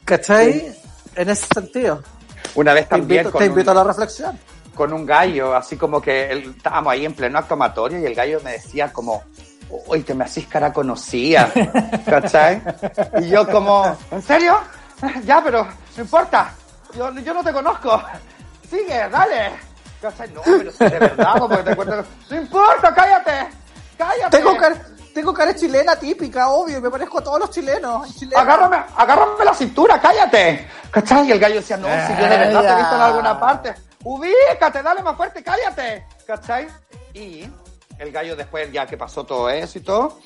¿cachai? 0.04 0.74
En 1.16 1.28
ese 1.28 1.46
sentido. 1.52 2.02
Una 2.54 2.72
vez 2.72 2.84
Te 2.84 2.90
también 2.90 3.20
invito, 3.22 3.32
con, 3.32 3.38
te 3.40 3.44
un, 3.46 3.50
invito 3.50 3.70
a 3.70 3.74
la 3.74 3.84
reflexión. 3.84 4.38
con 4.74 4.92
un 4.92 5.04
gallo, 5.06 5.54
así 5.56 5.76
como 5.76 6.00
que 6.00 6.30
él- 6.30 6.54
estábamos 6.56 6.92
ahí 6.92 7.04
en 7.04 7.14
pleno 7.14 7.38
acto 7.38 7.54
amatorio 7.54 7.98
y 7.98 8.04
el 8.04 8.14
gallo 8.14 8.40
me 8.44 8.52
decía 8.52 8.92
como, 8.92 9.22
uy, 9.88 10.02
te 10.02 10.14
me 10.14 10.24
hacís 10.24 10.46
cara 10.46 10.72
conocida, 10.72 11.50
¿cachai? 12.06 12.62
Y 13.22 13.28
yo 13.30 13.48
como, 13.50 13.96
¿en 14.12 14.22
serio? 14.22 14.56
Ya, 15.24 15.42
pero 15.42 15.66
no 15.96 16.02
importa, 16.02 16.52
yo, 16.94 17.10
yo 17.12 17.34
no 17.34 17.42
te 17.44 17.52
conozco, 17.52 18.02
sigue, 18.68 19.08
dale. 19.08 19.52
¿Cachai? 20.00 20.30
No, 20.32 20.42
pero 20.44 20.70
si 20.70 20.84
de 20.84 20.98
verdad, 20.98 21.34
porque 21.38 21.62
te 21.62 22.34
no 22.34 22.40
importa, 22.42 22.94
cállate, 22.94 23.48
cállate. 23.96 24.36
Tengo, 24.36 24.56
car- 24.58 24.84
tengo 25.14 25.32
cara 25.32 25.54
chilena 25.54 25.96
típica, 25.96 26.48
obvio, 26.48 26.78
me 26.80 26.90
parezco 26.90 27.18
a 27.20 27.24
todos 27.24 27.40
los 27.40 27.50
chilenos. 27.50 28.14
agárrame, 28.36 28.84
agárrame 28.96 29.44
la 29.44 29.54
cintura, 29.54 29.98
cállate. 30.00 30.68
¿Cachai? 30.90 31.26
Y 31.28 31.32
el 31.32 31.40
gallo 31.40 31.54
decía, 31.56 31.76
no, 31.78 31.88
si 31.88 32.12
yo 32.22 32.28
de 32.28 32.36
verdad 32.36 32.60
te 32.60 32.68
he 32.68 32.76
visto 32.76 32.94
en 32.96 33.00
alguna 33.00 33.40
parte. 33.40 33.74
Ubícate, 34.04 34.82
dale 34.82 35.02
más 35.02 35.16
fuerte, 35.16 35.42
cállate. 35.42 36.06
¿Cachai? 36.26 36.68
Y 37.14 37.48
el 37.98 38.12
gallo 38.12 38.36
después, 38.36 38.70
ya 38.72 38.86
que 38.86 38.98
pasó 38.98 39.24
todo 39.24 39.48
eso 39.48 39.78
y 39.78 39.80
todo, 39.82 40.18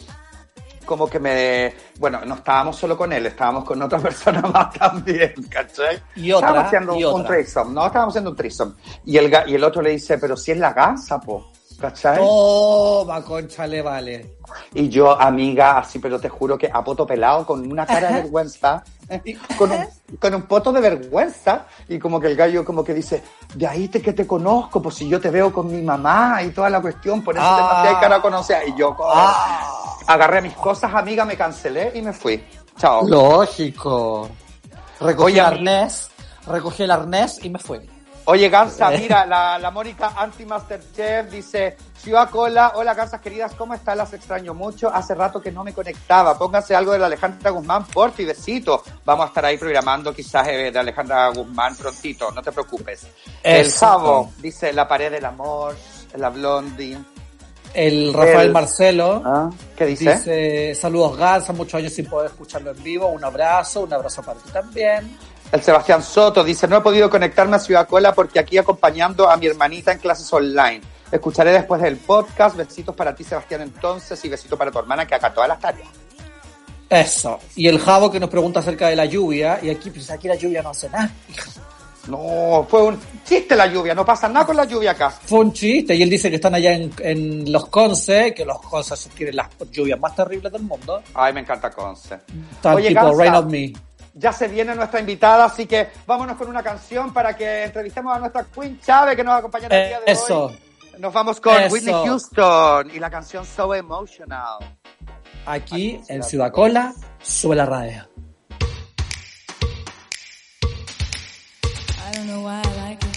como 0.89 1.09
que 1.09 1.21
me... 1.21 1.75
Bueno, 1.99 2.25
no 2.25 2.37
estábamos 2.37 2.77
solo 2.77 2.97
con 2.97 3.13
él, 3.13 3.27
estábamos 3.27 3.63
con 3.65 3.81
otra 3.83 3.99
persona 4.09 4.41
más 4.41 4.73
también, 4.73 5.35
¿cachai? 5.49 6.03
Y 6.17 6.33
otra, 6.33 6.49
Estábamos 6.49 6.67
haciendo 6.67 6.97
y 6.97 7.05
un 7.05 7.21
otra. 7.21 7.27
threesome, 7.27 7.75
no, 7.75 7.87
estábamos 7.87 8.13
haciendo 8.13 8.31
un 8.31 8.37
threesome. 8.37 8.73
Y 9.05 9.19
el, 9.19 9.31
y 9.47 9.55
el 9.55 9.63
otro 9.63 9.83
le 9.83 9.91
dice, 9.91 10.17
pero 10.17 10.37
si 10.37 10.53
es 10.53 10.59
la 10.59 10.73
gansa, 10.73 11.21
po. 11.21 11.53
¿Cachai? 11.81 12.17
Toma, 12.19 13.23
concha, 13.23 13.67
le 13.67 13.81
vale. 13.83 14.37
Y 14.75 14.89
yo, 14.89 15.13
amiga, 15.21 15.79
así, 15.79 15.99
pero 16.01 16.19
te 16.19 16.29
juro 16.29 16.59
que 16.59 16.69
a 16.73 16.83
poto 16.83 17.07
pelado, 17.07 17.47
con 17.47 17.71
una 17.71 17.87
cara 17.87 18.09
de 18.09 18.15
vergüenza, 18.23 18.83
con 19.57 19.71
un, 19.71 19.87
con 20.19 20.35
un 20.35 20.43
poto 20.43 20.73
de 20.73 20.81
vergüenza, 20.81 21.67
y 21.89 21.99
como 22.01 22.19
que 22.19 22.27
el 22.27 22.37
gallo 22.37 22.65
como 22.65 22.83
que 22.83 22.95
dice, 22.95 23.23
de 23.55 23.67
ahí 23.67 23.87
te 23.89 24.03
que 24.03 24.13
te 24.13 24.27
conozco, 24.27 24.83
pues 24.83 24.97
si 24.97 25.09
yo 25.09 25.21
te 25.21 25.31
veo 25.31 25.53
con 25.53 25.71
mi 25.71 25.81
mamá 25.83 26.43
y 26.43 26.51
toda 26.51 26.69
la 26.69 26.81
cuestión, 26.81 27.23
por 27.23 27.37
eso 27.37 27.45
te 27.45 27.51
Ah. 27.63 27.71
mandé 27.85 28.01
cara 28.01 28.17
a 28.17 28.23
conocer. 28.23 28.69
Y 28.69 28.77
yo 28.77 28.97
como, 28.97 29.13
agarré 30.07 30.43
mis 30.43 30.55
cosas, 30.55 30.93
amiga, 30.93 31.25
me 31.25 31.37
cancelé 31.37 31.93
y 31.95 32.03
me 32.03 32.13
fui. 32.13 32.43
Chao. 32.77 33.07
Lógico. 33.07 34.29
Recogí 35.01 35.27
Oye, 35.33 35.39
el 35.41 35.47
arnés, 35.47 36.11
recogí 36.47 36.83
el 36.83 36.91
arnés 36.91 37.39
y 37.45 37.51
me 37.51 37.59
fui. 37.61 37.79
Oye, 38.31 38.51
Gansa, 38.51 38.91
mira, 38.91 39.25
la, 39.25 39.59
la 39.59 39.71
Mónica 39.71 40.13
Anti-Masterchef 40.15 41.31
dice, 41.31 41.79
Ciudad 41.99 42.29
Cola, 42.29 42.73
hola 42.75 42.93
Gansas 42.93 43.23
queridas, 43.23 43.55
¿cómo 43.55 43.73
están? 43.73 43.97
Las 43.97 44.13
extraño 44.13 44.53
mucho. 44.53 44.91
Hace 44.93 45.15
rato 45.15 45.41
que 45.41 45.51
no 45.51 45.65
me 45.65 45.73
conectaba. 45.73 46.37
Pónganse 46.37 46.77
algo 46.77 46.93
de 46.93 46.99
la 46.99 47.07
Alejandra 47.07 47.51
Guzmán, 47.51 47.87
por 47.87 48.13
y 48.19 48.27
besito. 48.27 48.83
Vamos 49.07 49.25
a 49.25 49.29
estar 49.29 49.47
ahí 49.47 49.57
programando 49.57 50.13
quizás 50.13 50.47
eh, 50.49 50.71
de 50.71 50.79
Alejandra 50.79 51.29
Guzmán 51.31 51.75
prontito, 51.75 52.31
no 52.31 52.43
te 52.43 52.53
preocupes. 52.53 53.07
El 53.43 53.67
Eso. 53.67 53.79
Sabo 53.79 54.33
dice, 54.43 54.75
La 54.75 54.87
Pared 54.87 55.11
del 55.11 55.25
Amor, 55.25 55.75
La 56.17 56.29
Blondie. 56.29 56.99
El 57.73 58.13
Rafael 58.15 58.47
El- 58.49 58.53
Marcelo 58.53 59.23
¿Ah? 59.25 59.51
¿Qué 59.77 59.85
dice? 59.87 60.13
dice, 60.17 60.75
saludos 60.75 61.17
Gansa, 61.17 61.53
muchos 61.55 61.75
años 61.75 61.93
sin 61.93 62.07
poder 62.07 62.31
escucharlo 62.31 62.71
en 62.73 62.83
vivo, 62.83 63.07
un 63.09 63.23
abrazo, 63.25 63.81
un 63.83 63.93
abrazo 63.93 64.23
para 64.23 64.39
ti 64.41 64.51
también. 64.51 65.17
El 65.51 65.63
Sebastián 65.63 66.03
Soto 66.03 66.45
dice, 66.45 66.69
no 66.69 66.77
he 66.77 66.81
podido 66.83 67.09
conectarme 67.09 67.57
a 67.57 67.59
Ciudad 67.59 67.89
Cola 67.89 68.13
porque 68.13 68.39
aquí 68.39 68.59
acompañando 68.59 69.31
a 69.31 69.37
mi 69.39 69.47
hermanita 69.47 69.93
en 69.93 69.99
clases 69.99 70.31
online. 70.33 70.83
Escucharé 71.11 71.53
después 71.53 71.81
del 71.81 71.97
podcast. 71.97 72.55
Besitos 72.55 72.95
para 72.95 73.15
ti, 73.15 73.25
Sebastián, 73.25 73.63
entonces, 73.63 74.23
y 74.25 74.29
besito 74.29 74.59
para 74.59 74.71
tu 74.71 74.79
hermana 74.79 75.07
que 75.07 75.15
acá 75.15 75.33
todas 75.33 75.49
las 75.49 75.59
tareas. 75.59 75.89
Eso. 76.91 77.39
Y 77.57 77.67
el 77.67 77.79
Javo 77.79 78.11
que 78.11 78.21
nos 78.21 78.29
pregunta 78.29 78.61
acerca 78.61 78.89
de 78.89 78.97
la 78.97 79.07
lluvia, 79.07 79.59
y 79.63 79.71
aquí, 79.71 79.91
pues 79.91 80.11
aquí 80.11 80.29
la 80.29 80.35
lluvia 80.35 80.63
no 80.63 80.71
hace 80.71 80.91
nada. 80.91 81.11
No, 82.09 82.67
fue 82.69 82.83
un 82.83 82.99
chiste 83.25 83.55
la 83.55 83.67
lluvia, 83.67 83.95
no 83.95 84.05
pasa 84.05 84.29
nada 84.29 84.47
con 84.47 84.57
la 84.57 84.65
lluvia 84.65 84.93
acá. 84.93 85.11
Fue 85.11 85.41
un 85.41 85.53
chiste, 85.53 85.95
y 85.95 86.03
él 86.03 86.11
dice 86.11 86.29
que 86.29 86.37
están 86.37 86.55
allá 86.55 86.73
en, 86.73 86.91
en 86.99 87.51
Los 87.51 87.69
Conce, 87.69 88.35
que 88.35 88.45
Los 88.45 88.61
Conce 88.61 88.95
tienen 89.15 89.37
las 89.37 89.49
lluvias 89.71 89.99
más 89.99 90.15
terribles 90.15 90.53
del 90.53 90.63
mundo. 90.63 91.03
Ay, 91.15 91.33
me 91.33 91.41
encanta 91.41 91.71
Conce. 91.71 92.19
Tal 92.61 92.77
Oye, 92.77 92.89
tipo. 92.89 93.15
Rain 93.15 93.35
on 93.35 93.51
Me. 93.51 93.73
Ya 94.19 94.33
se 94.33 94.49
viene 94.49 94.75
nuestra 94.75 94.99
invitada, 94.99 95.45
así 95.45 95.65
que 95.67 95.91
vámonos 96.05 96.37
con 96.37 96.49
una 96.49 96.61
canción 96.63 97.13
para 97.13 97.37
que 97.37 97.65
entrevistemos 97.65 98.17
a 98.17 98.19
nuestra 98.19 98.45
Queen 98.45 98.81
Chávez 98.81 99.15
que 99.15 99.23
nos 99.23 99.31
va 99.33 99.37
a 99.37 99.39
acompañar 99.39 99.73
el 99.73 99.89
día 99.89 100.01
de 100.01 100.11
Eso. 100.13 100.47
hoy. 100.47 100.59
Nos 100.99 101.13
vamos 101.13 101.41
con 101.41 101.55
Eso. 101.63 101.73
Whitney 101.73 101.95
Houston 101.95 102.91
y 102.91 102.99
la 102.99 103.11
canción 103.11 103.45
So 103.47 103.73
Emotional. 103.73 104.59
Aquí 105.47 106.01
en 106.09 106.25
Ciudad 106.25 106.51
Cola, 106.51 106.93
sube 107.23 107.55
la 107.55 107.65
radio. 107.65 108.09
I 110.61 112.17
don't 112.17 112.27
know 112.27 112.43
why 112.45 112.61
I 112.61 112.77
like 112.89 113.07
it. 113.07 113.13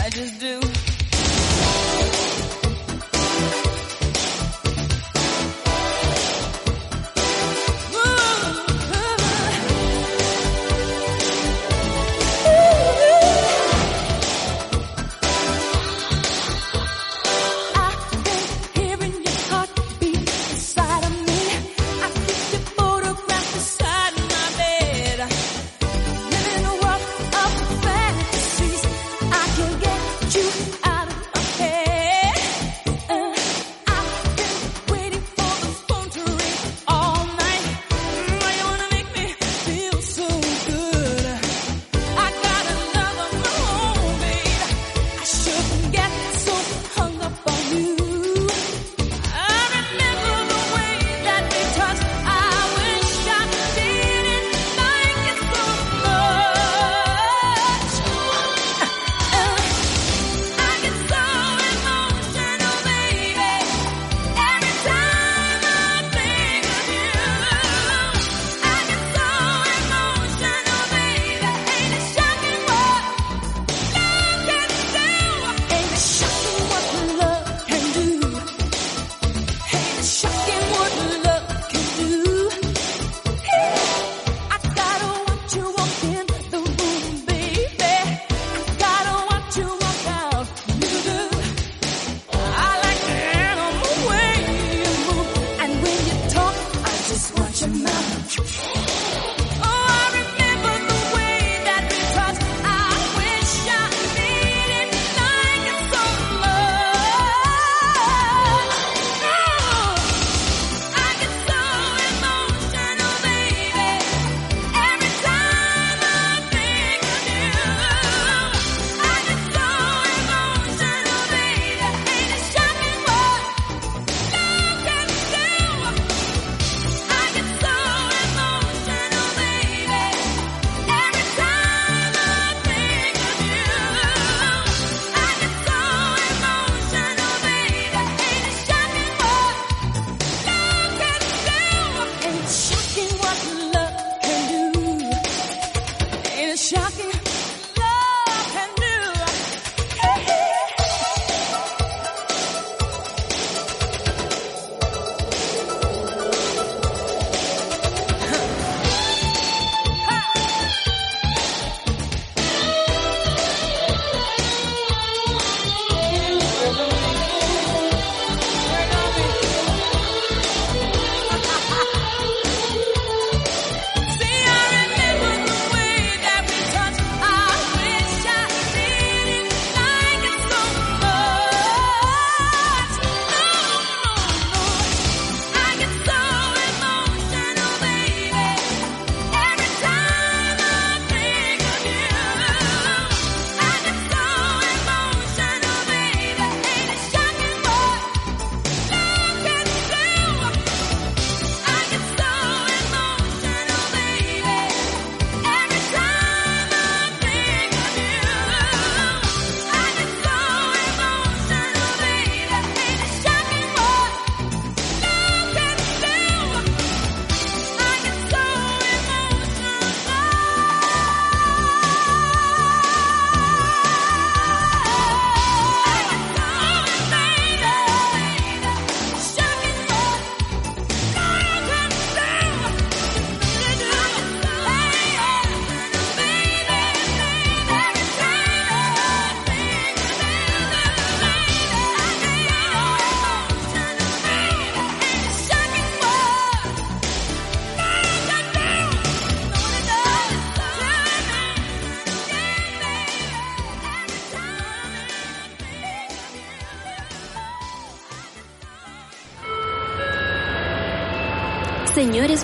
I 0.00 0.10
just 0.10 0.40
do. 0.40 0.83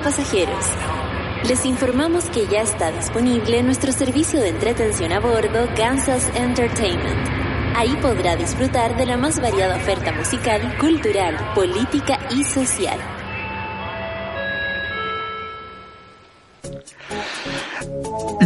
Pasajeros, 0.00 0.64
les 1.46 1.64
informamos 1.66 2.24
que 2.30 2.46
ya 2.46 2.62
está 2.62 2.90
disponible 2.90 3.62
nuestro 3.62 3.92
servicio 3.92 4.40
de 4.40 4.48
entretención 4.48 5.12
a 5.12 5.20
bordo 5.20 5.68
Kansas 5.76 6.30
Entertainment. 6.34 7.28
Ahí 7.76 7.96
podrá 8.02 8.36
disfrutar 8.36 8.96
de 8.96 9.06
la 9.06 9.16
más 9.16 9.40
variada 9.40 9.76
oferta 9.76 10.12
musical, 10.12 10.76
cultural, 10.78 11.52
política 11.54 12.18
y 12.30 12.44
social. 12.44 12.98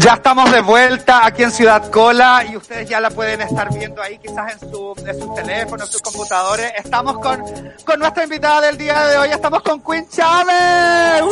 Ya 0.04 0.12
estamos 0.16 0.52
de 0.52 0.60
vuelta 0.60 1.24
aquí 1.24 1.44
en 1.44 1.50
Ciudad 1.50 1.90
Cola 1.90 2.44
y 2.46 2.58
ustedes 2.58 2.86
ya 2.86 3.00
la 3.00 3.08
pueden 3.08 3.40
estar 3.40 3.72
viendo 3.72 4.02
ahí 4.02 4.18
quizás 4.18 4.52
en, 4.52 4.70
su, 4.70 4.94
en 4.98 5.18
sus 5.18 5.34
teléfonos, 5.34 5.86
en 5.86 5.92
sus 5.92 6.02
computadores. 6.02 6.72
Estamos 6.76 7.18
con, 7.20 7.42
con 7.86 8.00
nuestra 8.00 8.24
invitada 8.24 8.60
del 8.60 8.76
día 8.76 9.02
de 9.06 9.16
hoy, 9.16 9.30
estamos 9.30 9.62
con 9.62 9.82
Queen 9.82 10.06
Chávez. 10.10 11.22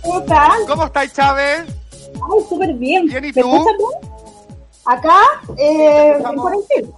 ¿Cómo 0.00 0.20
están? 0.20 0.66
¿Cómo 0.68 0.84
estáis 0.84 1.12
Chávez? 1.12 1.64
Ay, 1.64 2.44
súper 2.48 2.72
bien. 2.74 3.06
Bien, 3.06 3.24
¿y 3.24 3.32
¿Me 3.32 3.42
tú? 3.42 3.50
bien? 3.50 3.64
Acá, 4.84 5.22
eh, 5.58 6.22
en 6.24 6.36
cuarentena. 6.36 6.88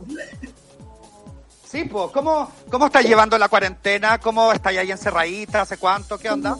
Sí, 1.66 1.84
pues, 1.84 2.10
¿cómo, 2.12 2.50
¿cómo 2.70 2.86
estáis 2.86 3.08
llevando 3.08 3.38
la 3.38 3.48
cuarentena? 3.48 4.18
¿Cómo 4.18 4.52
estáis 4.52 4.80
ahí 4.80 4.90
encerradita? 4.90 5.62
¿Hace 5.62 5.78
cuánto? 5.78 6.18
¿Qué 6.18 6.28
onda? 6.28 6.58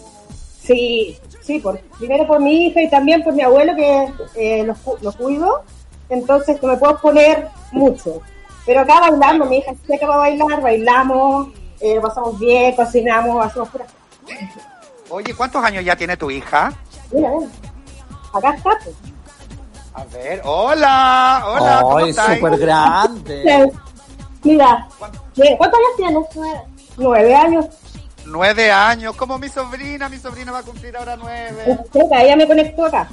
Sí, 0.67 1.19
sí, 1.47 1.61
por, 1.61 1.79
primero 1.99 2.27
por 2.27 2.41
mi 2.41 2.67
hija 2.67 2.83
y 2.83 2.91
también 2.91 3.23
por 3.23 3.33
mi 3.35 3.43
abuelo 3.43 3.75
que 3.77 4.13
eh, 4.35 4.65
los, 4.65 4.77
cu- 4.79 4.99
los 5.01 5.15
cuido. 5.17 5.63
Entonces, 6.09 6.59
que 6.61 6.67
me 6.67 6.77
puedo 6.77 6.99
poner 6.99 7.49
mucho. 7.73 8.21
Pero 8.65 8.81
acá 8.81 9.01
bailando, 9.01 9.45
mi 9.47 9.59
hija 9.59 9.73
se 9.87 9.95
acaba 9.95 10.15
de 10.15 10.21
bailar, 10.39 10.61
bailamos, 10.61 11.49
eh, 11.81 11.95
lo 11.97 12.03
pasamos 12.03 12.39
bien, 12.39 12.75
cocinamos, 12.75 13.45
hacemos 13.47 13.69
puras 13.69 13.89
cosas. 13.93 14.49
Oye, 15.09 15.35
¿cuántos 15.35 15.65
años 15.65 15.85
ya 15.85 15.95
tiene 15.97 16.17
tu 16.17 16.31
hija? 16.31 16.73
Mira, 17.13 17.31
mira. 17.31 17.49
Acá 18.33 18.55
está. 18.55 18.71
pues. 18.83 18.97
A 19.95 20.05
ver, 20.13 20.43
hola, 20.45 21.43
hola, 21.47 21.79
¿cómo 21.83 21.97
Ay, 21.99 22.11
estáis? 22.11 22.39
súper 22.41 22.59
grande. 22.59 23.73
Mira, 24.43 24.87
¿qué- 25.35 25.55
¿cuántos 25.57 25.79
años 25.81 25.97
tienes? 25.97 26.25
Nueve. 26.35 26.61
Nueve 26.99 27.35
años. 27.35 27.67
Nueve 28.27 28.71
años, 28.71 29.15
como 29.17 29.39
mi 29.39 29.49
sobrina, 29.49 30.09
mi 30.09 30.19
sobrina 30.19 30.53
va 30.53 30.59
a 30.59 30.63
cumplir 30.63 30.97
ahora 30.97 31.17
nueve. 31.17 31.79
Ella 31.95 32.37
me 32.37 32.47
conectó 32.47 32.87
acá. 32.87 33.09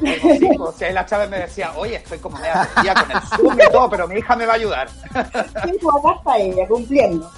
Sí, 0.00 0.48
pues, 0.58 0.74
si 0.76 0.84
ahí 0.84 0.92
la 0.92 1.06
Chávez 1.06 1.30
me 1.30 1.38
decía, 1.38 1.72
oye, 1.76 1.96
estoy 1.96 2.18
como 2.18 2.36
media 2.38 2.68
perdida 2.74 2.94
con 2.94 3.10
el 3.12 3.20
Zoom 3.22 3.60
y 3.60 3.70
todo, 3.72 3.88
pero 3.90 4.08
mi 4.08 4.18
hija 4.18 4.34
me 4.34 4.44
va 4.46 4.54
a 4.54 4.56
ayudar. 4.56 4.88
Sí, 4.90 5.72
pues 5.80 5.96
acá 5.96 6.14
está 6.18 6.38
ella, 6.38 6.66
cumpliendo. 6.66 7.30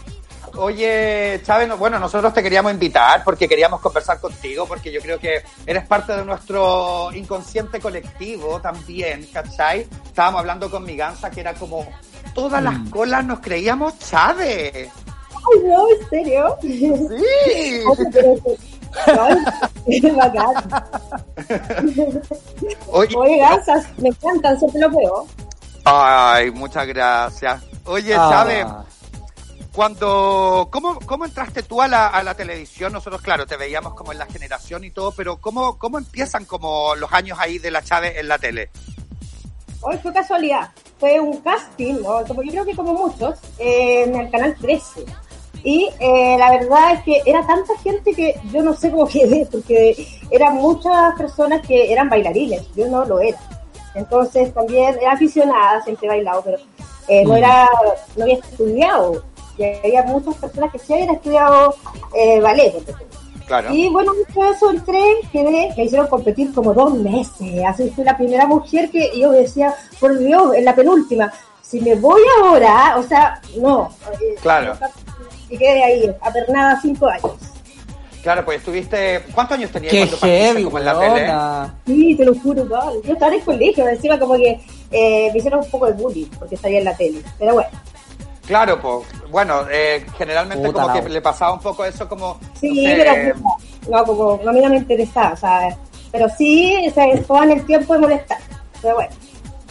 Oye, 0.57 1.41
Chávez, 1.45 1.69
no- 1.69 1.77
bueno, 1.77 1.99
nosotros 1.99 2.33
te 2.33 2.43
queríamos 2.43 2.73
invitar 2.73 3.23
porque 3.25 3.47
queríamos 3.47 3.81
conversar 3.81 4.19
contigo, 4.21 4.65
porque 4.67 4.91
yo 4.91 5.03
creo 5.03 5.19
que 5.19 5.43
eres 5.67 5.85
parte 5.87 6.17
de 6.17 6.25
nuestro 6.25 7.11
inconsciente 7.13 7.79
colectivo 7.79 8.59
también, 8.61 9.27
¿cachai? 9.33 9.87
Estábamos 10.07 10.41
hablando 10.41 10.71
con 10.71 10.83
mi 10.85 10.97
gansa 10.97 11.31
que 11.31 11.41
era 11.41 11.53
como, 11.53 11.87
todas 12.35 12.63
las 12.63 12.89
colas 12.89 13.23
nos 13.27 13.41
creíamos 13.41 13.99
Chávez. 13.99 14.89
Ay, 15.53 15.63
no, 15.65 15.89
¿en 15.89 16.09
serio? 16.11 16.57
Sí. 16.63 17.83
Oye, 22.89 23.39
gansas, 23.39 23.87
me 23.99 24.09
encantan, 24.09 24.59
siempre 24.59 24.81
lo 24.81 24.91
veo. 24.91 25.27
ay, 25.85 26.51
muchas 26.51 26.87
gracias. 26.87 27.63
Oye, 27.85 28.15
Ah. 28.15 28.29
Chávez, 28.31 28.67
Cuando, 29.73 30.69
¿cómo, 30.73 30.99
¿Cómo 31.01 31.27
entraste 31.27 31.63
tú 31.63 31.83
a 31.83 31.89
la, 31.89 32.07
a 32.07 32.23
la 32.23 32.35
televisión? 32.35 32.95
Nosotros, 32.95 33.21
claro, 33.21 33.47
te 33.47 33.59
veíamos 33.59 33.93
como 33.95 34.11
en 34.13 34.19
la 34.19 34.25
generación 34.25 34.85
y 34.85 34.91
todo, 34.91 35.13
pero 35.13 35.37
¿cómo, 35.37 35.77
cómo 35.79 35.99
empiezan 35.99 36.47
como 36.47 36.95
los 36.95 37.13
años 37.13 37.39
ahí 37.39 37.59
de 37.59 37.71
la 37.71 37.83
Chávez 37.83 38.17
en 38.17 38.27
la 38.29 38.39
tele? 38.39 38.71
Hoy 39.83 39.99
fue 39.99 40.15
casualidad. 40.15 40.71
Fue 40.99 41.21
un 41.21 41.37
casting, 41.43 41.97
¿no? 42.03 42.25
como 42.27 42.43
yo 42.43 42.53
creo 42.53 42.65
que 42.65 42.75
como 42.75 42.95
muchos, 42.95 43.39
eh, 43.59 44.05
en 44.05 44.17
el 44.17 44.31
canal 44.31 44.57
13. 44.59 45.05
Y 45.65 45.89
eh, 45.99 46.37
la 46.39 46.51
verdad 46.51 46.93
es 46.95 47.03
que 47.03 47.23
era 47.27 47.47
tanta 47.47 47.77
gente 47.79 48.13
que 48.13 48.35
yo 48.53 48.63
no 48.63 48.75
sé 48.75 48.91
cómo 48.91 49.07
quedé, 49.09 49.47
porque 49.51 50.07
eran 50.31 50.55
muchas 50.55 51.15
personas 51.17 51.67
que 51.67 51.93
eran 51.93 52.09
bailarines, 52.09 52.63
yo 52.75 52.89
no 52.89 53.05
lo 53.05 53.21
era. 53.21 53.39
Entonces 53.95 54.53
también 54.53 54.97
era 55.01 55.13
aficionada, 55.13 55.83
siempre 55.83 56.07
he 56.07 56.11
bailado, 56.11 56.43
pero 56.45 56.59
eh, 57.09 57.25
no 57.25 57.37
era, 57.37 57.69
no 58.17 58.25
había 58.25 58.37
estudiado. 58.37 59.23
Y 59.59 59.65
había 59.65 60.03
muchas 60.03 60.35
personas 60.35 60.71
que 60.71 60.79
sí 60.79 60.93
habían 60.93 61.15
estudiado 61.15 61.75
eh, 62.15 62.41
ballet. 62.41 62.75
Claro. 63.47 63.73
Y 63.73 63.89
bueno, 63.89 64.13
después 64.13 64.51
de 64.51 64.57
eso 64.57 64.71
entré, 64.71 65.03
quedé, 65.33 65.73
me 65.77 65.85
hicieron 65.85 66.09
competir 66.09 66.53
como 66.53 66.75
dos 66.75 66.95
meses. 66.95 67.65
Así 67.67 67.89
fui 67.91 68.05
la 68.05 68.17
primera 68.17 68.47
mujer 68.47 68.91
que 68.91 69.19
yo 69.19 69.31
decía, 69.31 69.75
por 69.99 70.19
Dios, 70.19 70.55
en 70.55 70.65
la 70.65 70.75
penúltima, 70.75 71.33
si 71.69 71.81
me 71.81 71.95
voy 71.97 72.23
ahora, 72.41 72.97
o 72.97 73.03
sea, 73.03 73.41
no. 73.59 73.91
Eh, 74.13 74.37
Claro. 74.41 74.77
Y 75.49 75.59
quedé 75.59 75.83
ahí, 75.83 76.17
apernada 76.21 76.79
cinco 76.81 77.09
años. 77.09 77.33
Claro, 78.23 78.45
pues 78.45 78.59
estuviste. 78.59 79.23
¿Cuántos 79.33 79.57
años 79.57 79.71
tenías 79.71 79.93
Qué 79.93 79.99
cuando 80.01 80.19
partiste 80.19 80.47
heavy, 80.47 80.65
como 80.65 80.79
en 80.79 80.85
la 80.85 80.99
tele? 80.99 81.33
Sí, 81.87 82.17
te 82.17 82.25
lo 82.25 82.35
juro, 82.35 82.69
Pablo. 82.69 83.01
Yo 83.03 83.13
estaba 83.13 83.33
en 83.33 83.39
el 83.39 83.45
colegio, 83.45 83.89
encima 83.89 84.19
como 84.19 84.35
que 84.35 84.61
eh, 84.91 85.31
me 85.33 85.39
hicieron 85.39 85.61
un 85.61 85.71
poco 85.71 85.87
de 85.87 85.93
bullying 85.93 86.27
porque 86.37 86.57
salía 86.57 86.79
en 86.79 86.85
la 86.87 86.97
tele. 86.97 87.23
Pero 87.39 87.55
bueno, 87.55 87.71
Claro, 88.47 88.81
pues, 88.81 89.07
bueno, 89.31 89.63
eh, 89.71 90.07
generalmente 90.17 90.69
Puta 90.69 90.83
como 90.83 90.95
la 90.95 91.03
que 91.03 91.09
le 91.09 91.21
pasaba 91.21 91.53
un 91.53 91.61
poco 91.61 91.85
eso 91.85 92.09
como... 92.09 92.39
sí, 92.61 92.85
no 92.85 92.91
sé, 92.91 92.97
pero 92.97 93.35
no, 93.91 94.05
como 94.05 94.49
a 94.49 94.53
mí 94.53 94.61
no 94.61 94.71
me 94.71 94.77
interesaba, 94.77 95.33
o 95.33 95.37
sea, 95.37 95.77
pero 96.13 96.29
sí, 96.39 96.89
se 96.95 97.19
toman 97.27 97.51
el 97.51 97.67
tiempo 97.67 97.95
de 97.95 98.01
molestar. 98.01 98.39
Pero 98.81 98.95
bueno. 98.95 99.11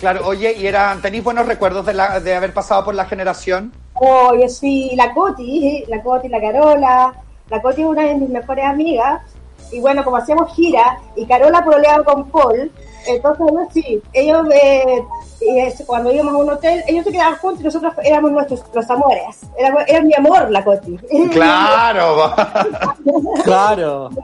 Claro, 0.05 0.27
oye, 0.27 0.53
¿y 0.53 0.67
eran, 0.67 1.01
tenéis 1.01 1.23
buenos 1.23 1.47
recuerdos 1.47 1.83
de, 1.83 1.95
la, 1.95 2.19
de 2.19 2.35
haber 2.35 2.53
pasado 2.53 2.85
por 2.85 2.93
la 2.93 3.05
generación? 3.05 3.73
Oh, 3.95 4.35
yo 4.39 4.47
sí, 4.47 4.91
la 4.93 5.11
Coti, 5.15 5.83
la 5.87 6.03
Coti, 6.03 6.27
la 6.29 6.39
Carola. 6.39 7.11
La 7.49 7.59
Coti 7.59 7.81
es 7.81 7.87
una 7.87 8.03
de 8.03 8.13
mis 8.13 8.29
mejores 8.29 8.65
amigas. 8.65 9.23
Y 9.71 9.79
bueno, 9.79 10.03
como 10.03 10.17
hacíamos 10.17 10.53
gira 10.55 10.99
y 11.15 11.25
Carola 11.25 11.65
proleaba 11.65 12.03
con 12.03 12.29
Paul, 12.29 12.71
entonces 13.07 13.39
bueno, 13.39 13.67
sí, 13.73 13.99
ellos 14.13 14.47
eh, 14.53 15.03
eh, 15.41 15.73
cuando 15.87 16.11
íbamos 16.11 16.35
a 16.35 16.37
un 16.37 16.49
hotel, 16.51 16.83
ellos 16.87 17.03
se 17.03 17.11
quedaban 17.11 17.37
juntos 17.37 17.61
y 17.61 17.63
nosotros 17.63 17.93
éramos 18.03 18.31
nuestros 18.31 18.63
los 18.75 18.87
amores. 18.87 19.41
Era, 19.57 19.85
era 19.87 20.01
mi 20.01 20.13
amor 20.13 20.51
la 20.51 20.63
Coti. 20.63 20.97
Claro. 21.31 22.31
Claro. 23.43 24.11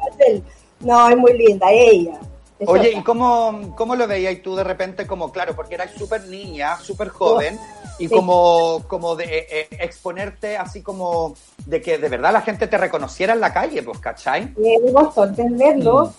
No, 0.81 1.09
es 1.09 1.17
muy 1.17 1.37
linda, 1.37 1.67
ella. 1.71 2.19
Oye. 2.67 2.91
¿y 2.91 3.01
cómo, 3.03 3.73
cómo 3.75 3.95
lo 3.95 4.07
veías 4.07 4.41
tú 4.41 4.55
de 4.55 4.63
repente 4.63 5.07
como, 5.07 5.31
claro, 5.31 5.55
porque 5.55 5.75
eras 5.75 5.91
súper 5.97 6.27
niña, 6.27 6.77
súper 6.77 7.09
joven, 7.09 7.59
y 7.99 8.07
Sí. 8.07 8.15
como, 8.15 8.83
como 8.87 9.15
de 9.15 9.23
eh, 9.25 9.45
eh, 9.49 9.67
exponerte 9.79 10.57
así 10.57 10.81
como 10.81 11.33
de 11.65 11.81
que 11.81 11.97
de 11.97 12.09
verdad 12.09 12.31
la 12.33 12.41
gente 12.41 12.67
te 12.67 12.77
reconociera 12.77 13.33
en 13.33 13.39
la 13.41 13.53
calle, 13.53 13.83
pues, 13.83 13.99
¿cachai? 13.99 14.53
eh, 14.63 14.79
me 14.83 14.93
costó 14.93 15.25
entenderlo 15.25 16.13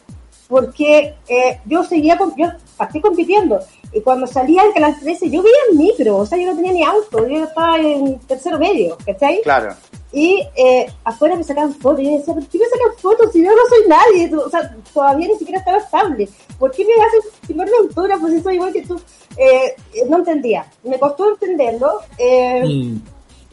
porque 0.49 1.15
eh, 1.29 1.61
yo 1.65 1.83
seguía, 1.85 2.17
con- 2.19 2.35
yo 2.37 2.47
partí 2.83 3.01
compitiendo 3.01 3.59
y 3.93 4.01
cuando 4.01 4.27
salía 4.27 4.63
del 4.65 4.73
Canal 4.75 4.99
13 4.99 5.31
yo 5.31 5.41
veía 5.43 5.57
el 5.71 5.77
micro, 5.79 6.17
o 6.17 6.27
sea, 6.27 6.37
yo 6.39 6.47
no 6.49 6.57
tenía 6.57 6.73
ni 6.73 6.83
auto, 6.83 7.27
yo 7.29 7.45
estaba 7.45 7.79
en 7.79 8.19
tercero 8.21 8.59
medio, 8.59 8.97
¿cachai? 9.07 9.41
Claro. 9.43 9.75
Y 10.13 10.43
eh, 10.57 10.87
afuera 11.05 11.37
me 11.37 11.45
sacaban 11.45 11.73
fotos 11.75 12.01
y 12.01 12.07
yo 12.11 12.19
decía, 12.19 12.35
¿por 12.35 12.47
qué 12.47 12.59
me 12.59 12.65
sacan 12.67 12.93
fotos 12.99 13.33
si 13.33 13.43
yo 13.43 13.51
no 13.51 13.63
soy 13.69 13.89
nadie? 13.89 14.35
O 14.37 14.51
sea, 14.51 14.75
todavía 14.93 15.29
ni 15.29 15.37
siquiera 15.39 15.59
estaba 15.61 15.79
estable. 15.79 16.29
¿Por 16.59 16.71
qué 16.73 16.85
me 16.85 16.93
hacen 17.03 17.21
firmarme 17.47 17.73
autógrafos 17.81 18.31
si 18.31 18.41
soy 18.43 18.55
igual 18.57 18.73
que 18.73 18.83
tú? 18.83 19.01
Eh, 19.37 19.75
eh, 19.95 20.05
no 20.09 20.19
entendía, 20.19 20.67
me 20.85 20.99
costó 20.99 21.29
entenderlo. 21.31 22.01
Eh, 22.19 22.63
Mm. 22.65 22.99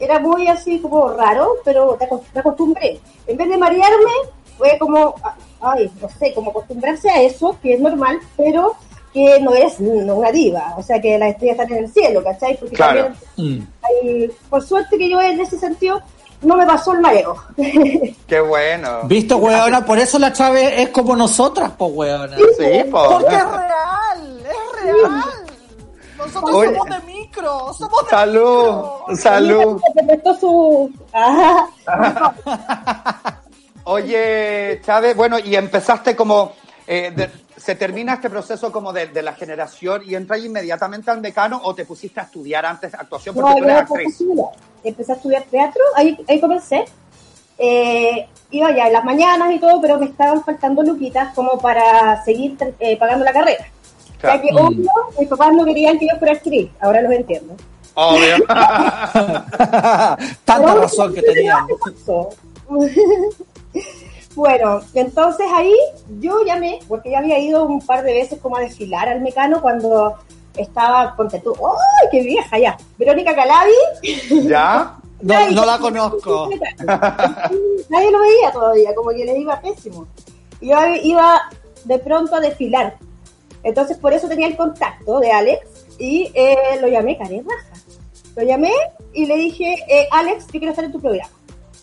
era 0.00 0.18
muy 0.18 0.48
así 0.48 0.78
como 0.80 1.08
raro, 1.10 1.54
pero 1.64 1.96
me 2.34 2.40
acostumbré. 2.40 3.00
En 3.26 3.36
vez 3.36 3.48
de 3.48 3.56
marearme, 3.56 4.14
fue 4.58 4.76
como, 4.78 5.14
ay, 5.62 5.90
no 6.02 6.08
sé, 6.18 6.34
como 6.34 6.50
acostumbrarse 6.50 7.08
a 7.08 7.22
eso, 7.22 7.56
que 7.62 7.74
es 7.74 7.80
normal, 7.80 8.18
pero 8.36 8.74
que 9.12 9.40
no 9.40 9.52
es 9.54 9.80
no 9.80 10.14
una 10.14 10.30
diva, 10.30 10.74
o 10.76 10.82
sea 10.82 11.00
que 11.00 11.18
las 11.18 11.30
estrellas 11.30 11.58
están 11.58 11.76
en 11.78 11.84
el 11.84 11.90
cielo, 11.92 12.22
¿cachai? 12.22 12.56
Porque 12.58 12.76
Claro. 12.76 13.10
también, 13.36 13.60
Mm. 13.60 13.66
hay- 13.82 14.30
por 14.48 14.62
suerte 14.62 14.96
que 14.98 15.10
yo 15.10 15.20
en 15.20 15.40
ese 15.40 15.58
sentido 15.58 16.00
no 16.42 16.56
me 16.56 16.64
pasó 16.66 16.92
el 16.92 17.00
mareo. 17.00 17.36
Qué 18.26 18.40
bueno. 18.40 19.00
¿Viste, 19.04 19.34
weona? 19.34 19.84
Por 19.84 19.98
eso 19.98 20.18
la 20.18 20.32
Chávez 20.32 20.72
es 20.76 20.88
como 20.90 21.14
nosotras, 21.16 21.70
po, 21.72 21.86
weona. 21.86 22.36
Sí, 22.36 22.84
po. 22.90 23.08
Porque 23.10 23.34
es 23.34 23.44
real, 23.44 24.42
es 24.44 24.82
real. 24.84 25.22
Nosotros 26.18 26.54
Oye. 26.54 26.74
somos 26.76 26.88
de 26.88 27.12
micro, 27.12 27.72
somos 27.72 28.04
de 28.04 28.10
Salud, 28.10 28.84
micro. 29.08 29.16
salud. 29.16 29.80
Su... 30.38 30.90
Ajá. 31.12 32.34
Oye, 33.84 34.80
Chávez, 34.84 35.16
bueno, 35.16 35.38
y 35.38 35.56
empezaste 35.56 36.14
como, 36.14 36.52
eh, 36.92 37.12
de- 37.14 37.30
se 37.56 37.76
termina 37.76 38.14
este 38.14 38.28
proceso 38.28 38.72
como 38.72 38.92
de, 38.92 39.06
de 39.06 39.22
la 39.22 39.32
generación 39.34 40.02
y 40.04 40.16
entras 40.16 40.40
inmediatamente 40.44 41.08
al 41.10 41.20
mecano 41.20 41.60
o 41.62 41.72
te 41.72 41.84
pusiste 41.84 42.18
a 42.18 42.24
estudiar 42.24 42.66
antes 42.66 42.92
actuación 42.94 43.32
porque 43.34 43.48
No, 43.50 43.56
tú 43.56 43.62
eres 43.64 43.76
empecé 43.78 43.92
a 43.94 43.96
actriz. 43.96 44.12
estudiar. 44.20 44.46
Empecé 44.82 45.12
a 45.12 45.14
estudiar 45.14 45.42
teatro, 45.44 45.82
ahí, 45.94 46.18
ahí 46.28 46.40
comencé. 46.40 46.84
Eh, 47.58 48.26
iba 48.50 48.74
ya 48.74 48.86
en 48.88 48.92
las 48.94 49.04
mañanas 49.04 49.52
y 49.54 49.58
todo, 49.60 49.80
pero 49.80 49.98
me 50.00 50.06
estaban 50.06 50.42
faltando 50.42 50.82
luquitas 50.82 51.32
como 51.34 51.58
para 51.60 52.24
seguir 52.24 52.56
eh, 52.80 52.96
pagando 52.96 53.24
la 53.24 53.32
carrera. 53.32 53.66
O 53.68 54.20
sea 54.20 54.40
Claro. 54.40 54.42
que, 54.42 54.48
obvio, 54.54 54.90
mis 55.18 55.28
papás 55.28 55.52
no 55.54 55.64
querían 55.64 55.96
que 55.98 56.06
yo 56.10 56.18
fuera 56.18 56.34
actriz, 56.34 56.70
ahora 56.80 57.02
los 57.02 57.12
entiendo. 57.12 57.54
Obvio. 57.94 58.36
Tanta 60.44 60.74
razón 60.74 61.14
que 61.14 61.22
¿qué 61.22 61.32
tenían. 61.34 61.66
bueno, 64.34 64.80
entonces 64.94 65.46
ahí 65.52 65.74
yo 66.20 66.44
llamé, 66.44 66.78
porque 66.88 67.10
ya 67.10 67.18
había 67.18 67.38
ido 67.38 67.64
un 67.64 67.80
par 67.80 68.02
de 68.04 68.12
veces 68.12 68.38
como 68.40 68.56
a 68.56 68.60
desfilar 68.60 69.08
al 69.08 69.20
mecano 69.20 69.60
cuando 69.60 70.14
estaba, 70.56 71.14
ponte 71.16 71.38
tú, 71.40 71.54
¡ay, 71.54 72.08
qué 72.10 72.22
vieja 72.22 72.58
ya! 72.58 72.76
Verónica 72.98 73.34
Calabi. 73.34 73.72
¿Ya? 74.46 74.96
No, 75.22 75.34
Ay, 75.36 75.54
no 75.54 75.66
la 75.66 75.78
conozco. 75.78 76.48
Nadie 77.90 78.10
lo 78.10 78.20
veía 78.20 78.50
todavía, 78.52 78.94
como 78.94 79.10
que 79.10 79.24
les 79.26 79.36
iba 79.38 79.60
pésimo. 79.60 80.06
Y 80.62 80.68
Yo 80.70 80.78
iba 81.02 81.42
de 81.84 81.98
pronto 81.98 82.36
a 82.36 82.40
desfilar. 82.40 82.96
Entonces 83.62 83.98
por 83.98 84.14
eso 84.14 84.28
tenía 84.28 84.46
el 84.46 84.56
contacto 84.56 85.20
de 85.20 85.30
Alex 85.30 85.66
y 85.98 86.30
eh, 86.34 86.56
lo 86.80 86.88
llamé 86.88 87.18
Karen 87.18 87.44
Raja. 87.46 87.82
Lo 88.34 88.42
llamé 88.44 88.72
y 89.12 89.26
le 89.26 89.36
dije, 89.36 89.76
eh, 89.88 90.08
Alex, 90.10 90.46
yo 90.46 90.52
quiero 90.52 90.70
estar 90.70 90.84
en 90.86 90.92
tu 90.92 91.00
programa. 91.00 91.28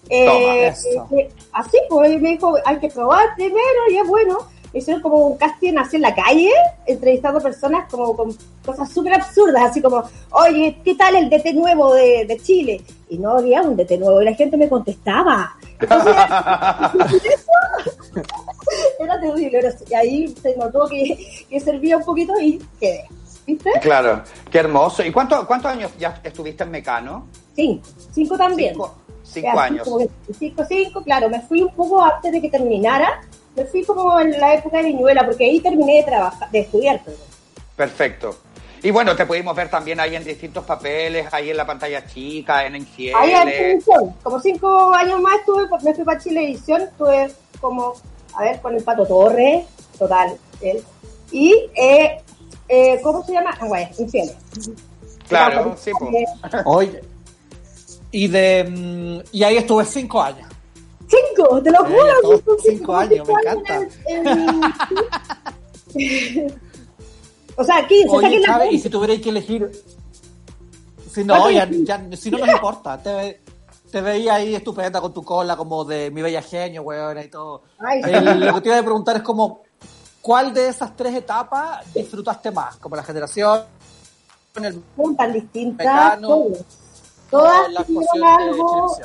Eh, 0.09 0.25
Toma, 0.25 0.55
eso. 0.55 1.07
eh, 1.15 1.29
así, 1.59 1.77
pues 1.89 2.11
él 2.11 2.21
me 2.21 2.29
dijo, 2.31 2.55
hay 2.65 2.77
que 2.79 2.89
probar 2.89 3.35
primero 3.35 3.59
y 3.91 3.97
es 3.97 4.07
bueno. 4.07 4.37
Hicieron 4.73 5.01
como 5.01 5.27
un 5.27 5.37
casting 5.37 5.77
así 5.77 5.95
en 5.95 6.01
la 6.03 6.13
calle, 6.13 6.51
entrevistando 6.85 7.39
personas 7.41 7.89
como 7.89 8.15
con 8.15 8.35
cosas 8.65 8.91
súper 8.91 9.13
absurdas, 9.13 9.63
así 9.71 9.81
como, 9.81 10.03
oye, 10.31 10.77
¿qué 10.83 10.93
tal 10.93 11.15
el 11.15 11.29
DT 11.29 11.53
nuevo 11.53 11.93
de, 11.95 12.25
de 12.25 12.37
Chile? 12.37 12.81
Y 13.09 13.17
no 13.17 13.37
había 13.37 13.61
un 13.61 13.77
DT 13.77 13.97
nuevo 13.97 14.21
y 14.21 14.25
la 14.25 14.33
gente 14.33 14.57
me 14.57 14.67
contestaba. 14.67 15.55
Entonces, 15.79 16.13
eso 17.33 17.51
era 18.99 19.19
terrible. 19.19 19.57
era- 19.57 19.73
Y 19.89 19.93
ahí 19.93 20.27
se 20.41 20.55
notó 20.57 20.87
que, 20.87 21.45
que 21.49 21.59
servía 21.59 21.97
un 21.97 22.03
poquito 22.03 22.33
y 22.39 22.61
quedé. 22.79 23.05
¿Viste? 23.47 23.71
Claro, 23.81 24.21
qué 24.51 24.57
hermoso. 24.59 25.01
¿Y 25.03 25.11
cuánto, 25.11 25.47
cuántos 25.47 25.71
años 25.71 25.91
ya 25.97 26.19
estuviste 26.21 26.65
en 26.65 26.71
Mecano? 26.71 27.27
Cinco. 27.55 27.87
Cinco 28.11 28.37
también. 28.37 28.73
Cinco, 28.73 28.95
cinco 29.29 29.49
Así 29.59 29.59
años. 29.73 29.83
como 29.83 29.99
que 29.99 30.09
Cinco, 30.37 30.63
cinco, 30.67 31.03
claro. 31.03 31.29
Me 31.29 31.41
fui 31.41 31.61
un 31.61 31.73
poco 31.73 32.01
antes 32.03 32.31
de 32.31 32.41
que 32.41 32.49
terminara. 32.49 33.21
Me 33.55 33.65
fui 33.65 33.83
como 33.83 34.19
en 34.19 34.31
la 34.39 34.53
época 34.55 34.77
de 34.77 34.83
Viñuela, 34.83 35.25
porque 35.25 35.45
ahí 35.45 35.59
terminé 35.59 35.97
de 35.97 36.03
trabajar, 36.03 36.49
de 36.51 36.59
estudiar. 36.59 37.03
perdón. 37.03 37.21
Perfecto. 37.75 38.37
Y 38.83 38.91
bueno, 38.91 39.15
te 39.15 39.25
pudimos 39.25 39.55
ver 39.55 39.69
también 39.69 39.99
ahí 39.99 40.15
en 40.15 40.23
distintos 40.23 40.63
papeles, 40.63 41.27
ahí 41.33 41.49
en 41.49 41.57
la 41.57 41.65
pantalla 41.65 42.05
chica, 42.05 42.65
en 42.65 42.75
Ahí 42.75 42.81
en 42.81 42.81
Infieles. 42.83 43.43
televisión. 43.57 44.15
Como 44.21 44.39
cinco 44.39 44.93
años 44.93 45.19
más 45.19 45.39
estuve, 45.39 45.67
me 45.83 45.93
fui 45.95 46.03
para 46.05 46.19
Chilevisión, 46.19 46.81
estuve 46.83 47.31
como, 47.59 47.93
a 48.35 48.43
ver, 48.43 48.61
con 48.61 48.75
el 48.75 48.83
Pato 48.83 49.05
Torres, 49.07 49.65
total, 49.97 50.37
él. 50.61 50.83
Y, 51.31 51.53
eh, 51.75 52.21
eh, 52.69 52.99
¿cómo 53.01 53.25
se 53.25 53.33
llama? 53.33 53.57
Ah, 53.59 53.65
bueno, 53.67 53.89
infieles. 53.97 54.35
Claro, 55.27 55.75
sí, 55.77 55.91
pues. 55.97 56.13
Oye. 56.65 57.01
Y 58.11 58.27
de 58.27 58.63
mm, 58.63 59.29
y 59.35 59.43
ahí 59.43 59.57
estuve 59.57 59.85
cinco 59.85 60.21
años. 60.21 60.47
Cinco, 61.07 61.61
te 61.61 61.71
lo 61.71 61.85
Eh, 61.87 61.89
juro. 62.21 62.57
cinco 62.63 62.95
años, 62.95 63.27
me 63.27 63.33
encanta. 63.33 63.87
en- 64.07 64.27
en- 64.27 64.61
o 67.55 67.63
sea, 67.63 67.87
15, 67.87 68.09
Oye, 68.09 68.27
saquen 68.27 68.41
la 68.59 68.71
y 68.71 68.79
si 68.79 68.89
tuvierais 68.89 69.21
que 69.21 69.29
elegir. 69.29 69.71
Si 71.11 71.23
no, 71.23 71.35
¿Cuánto 71.35 71.83
ya, 71.83 72.05
si 72.15 72.29
no 72.29 72.37
nos 72.39 72.49
importa. 72.49 73.01
Te, 73.01 73.41
te 73.91 74.01
veía 74.01 74.35
ahí 74.35 74.53
estupenda 74.53 74.99
con 75.01 75.13
tu 75.13 75.23
cola, 75.23 75.55
como 75.57 75.83
de 75.85 76.11
mi 76.11 76.21
bella 76.21 76.41
genio, 76.41 76.83
weón, 76.83 77.17
y 77.19 77.27
todo. 77.29 77.63
Ay, 77.79 78.03
sí. 78.03 78.09
El- 78.11 78.39
lo 78.41 78.53
que 78.55 78.61
te 78.61 78.69
iba 78.69 78.77
a 78.77 78.83
preguntar 78.83 79.15
es 79.17 79.21
como, 79.23 79.63
¿cuál 80.21 80.53
de 80.53 80.67
esas 80.67 80.95
tres 80.95 81.15
etapas 81.15 81.85
disfrutaste 81.93 82.51
más? 82.51 82.75
Como 82.77 82.95
la 82.95 83.03
generación, 83.03 83.61
el 84.61 84.81
tan 85.17 85.33
distintas. 85.33 86.19
Todas. 87.29 87.71
La 87.71 87.83
tuvieron 87.83 88.23
algo 88.23 88.97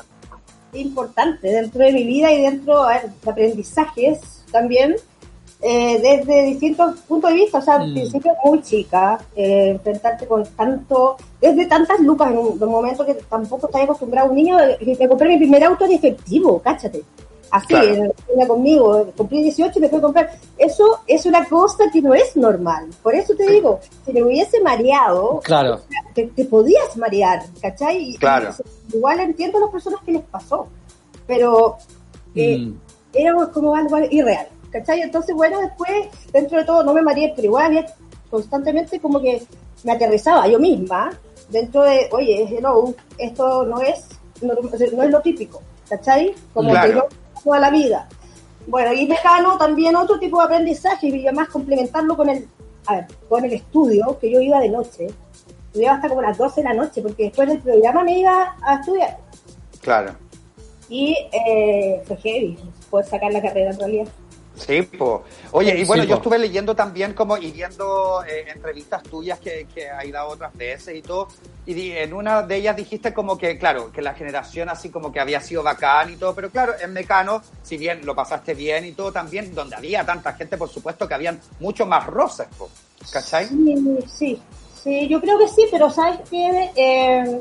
importante 0.74 1.48
dentro 1.48 1.84
de 1.84 1.92
mi 1.92 2.04
vida 2.04 2.32
y 2.32 2.42
dentro 2.42 2.86
ver, 2.86 3.10
de 3.10 3.30
aprendizajes 3.30 4.20
también, 4.50 4.96
eh, 5.60 6.00
desde 6.00 6.44
distintos 6.44 7.00
puntos 7.00 7.30
de 7.30 7.36
vista. 7.36 7.58
O 7.58 7.62
sea, 7.62 7.74
al 7.74 7.90
Mm. 7.90 7.94
principio 7.94 8.32
muy 8.44 8.62
chica, 8.62 9.18
eh, 9.36 9.70
enfrentarte 9.70 10.26
con 10.26 10.44
tanto, 10.44 11.16
desde 11.40 11.66
tantas 11.66 12.00
lupas 12.00 12.30
en 12.30 12.38
un, 12.38 12.52
en 12.56 12.62
un 12.62 12.70
momento 12.70 13.04
que 13.04 13.14
tampoco 13.14 13.66
estás 13.66 13.82
acostumbrado. 13.82 14.30
Un 14.30 14.36
niño, 14.36 14.56
que 14.78 14.96
me 14.98 15.08
compré 15.08 15.28
mi 15.28 15.38
primer 15.38 15.62
auto 15.64 15.84
en 15.84 15.92
efectivo, 15.92 16.60
cáchate. 16.62 17.02
Así, 17.52 17.66
Claro. 17.68 18.12
venía 18.28 18.48
conmigo, 18.48 19.06
cumplí 19.16 19.42
18 19.42 19.78
y 19.78 19.82
me 19.82 19.88
fui 19.90 19.98
a 19.98 20.02
comprar. 20.02 20.30
Eso 20.56 21.00
es 21.06 21.26
una 21.26 21.44
cosa 21.46 21.84
que 21.92 22.00
no 22.00 22.14
es 22.14 22.34
normal. 22.34 22.88
Por 23.02 23.14
eso 23.14 23.34
te 23.36 23.46
digo, 23.50 23.78
si 24.06 24.12
me 24.14 24.22
hubiese 24.22 24.58
mareado, 24.62 25.40
Claro. 25.44 25.80
te, 26.14 26.28
te 26.28 26.46
podías 26.46 26.96
marear, 26.96 27.42
¿cachai? 27.60 28.14
Claro. 28.18 28.50
y 28.92 28.96
igual 28.96 29.20
entiendo 29.20 29.58
a 29.58 29.60
las 29.62 29.70
personas 29.70 30.00
que 30.04 30.12
les 30.12 30.22
pasó, 30.22 30.66
pero 31.26 31.76
eh, 32.34 32.56
Mm. 32.58 32.74
era 33.12 33.34
como 33.52 33.74
algo 33.76 33.98
irreal, 34.10 34.48
¿cachai? 34.70 35.02
Entonces, 35.02 35.34
bueno, 35.36 35.60
después, 35.60 35.90
dentro 36.32 36.56
de 36.58 36.64
todo, 36.64 36.82
no 36.82 36.94
me 36.94 37.02
mareé, 37.02 37.32
pero 37.36 37.46
igual 37.48 37.66
había 37.66 37.86
constantemente 38.30 38.98
como 38.98 39.20
que 39.20 39.42
me 39.84 39.92
aterrizaba 39.92 40.46
yo 40.48 40.58
misma 40.58 41.10
dentro 41.50 41.82
de, 41.82 42.08
oye, 42.12 42.48
hello, 42.50 42.94
esto 43.18 43.66
no 43.66 43.82
es, 43.82 44.06
no, 44.40 44.54
no 44.54 45.02
es 45.02 45.10
lo 45.10 45.20
típico, 45.20 45.60
¿cachai? 45.86 46.34
Como 46.54 46.70
Claro. 46.70 46.88
que 46.88 46.96
yo 46.96 47.04
toda 47.42 47.58
la 47.58 47.70
vida. 47.70 48.08
Bueno, 48.66 48.92
y 48.92 49.06
mecano 49.06 49.58
también 49.58 49.96
otro 49.96 50.18
tipo 50.18 50.38
de 50.38 50.44
aprendizaje 50.44 51.08
y 51.08 51.26
además 51.26 51.48
complementarlo 51.48 52.16
con 52.16 52.28
el, 52.28 52.48
a 52.86 52.96
ver, 52.96 53.06
con 53.28 53.44
el 53.44 53.52
estudio, 53.52 54.18
que 54.20 54.30
yo 54.30 54.40
iba 54.40 54.60
de 54.60 54.68
noche, 54.68 55.08
estudiaba 55.66 55.96
hasta 55.96 56.08
como 56.08 56.22
las 56.22 56.38
12 56.38 56.62
de 56.62 56.68
la 56.68 56.74
noche, 56.74 57.02
porque 57.02 57.24
después 57.24 57.48
del 57.48 57.58
programa 57.60 58.04
me 58.04 58.18
iba 58.18 58.56
a 58.62 58.74
estudiar. 58.76 59.18
Claro. 59.80 60.14
Y 60.88 61.16
eh, 61.32 62.02
fue 62.06 62.16
heavy 62.18 62.58
poder 62.90 63.06
sacar 63.06 63.32
la 63.32 63.42
carrera 63.42 63.70
en 63.70 63.78
realidad. 63.78 64.08
Sí, 64.54 64.82
po. 64.82 65.24
Oye, 65.52 65.78
y 65.78 65.84
bueno, 65.84 66.02
Sí, 66.02 66.08
yo 66.10 66.16
estuve 66.16 66.38
leyendo 66.38 66.74
también 66.76 67.14
como 67.14 67.36
y 67.38 67.50
viendo 67.50 68.22
eh, 68.24 68.44
entrevistas 68.52 69.02
tuyas 69.02 69.38
que, 69.40 69.66
que 69.74 69.90
hay 69.90 70.10
dado 70.12 70.28
otras 70.28 70.54
veces 70.54 70.94
y 70.94 71.02
todo, 71.02 71.28
y 71.64 71.72
di- 71.74 71.92
en 71.92 72.12
una 72.12 72.42
de 72.42 72.56
ellas 72.56 72.76
dijiste 72.76 73.14
como 73.14 73.38
que, 73.38 73.56
claro, 73.58 73.90
que 73.90 74.02
la 74.02 74.14
generación 74.14 74.68
así 74.68 74.90
como 74.90 75.10
que 75.10 75.20
había 75.20 75.40
sido 75.40 75.62
bacán 75.62 76.12
y 76.12 76.16
todo, 76.16 76.34
pero 76.34 76.50
claro, 76.50 76.74
en 76.80 76.92
Mecano, 76.92 77.42
si 77.62 77.76
bien 77.78 78.04
lo 78.04 78.14
pasaste 78.14 78.54
bien 78.54 78.84
y 78.84 78.92
todo 78.92 79.10
también, 79.10 79.54
donde 79.54 79.74
había 79.76 80.04
tanta 80.04 80.34
gente, 80.34 80.56
por 80.58 80.68
supuesto 80.68 81.08
que 81.08 81.14
habían 81.14 81.40
mucho 81.58 81.86
más 81.86 82.06
roces, 82.06 82.46
po. 82.58 82.68
¿cachai? 83.10 83.46
Sí, 83.48 83.98
sí, 84.06 84.42
sí, 84.82 85.08
yo 85.08 85.20
creo 85.20 85.38
que 85.38 85.48
sí, 85.48 85.66
pero 85.70 85.88
sabes 85.90 86.20
que 86.28 86.70
eh, 86.76 87.40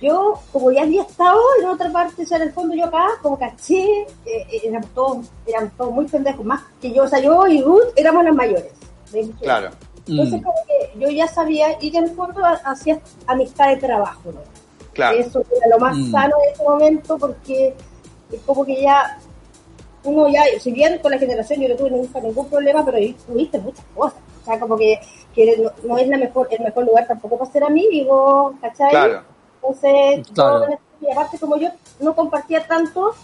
yo, 0.00 0.34
como 0.52 0.70
ya 0.72 0.82
había 0.82 1.02
estado 1.02 1.38
en 1.60 1.66
otra 1.68 1.90
parte, 1.90 2.22
o 2.22 2.26
sea, 2.26 2.36
en 2.38 2.44
el 2.44 2.52
fondo 2.52 2.74
yo 2.74 2.84
acá, 2.86 3.06
como 3.22 3.38
caché, 3.38 4.02
eh, 4.26 4.46
éramos 4.64 4.90
todos, 4.90 5.26
éramos 5.46 5.72
todos 5.76 5.92
muy 5.92 6.06
pendejos, 6.06 6.44
más 6.44 6.62
que 6.80 6.92
yo, 6.92 7.04
o 7.04 7.08
sea, 7.08 7.18
yo 7.20 7.46
y 7.46 7.62
Ruth 7.62 7.82
éramos 7.96 8.24
las 8.24 8.34
mayores. 8.34 8.72
de 9.12 9.30
Claro. 9.40 9.70
Entonces, 10.08 10.40
Mm. 10.40 10.44
como 10.44 10.56
que 10.66 10.98
yo 10.98 11.08
ya 11.10 11.28
sabía, 11.28 11.76
y 11.80 11.90
que 11.92 11.98
en 11.98 12.04
el 12.04 12.10
fondo 12.10 12.44
ha- 12.44 12.60
hacía 12.64 12.98
amistad 13.26 13.68
de 13.68 13.76
trabajo, 13.76 14.32
¿no? 14.32 14.40
Claro. 14.92 15.16
Eso 15.18 15.42
era 15.56 15.68
lo 15.68 15.78
más 15.78 15.96
Mm. 15.96 16.10
sano 16.10 16.34
en 16.46 16.52
ese 16.54 16.62
momento 16.64 17.16
porque 17.18 17.74
es 18.32 18.40
como 18.46 18.64
que 18.64 18.82
ya 18.82 19.18
uno 20.04 20.28
ya, 20.28 20.42
si 20.60 20.70
bien 20.72 20.98
con 21.00 21.10
la 21.12 21.18
generación 21.18 21.60
yo 21.60 21.68
no 21.68 21.76
tuve 21.76 21.90
nunca 21.90 22.20
ningún 22.20 22.48
problema, 22.48 22.84
pero 22.84 22.96
ahí 22.98 23.16
tuviste 23.26 23.58
muchas 23.58 23.84
cosas. 23.94 24.18
O 24.42 24.44
sea, 24.44 24.58
como 24.60 24.76
que, 24.76 24.98
que 25.34 25.56
no, 25.56 25.70
no 25.84 25.98
es 25.98 26.06
la 26.08 26.16
mejor, 26.18 26.46
el 26.50 26.62
mejor 26.64 26.84
lugar 26.86 27.06
tampoco 27.06 27.38
para 27.38 27.50
ser 27.50 27.64
amigo, 27.64 28.54
¿cachai? 28.60 28.90
Claro. 28.90 29.22
Entonces, 29.68 30.26
Claro. 30.34 30.66
yo 31.00 31.12
aparte 31.12 31.38
como 31.38 31.56
yo 31.56 31.68
no 32.00 32.14
compartía 32.14 32.66
tanto 32.66 33.14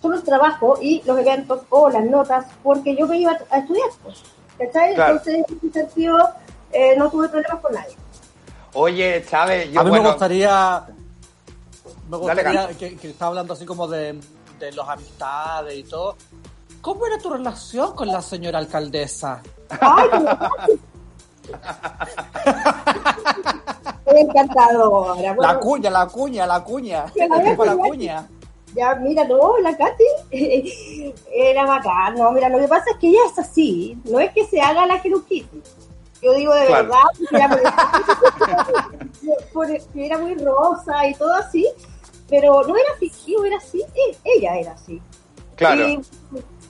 solo 0.00 0.16
el 0.16 0.22
trabajo 0.22 0.78
y 0.80 1.02
los 1.04 1.18
eventos 1.18 1.60
o 1.70 1.88
las 1.88 2.04
notas, 2.04 2.46
porque 2.62 2.96
yo 2.96 3.06
me 3.06 3.18
iba 3.18 3.32
a, 3.50 3.58
estudiar, 3.58 3.88
pues, 4.02 4.22
¿cachai? 4.58 4.94
Claro. 4.94 5.12
Entonces, 5.12 5.34
en 5.34 5.56
ese 5.56 5.72
sentido, 5.72 6.18
eh, 6.72 6.94
no 6.96 7.10
tuve 7.10 7.28
problemas 7.28 7.60
con 7.60 7.74
nadie. 7.74 7.96
Oye, 8.74 9.24
Chávez, 9.28 9.70
yo 9.72 9.80
a 9.80 9.84
mí 9.84 9.90
bueno, 9.90 10.04
me 10.04 10.10
gustaría, 10.10 10.84
me 12.10 12.16
gustaría 12.18 12.68
que, 12.76 12.96
que 12.96 13.10
está 13.10 13.26
hablando 13.26 13.54
así 13.54 13.64
como 13.64 13.88
de, 13.88 14.20
de 14.58 14.72
los 14.72 14.86
amistades 14.88 15.78
y 15.78 15.84
todo. 15.84 16.16
¿Cómo 16.82 17.06
era 17.06 17.18
tu 17.18 17.30
relación 17.30 17.94
con 17.94 18.08
la 18.08 18.20
señora 18.22 18.58
alcaldesa? 18.58 19.42
Ay, 19.80 20.08
encantadora. 24.14 25.34
La 25.38 25.58
cuña, 25.58 25.90
la 25.90 26.06
cuña, 26.06 26.46
la 26.46 26.62
cuña. 26.62 27.06
La 27.14 27.28
ya, 28.74 28.94
mira, 28.96 29.24
no, 29.24 29.56
la 29.58 29.74
Katy 29.76 30.04
era 31.32 31.64
bacán. 31.64 32.14
No, 32.16 32.30
mira, 32.32 32.48
lo 32.50 32.58
que 32.58 32.68
pasa 32.68 32.84
es 32.90 32.96
que 32.98 33.08
ella 33.08 33.20
es 33.32 33.38
así. 33.38 33.96
No 34.04 34.20
es 34.20 34.30
que 34.32 34.44
se 34.46 34.60
haga 34.60 34.84
la 34.86 34.96
Hello 35.02 35.24
Kitty. 35.24 35.62
Yo 36.22 36.34
digo 36.34 36.54
de 36.54 36.66
Claro. 36.66 36.88
verdad, 36.88 37.00
que 39.94 40.06
era, 40.06 40.18
muy 40.18 40.34
rosa 40.36 41.06
y 41.06 41.14
todo 41.14 41.32
así, 41.34 41.66
pero 42.28 42.62
no 42.64 42.76
era 42.76 42.94
fingido, 42.98 43.44
era 43.44 43.56
así. 43.56 43.82
e- 43.94 44.16
Ella 44.24 44.56
era 44.58 44.72
así. 44.72 45.00
Claro. 45.56 45.88
Y 45.88 46.00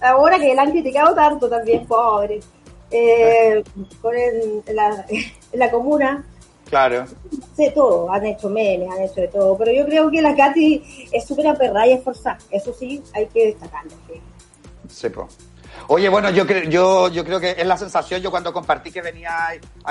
ahora 0.00 0.38
que 0.38 0.54
la 0.54 0.62
han 0.62 0.70
criticado 0.70 1.14
tanto 1.14 1.48
también, 1.48 1.86
pobre, 1.86 2.40
eh, 2.90 3.62
con 4.02 4.14
el- 4.16 4.62
la, 4.72 5.04
en 5.08 5.24
la 5.58 5.70
comuna, 5.70 6.24
Claro. 6.68 7.06
sé 7.54 7.70
todo, 7.70 8.12
han 8.12 8.26
hecho 8.26 8.48
memes, 8.48 8.90
han 8.90 9.02
hecho 9.02 9.20
de 9.20 9.28
todo, 9.28 9.56
pero 9.56 9.72
yo 9.72 9.84
creo 9.86 10.10
que 10.10 10.20
la 10.20 10.34
Katy 10.34 11.08
es 11.12 11.24
súper 11.24 11.46
aperrada 11.46 11.86
y 11.86 11.92
esforzada, 11.92 12.38
eso 12.50 12.72
sí, 12.72 13.02
hay 13.14 13.26
que 13.26 13.46
destacarlo. 13.46 13.92
sí. 14.08 14.20
Sí, 14.88 15.08
po. 15.08 15.28
Oye, 15.88 16.08
bueno, 16.08 16.30
yo, 16.30 16.46
creo 16.46 16.64
yo, 16.64 17.08
yo 17.08 17.24
creo 17.24 17.38
que 17.38 17.52
es 17.56 17.66
la 17.66 17.76
sensación, 17.76 18.20
yo 18.20 18.30
cuando 18.30 18.52
compartí 18.52 18.90
que 18.90 19.02
venía 19.02 19.30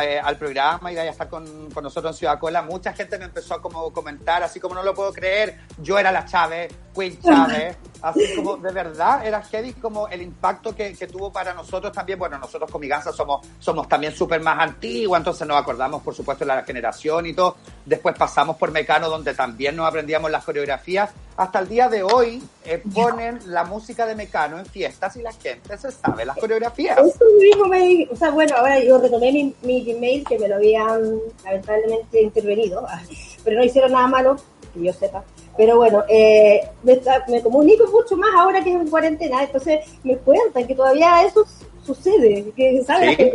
eh, 0.02 0.20
al 0.22 0.38
programa 0.38 0.92
y 0.92 0.94
iba 0.94 1.04
a 1.04 1.06
estar 1.06 1.30
con, 1.30 1.72
con 1.72 1.84
nosotros 1.84 2.14
en 2.14 2.18
Ciudad 2.18 2.40
Cola, 2.40 2.62
mucha 2.64 2.92
gente 2.92 3.18
me 3.18 3.26
empezó 3.26 3.54
a 3.56 3.62
como 3.62 3.94
comentar, 3.94 4.44
así 4.44 4.60
como 4.60 4.76
no 4.76 4.84
lo 4.84 4.94
puedo 4.94 5.14
creer, 5.14 5.60
yo 5.78 5.98
era 5.98 6.12
la 6.12 6.26
Chávez, 6.26 6.74
Chávez, 7.22 7.76
así 8.02 8.36
como 8.36 8.58
de 8.58 8.72
verdad 8.72 9.26
era 9.26 9.41
heavy 9.43 9.74
como 9.74 10.08
el 10.08 10.22
impacto 10.22 10.76
que, 10.76 10.93
que 10.93 11.08
tuvo 11.08 11.32
para 11.32 11.54
nosotros 11.54 11.91
también, 11.91 12.18
bueno, 12.18 12.38
nosotros 12.38 12.72
con 12.72 12.82
Miganza 12.82 13.12
somos, 13.12 13.46
somos 13.60 13.88
también 13.88 14.14
súper 14.14 14.41
más 14.41 14.60
antiguos, 14.60 15.18
entonces 15.18 15.48
nos 15.48 15.58
acordamos 15.58 16.02
por 16.02 16.16
supuesto 16.16 16.46
de 16.46 16.56
la 16.56 16.64
generación 16.64 17.26
y 17.26 17.34
todo, 17.34 17.58
después 17.86 18.16
pasamos 18.18 18.56
por 18.56 18.72
Mecano 18.72 19.10
donde 19.10 19.34
también 19.34 19.76
nos 19.76 19.88
aprendíamos 19.88 20.32
las 20.32 20.43
coreografías, 20.43 21.12
hasta 21.38 21.60
el 21.60 21.68
día 21.68 21.89
de 21.89 22.02
hoy 22.02 22.41
eh, 22.64 22.82
ponen 22.93 23.39
la 23.48 23.66
música 23.66 24.06
de 24.06 24.16
Mecano 24.16 24.58
en 24.58 24.66
fiestas 24.66 25.16
y 25.18 25.22
la 25.22 25.34
gente 25.34 25.78
se 25.78 25.91
sabe 25.91 26.26
las 26.26 26.38
coreografías. 26.38 26.98
Eso 26.98 27.26
mismo 27.39 27.66
me 27.66 28.08
o 28.10 28.16
sea, 28.16 28.32
bueno, 28.32 28.56
ahora 28.56 28.82
yo 28.82 28.98
retomé 28.98 29.32
mi, 29.32 29.54
mi 29.62 29.84
Gmail 29.84 30.24
que 30.24 30.39
me 30.39 30.48
lo 30.48 30.56
habían 30.56 31.20
lamentablemente 31.43 32.22
intervenido, 32.22 32.88
pero 33.43 33.58
no 33.58 33.66
hicieron 33.66 33.91
nada 33.91 34.08
malo, 34.08 34.38
que 34.74 34.84
yo 34.84 34.93
sepa. 34.93 35.24
Pero 35.58 35.78
bueno, 35.78 36.03
eh, 36.10 36.68
me, 36.84 37.41
comunico 37.41 37.88
mucho 37.88 38.18
más 38.18 38.30
ahora 38.38 38.64
que 38.64 38.72
es 38.72 38.76
en 38.76 38.89
cuarentena, 38.89 39.43
entonces 39.43 39.86
me 40.03 40.18
cuentan 40.18 40.68
que 40.68 40.76
todavía 40.76 41.24
eso 41.24 41.45
sucede, 41.86 42.51
que 42.56 42.84
saben 42.84 43.12
Sí, 43.12 43.18
que, 43.18 43.32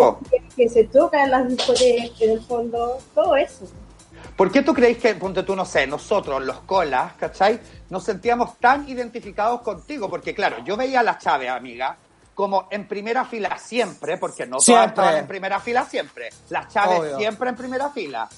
que, 0.57 0.69
se 0.69 0.85
tocan 0.85 1.31
las 1.31 1.49
discotecas, 1.49 2.21
en 2.21 2.31
el 2.31 2.41
fondo, 2.43 2.99
todo 3.15 3.37
eso. 3.37 3.65
¿Por 4.37 4.51
qué 4.51 4.63
tú 4.63 4.75
creéis 4.75 4.99
que, 4.99 5.15
ponte 5.15 5.43
tú, 5.43 5.55
no 5.55 5.65
sé, 5.65 5.87
nosotros, 5.87 6.43
los 6.45 6.61
colas, 6.61 7.15
¿cachai? 7.15 7.61
Nos 7.89 8.05
sentíamos 8.05 8.59
tan 8.59 8.89
identificados 8.89 9.61
contigo? 9.63 10.09
Porque, 10.09 10.35
claro, 10.35 10.65
yo 10.65 10.77
veía 10.77 11.01
a 11.01 11.03
la 11.03 11.19
Chávez, 11.19 11.51
amiga, 11.51 11.97
como 12.35 12.69
en 12.71 12.89
primera 12.89 13.27
fila 13.27 13.59
siempre, 13.59 14.17
porque 14.17 14.47
no 14.47 14.53
todas 14.53 14.65
Siempre. 14.65 14.89
estaban 14.89 15.17
en 15.17 15.27
primera 15.27 15.61
fila 15.61 15.85
siempre. 15.85 16.31
La 16.49 16.67
Chávez 16.67 17.01
Obvio. 17.01 17.19
siempre 17.19 17.51
en 17.51 17.57
primera 17.57 17.91
fila. 17.91 18.29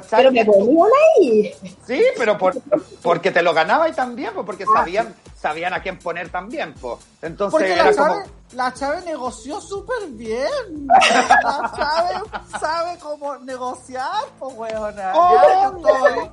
¿Cachai? 0.00 0.20
Pero 0.20 0.32
me 0.32 0.44
ponían 0.44 0.88
ahí. 1.20 1.54
Sí, 1.86 2.02
pero 2.16 2.38
por, 2.38 2.54
porque 3.02 3.30
te 3.30 3.42
lo 3.42 3.52
ganaba 3.52 3.88
y 3.88 3.92
también, 3.92 4.32
pues, 4.34 4.46
porque 4.46 4.64
sabían, 4.64 5.14
sabían 5.40 5.74
a 5.74 5.82
quién 5.82 5.98
poner 5.98 6.30
también, 6.30 6.72
pues. 6.74 6.98
Entonces 7.20 7.52
Porque 7.52 7.72
era 7.72 7.90
la 7.90 7.96
como... 7.96 8.14
Chave, 8.14 8.30
la 8.52 8.74
Chave 8.74 9.02
negoció 9.02 9.60
súper 9.60 10.08
bien. 10.10 10.86
La 10.88 11.72
Chave 11.76 12.22
sabe 12.60 12.98
cómo 13.00 13.36
negociar, 13.38 14.24
pues, 14.38 14.54
weona. 14.56 15.12
Oh, 15.14 15.34
Ya, 15.34 15.70
yo, 15.70 16.06
estoy- 16.06 16.30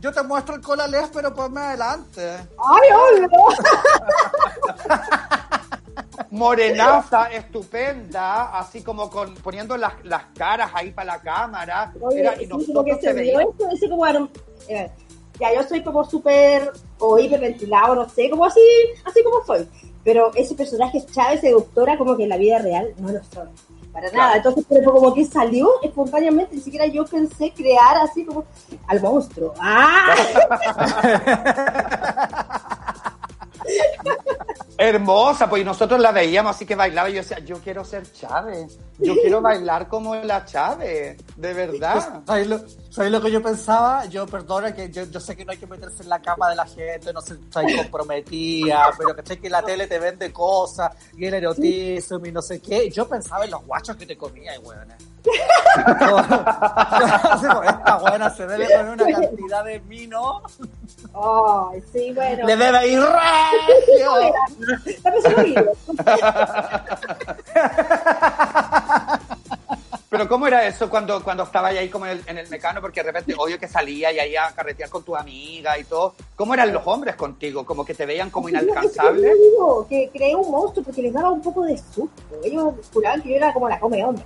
yo 0.00 0.12
te 0.12 0.22
muestro 0.22 0.54
el 0.54 0.60
cola 0.60 0.86
les, 0.86 1.08
pero 1.08 1.34
ponme 1.34 1.60
adelante. 1.60 2.36
¡Ay, 2.58 2.88
obvio! 2.92 3.28
morenaza, 6.30 7.26
estupenda, 7.32 8.58
así 8.58 8.82
como 8.82 9.08
con 9.10 9.34
poniendo 9.36 9.76
las, 9.76 9.92
las 10.04 10.24
caras 10.36 10.70
ahí 10.74 10.90
para 10.90 11.14
la 11.16 11.20
cámara. 11.20 11.92
Oye, 12.00 12.20
Era- 12.20 12.34
y 12.36 12.46
sí, 12.46 12.46
nosotros 12.46 12.98
se 13.00 13.12
veíamos. 13.12 13.52
esto, 13.54 13.68
ese 13.72 13.88
como 13.88 14.06
eh, 14.68 14.90
ya 15.40 15.54
yo 15.54 15.62
soy 15.62 15.82
como 15.82 16.04
súper 16.04 16.70
o 16.98 17.18
hiperventilado, 17.18 17.94
no 17.94 18.08
sé, 18.08 18.28
como 18.30 18.44
así, 18.44 18.60
así 19.04 19.22
como 19.22 19.44
soy. 19.44 19.68
Pero 20.04 20.30
ese 20.34 20.54
personaje 20.54 21.04
Chávez 21.12 21.40
seductora 21.40 21.96
como 21.98 22.16
que 22.16 22.22
en 22.24 22.28
la 22.30 22.36
vida 22.36 22.58
real 22.58 22.92
no 22.98 23.08
lo 23.12 23.20
soy. 23.24 23.48
Para 23.92 24.10
Claro. 24.10 24.24
nada. 24.26 24.36
Entonces, 24.36 24.64
pero 24.68 24.92
como 24.92 25.12
que 25.14 25.24
salió 25.24 25.70
espontáneamente, 25.82 26.54
ni 26.54 26.60
siquiera 26.60 26.86
yo 26.86 27.04
pensé 27.04 27.52
crear 27.52 27.96
así 27.96 28.24
como 28.24 28.44
al 28.86 29.00
monstruo. 29.00 29.54
¡Ah! 29.60 30.14
Hermosa, 34.78 35.50
pues 35.50 35.64
nosotros 35.64 36.00
la 36.00 36.12
veíamos 36.12 36.54
así 36.54 36.64
que 36.64 36.76
bailaba 36.76 37.10
y 37.10 37.14
yo 37.14 37.18
decía, 37.18 37.40
yo 37.40 37.56
quiero 37.58 37.84
ser 37.84 38.10
Chávez, 38.12 38.78
yo 38.98 39.14
quiero 39.14 39.40
bailar 39.40 39.88
como 39.88 40.14
la 40.14 40.44
Chávez, 40.44 41.16
de 41.36 41.52
verdad. 41.54 42.22
¿Sabes 42.26 42.46
lo, 42.46 42.60
sabes 42.90 43.10
lo 43.10 43.20
que 43.20 43.30
yo 43.30 43.42
pensaba? 43.42 44.04
Yo, 44.06 44.26
perdona, 44.26 44.72
que 44.72 44.90
yo, 44.90 45.04
yo 45.04 45.18
sé 45.18 45.36
que 45.36 45.44
no 45.44 45.52
hay 45.52 45.58
que 45.58 45.66
meterse 45.66 46.04
en 46.04 46.08
la 46.08 46.22
cama 46.22 46.50
de 46.50 46.56
la 46.56 46.66
gente, 46.66 47.12
no 47.12 47.20
se 47.20 47.36
comprometida, 47.76 48.90
pero 48.98 49.16
que 49.16 49.22
sé 49.26 49.40
que 49.40 49.50
la 49.50 49.62
tele 49.62 49.86
te 49.86 49.98
vende 49.98 50.32
cosas, 50.32 50.92
y 51.16 51.24
el 51.26 51.34
erotismo 51.34 52.24
y 52.24 52.32
no 52.32 52.42
sé 52.42 52.60
qué. 52.60 52.88
Yo 52.90 53.08
pensaba 53.08 53.44
en 53.44 53.50
los 53.50 53.64
guachos 53.66 53.96
que 53.96 54.06
te 54.06 54.16
comía, 54.16 54.52
weón. 54.60 54.88
Esta 57.64 57.96
buena 57.98 58.30
se 58.30 58.46
debe 58.46 58.66
comer 58.66 58.88
una 58.88 59.04
cantidad 59.20 59.64
de 59.64 59.78
vino, 59.80 60.42
¡Ay, 61.14 61.82
sí, 61.92 62.12
bueno! 62.14 62.46
le 62.46 62.56
debe 62.56 62.88
ir 62.88 63.00
oído. 65.36 65.72
Pero 70.10 70.26
¿cómo 70.26 70.46
era 70.46 70.66
eso 70.66 70.88
cuando, 70.88 71.22
cuando 71.22 71.42
estaba 71.42 71.68
ahí 71.68 71.90
como 71.90 72.06
en 72.06 72.12
el, 72.12 72.22
en 72.26 72.38
el 72.38 72.48
mecano? 72.48 72.80
Porque 72.80 73.02
de 73.02 73.12
repente, 73.12 73.34
obvio 73.36 73.58
que 73.58 73.68
salía 73.68 74.10
y 74.10 74.18
ahí 74.18 74.36
a 74.36 74.50
carretear 74.52 74.88
con 74.88 75.02
tu 75.02 75.14
amiga 75.14 75.78
y 75.78 75.84
todo. 75.84 76.14
¿Cómo 76.34 76.54
eran 76.54 76.72
los 76.72 76.86
hombres 76.86 77.14
contigo? 77.14 77.66
¿Como 77.66 77.84
que 77.84 77.92
te 77.94 78.06
veían 78.06 78.30
como 78.30 78.48
inalcanzable? 78.48 79.28
Yo 79.28 79.34
digo 79.34 79.86
que 79.86 80.10
creé 80.10 80.34
un 80.34 80.50
monstruo 80.50 80.82
porque 80.82 81.02
les 81.02 81.12
daba 81.12 81.30
un 81.30 81.42
poco 81.42 81.64
de 81.64 81.76
susto. 81.76 82.22
Ellos 82.42 82.74
juraban 82.92 83.20
que 83.20 83.30
yo 83.30 83.36
era 83.36 83.52
como 83.52 83.68
la 83.68 83.78
come 83.78 84.02
hombres. 84.02 84.24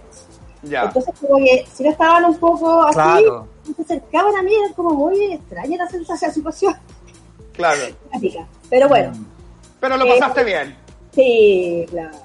Ya. 0.63 0.85
Entonces, 0.85 1.15
como 1.21 1.37
que 1.39 1.67
si 1.73 1.83
no 1.85 1.91
estaban 1.91 2.25
un 2.25 2.37
poco 2.39 2.83
así, 2.83 2.95
Claro. 2.95 3.49
se 3.77 3.83
acercaban 3.83 4.37
a 4.37 4.43
mí, 4.43 4.55
era 4.55 4.75
como 4.75 4.91
muy 4.91 5.33
extraña 5.33 5.77
la 5.79 5.89
sensación, 5.89 6.29
la 6.29 6.35
situación. 6.35 6.77
Claro. 7.53 7.81
Pero 8.71 8.89
bueno, 8.89 9.13
Pero 9.81 9.97
lo 9.97 10.07
Eh, 10.07 10.19
pasaste 10.19 10.45
bien. 10.45 10.77
sí, 11.13 11.85
claro. 11.91 12.17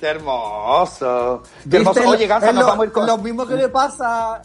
Qué 0.00 0.06
hermoso. 0.08 1.42
Qué 1.62 1.78
¿Viste? 1.78 1.78
hermoso. 2.00 2.08
Oye, 2.10 2.26
Gansa, 2.26 2.52
nos 2.52 2.64
lo, 2.64 2.66
vamos 2.68 2.82
a 2.82 2.86
ir 2.86 2.92
con... 2.92 3.06
lo 3.06 3.18
mismo 3.18 3.46
que 3.46 3.54
le 3.54 3.68
pasa. 3.68 4.42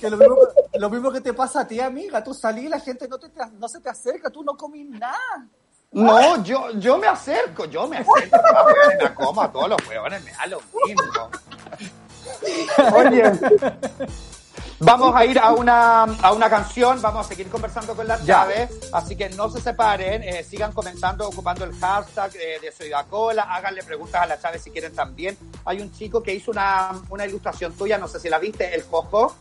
Que 0.00 0.10
lo, 0.10 0.16
mismo, 0.16 0.36
lo 0.74 0.90
mismo 0.90 1.12
que 1.12 1.20
te 1.20 1.32
pasa 1.32 1.60
a 1.60 1.66
ti, 1.68 1.78
amiga. 1.80 2.22
Tú 2.24 2.34
salís, 2.34 2.68
la 2.68 2.80
gente 2.80 3.06
no, 3.08 3.16
te, 3.18 3.28
no 3.58 3.68
se 3.68 3.80
te 3.80 3.88
acerca, 3.88 4.28
tú 4.28 4.42
no 4.42 4.56
comís 4.56 4.88
nada. 4.90 5.46
No, 5.92 6.42
yo, 6.42 6.70
yo 6.72 6.98
me 6.98 7.06
acerco, 7.06 7.64
yo 7.66 7.86
me 7.86 7.98
acerco. 7.98 8.36
a 8.56 8.64
weones, 8.64 8.98
me 9.02 9.14
como 9.14 9.40
a 9.42 9.50
todos 9.52 9.68
los 9.70 9.88
huevones, 9.88 10.22
me 10.24 10.32
da 10.32 10.46
lo 10.46 10.60
mismo. 10.86 11.30
Oye, 12.94 13.22
vamos 14.78 15.14
a 15.14 15.24
ir 15.24 15.38
a 15.38 15.52
una, 15.52 16.02
a 16.04 16.32
una 16.32 16.48
canción, 16.48 17.00
vamos 17.02 17.26
a 17.26 17.28
seguir 17.28 17.48
conversando 17.48 17.94
con 17.94 18.06
las 18.08 18.24
Ya. 18.24 18.44
llaves, 18.46 18.70
así 18.92 19.16
que 19.16 19.28
no 19.30 19.50
se 19.50 19.60
separen, 19.60 20.22
eh, 20.22 20.42
sigan 20.44 20.72
comentando 20.72 21.28
ocupando 21.28 21.64
el 21.64 21.72
hashtag 21.74 22.30
eh, 22.36 22.58
de 22.62 22.72
Soy 22.72 22.90
Cola, 23.08 23.42
háganle 23.42 23.82
preguntas 23.82 24.22
a 24.22 24.26
la 24.26 24.40
Chávez 24.40 24.62
si 24.62 24.70
quieren 24.70 24.94
también. 24.94 25.36
Hay 25.64 25.80
un 25.80 25.92
chico 25.92 26.22
que 26.22 26.34
hizo 26.34 26.50
una, 26.50 26.90
una 27.10 27.26
ilustración 27.26 27.72
tuya, 27.74 27.98
no 27.98 28.08
sé 28.08 28.18
si 28.20 28.28
la 28.28 28.38
viste, 28.38 28.74
el 28.74 28.82
Jojo, 28.84 29.34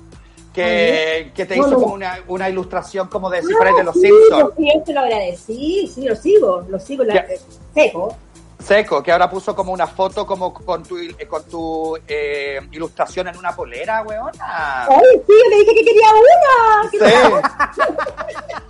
que, 0.53 1.31
que 1.35 1.45
te 1.45 1.55
No, 1.55 1.61
hizo 1.67 1.71
no. 1.75 1.79
como 1.81 1.93
una, 1.93 2.19
una 2.27 2.49
ilustración 2.49 3.07
como 3.07 3.29
de 3.29 3.41
si 3.43 3.53
fuera 3.53 3.71
de 3.71 3.83
los 3.83 3.93
sí, 3.95 4.01
Simpsons. 4.01 4.53
Sí, 4.57 4.69
yo 4.75 4.83
te 4.83 4.93
lo 4.93 4.99
agradecí, 5.01 5.91
sí, 5.93 6.05
lo 6.05 6.15
sigo, 6.15 6.65
lo 6.67 6.79
sigo, 6.79 7.03
la, 7.03 7.15
eh, 7.15 7.39
seco. 7.73 8.17
Seco, 8.63 9.01
que 9.01 9.11
ahora 9.11 9.29
puso 9.29 9.55
como 9.55 9.71
una 9.71 9.87
foto 9.87 10.25
como 10.25 10.53
con 10.53 10.83
tu, 10.83 10.97
con 11.27 11.43
tu 11.45 11.97
eh, 12.07 12.59
ilustración 12.71 13.29
en 13.29 13.37
una 13.37 13.55
polera, 13.55 14.01
weona. 14.01 14.85
Ay, 14.85 15.21
sí, 15.25 15.33
yo 15.33 15.49
le 15.49 15.55
dije 15.59 15.75
que 15.75 15.85
quería 15.85 16.07
una. 16.13 16.89
Sí. 16.91 17.93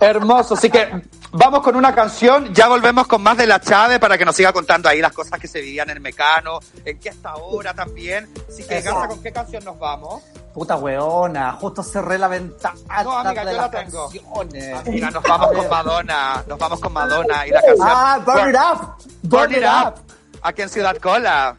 Hermoso. 0.00 0.54
Así 0.54 0.70
que 0.70 1.02
vamos 1.32 1.60
con 1.62 1.76
una 1.76 1.94
canción. 1.94 2.54
Ya 2.54 2.68
volvemos 2.68 3.06
con 3.06 3.22
más 3.22 3.36
de 3.36 3.46
la 3.46 3.60
Chave 3.60 3.98
para 3.98 4.16
que 4.16 4.24
nos 4.24 4.36
siga 4.36 4.52
contando 4.52 4.88
ahí 4.88 5.00
las 5.00 5.12
cosas 5.12 5.38
que 5.40 5.48
se 5.48 5.60
vivían 5.60 5.90
en 5.90 5.96
el 5.96 6.02
Mecano, 6.02 6.60
en 6.84 6.98
qué 6.98 7.10
hasta 7.10 7.30
ahora 7.30 7.74
también. 7.74 8.28
Así 8.48 8.64
que. 8.64 8.80
Gansa, 8.80 9.08
¿con 9.08 9.22
qué 9.22 9.32
canción 9.32 9.64
nos 9.64 9.78
vamos? 9.78 10.22
Puta 10.60 10.76
weona, 10.76 11.52
justo 11.52 11.82
cerré 11.82 12.18
la 12.18 12.28
ventana 12.28 12.74
No, 13.02 13.16
amiga, 13.18 13.46
de 13.46 13.52
yo 13.52 13.56
la 13.62 13.70
tengo. 13.70 14.10
canciones. 14.10 14.78
Amiga, 14.86 15.10
nos 15.10 15.22
vamos 15.22 15.52
con 15.52 15.68
Madonna. 15.70 16.44
Nos 16.46 16.58
vamos 16.58 16.80
con 16.80 16.92
Madonna 16.92 17.46
y 17.46 17.50
la 17.50 17.62
canción. 17.62 17.88
Ah, 17.90 18.20
burn 18.26 18.50
it 18.50 18.56
up. 18.56 18.94
Burn 19.22 19.52
It 19.52 19.64
Up. 19.64 19.94
Aquí 20.42 20.60
en 20.60 20.68
Ciudad 20.68 20.96
Cola. 20.98 21.56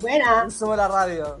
Buena. 0.00 0.50
Sube 0.50 0.76
la 0.76 0.86
radio. 0.86 1.40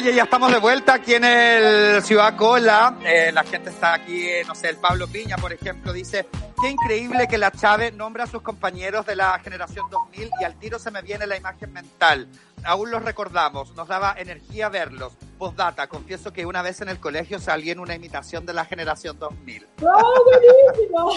Oye, 0.00 0.14
ya 0.14 0.22
estamos 0.22 0.50
de 0.50 0.58
vuelta 0.58 0.94
aquí 0.94 1.12
en 1.12 1.24
el 1.24 2.02
Ciudad 2.02 2.34
Cola. 2.34 2.96
Eh, 3.04 3.30
la 3.34 3.44
gente 3.44 3.68
está 3.68 3.92
aquí, 3.92 4.26
eh, 4.26 4.42
no 4.48 4.54
sé, 4.54 4.70
el 4.70 4.78
Pablo 4.78 5.06
Piña, 5.06 5.36
por 5.36 5.52
ejemplo, 5.52 5.92
dice, 5.92 6.26
qué 6.58 6.70
increíble 6.70 7.28
que 7.28 7.36
la 7.36 7.50
Chávez 7.50 7.92
nombra 7.92 8.24
a 8.24 8.26
sus 8.26 8.40
compañeros 8.40 9.04
de 9.04 9.14
la 9.14 9.38
generación 9.40 9.90
2000 9.90 10.30
y 10.40 10.44
al 10.44 10.58
tiro 10.58 10.78
se 10.78 10.90
me 10.90 11.02
viene 11.02 11.26
la 11.26 11.36
imagen 11.36 11.70
mental. 11.74 12.28
Aún 12.64 12.90
los 12.90 13.04
recordamos, 13.04 13.76
nos 13.76 13.88
daba 13.88 14.14
energía 14.16 14.70
verlos. 14.70 15.12
Postdata, 15.36 15.86
confieso 15.86 16.32
que 16.32 16.46
una 16.46 16.62
vez 16.62 16.80
en 16.80 16.88
el 16.88 16.98
colegio 16.98 17.38
salí 17.38 17.70
en 17.70 17.78
una 17.78 17.94
imitación 17.94 18.46
de 18.46 18.54
la 18.54 18.64
generación 18.64 19.18
2000. 19.18 19.66
¡No, 19.82 19.98
buenísimo! 20.24 21.10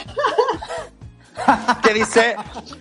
que 1.83 1.93
dice, 1.93 2.35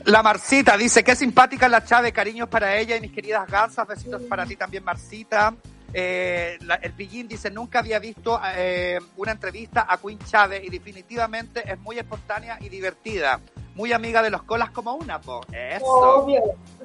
la 0.07 0.24
Marcita, 0.24 0.76
dice, 0.76 1.05
qué 1.05 1.14
simpática 1.14 1.68
la 1.68 1.84
Chave, 1.84 2.11
cariños 2.11 2.48
para 2.48 2.76
ella 2.76 2.96
y 2.96 3.00
mis 3.00 3.12
queridas 3.12 3.48
gansas, 3.48 3.86
besitos 3.86 4.22
para 4.22 4.44
ti 4.44 4.57
también, 4.57 4.82
Marcita. 4.82 5.55
Eh, 5.95 6.59
la- 6.62 6.76
el 6.76 6.93
Pillín 6.93 7.28
dice, 7.28 7.51
nunca 7.51 7.80
había 7.80 7.99
visto 7.99 8.40
eh, 8.57 8.99
una 9.16 9.32
entrevista 9.32 9.86
a 9.88 9.99
Queen 9.99 10.18
Chávez 10.20 10.62
y 10.64 10.70
definitivamente 10.70 11.62
es 11.70 11.78
muy 11.80 11.99
espontánea 11.99 12.59
y 12.61 12.68
divertida. 12.68 13.40
Muy 13.74 13.93
amiga 13.93 14.22
de 14.22 14.28
los 14.30 14.43
colas 14.43 14.70
como 14.70 14.95
una, 14.95 15.18
po. 15.20 15.40
Eso. 15.51 15.84
Obvio. 15.86 16.43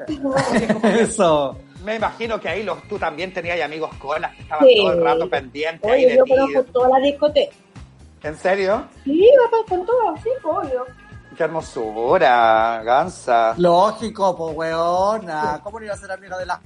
Eso. 0.83 1.57
Me 1.83 1.95
imagino 1.95 2.39
que 2.39 2.49
ahí 2.49 2.63
los, 2.63 2.81
tú 2.87 2.97
también 2.97 3.33
tenías 3.33 3.59
amigos 3.61 3.93
colas 3.95 4.33
que 4.35 4.41
estaban 4.43 4.65
Sí. 4.67 4.75
todo 4.77 4.91
el 4.93 5.03
rato 5.03 5.29
pendientes 5.29 5.89
ahí 5.91 6.05
Oye, 6.05 6.13
de 6.13 6.17
yo 6.17 6.23
conozco 6.25 6.63
toda 6.71 6.89
la 6.99 7.05
discoteca. 7.05 7.55
¿En 8.23 8.37
serio? 8.37 8.87
Sí, 9.03 9.29
papá, 9.45 9.57
con 9.69 9.85
todo, 9.85 10.15
sí, 10.23 10.29
obvio. 10.43 10.85
Qué 11.37 11.43
hermosura, 11.43 12.81
Gansa. 12.83 13.53
Lógico, 13.57 14.35
pues 14.35 14.55
weona. 14.55 15.59
¿Cómo 15.63 15.79
no 15.79 15.85
iba 15.85 15.93
a 15.93 15.97
ser 15.97 16.11
amiga 16.11 16.37
de 16.37 16.45
las 16.47 16.59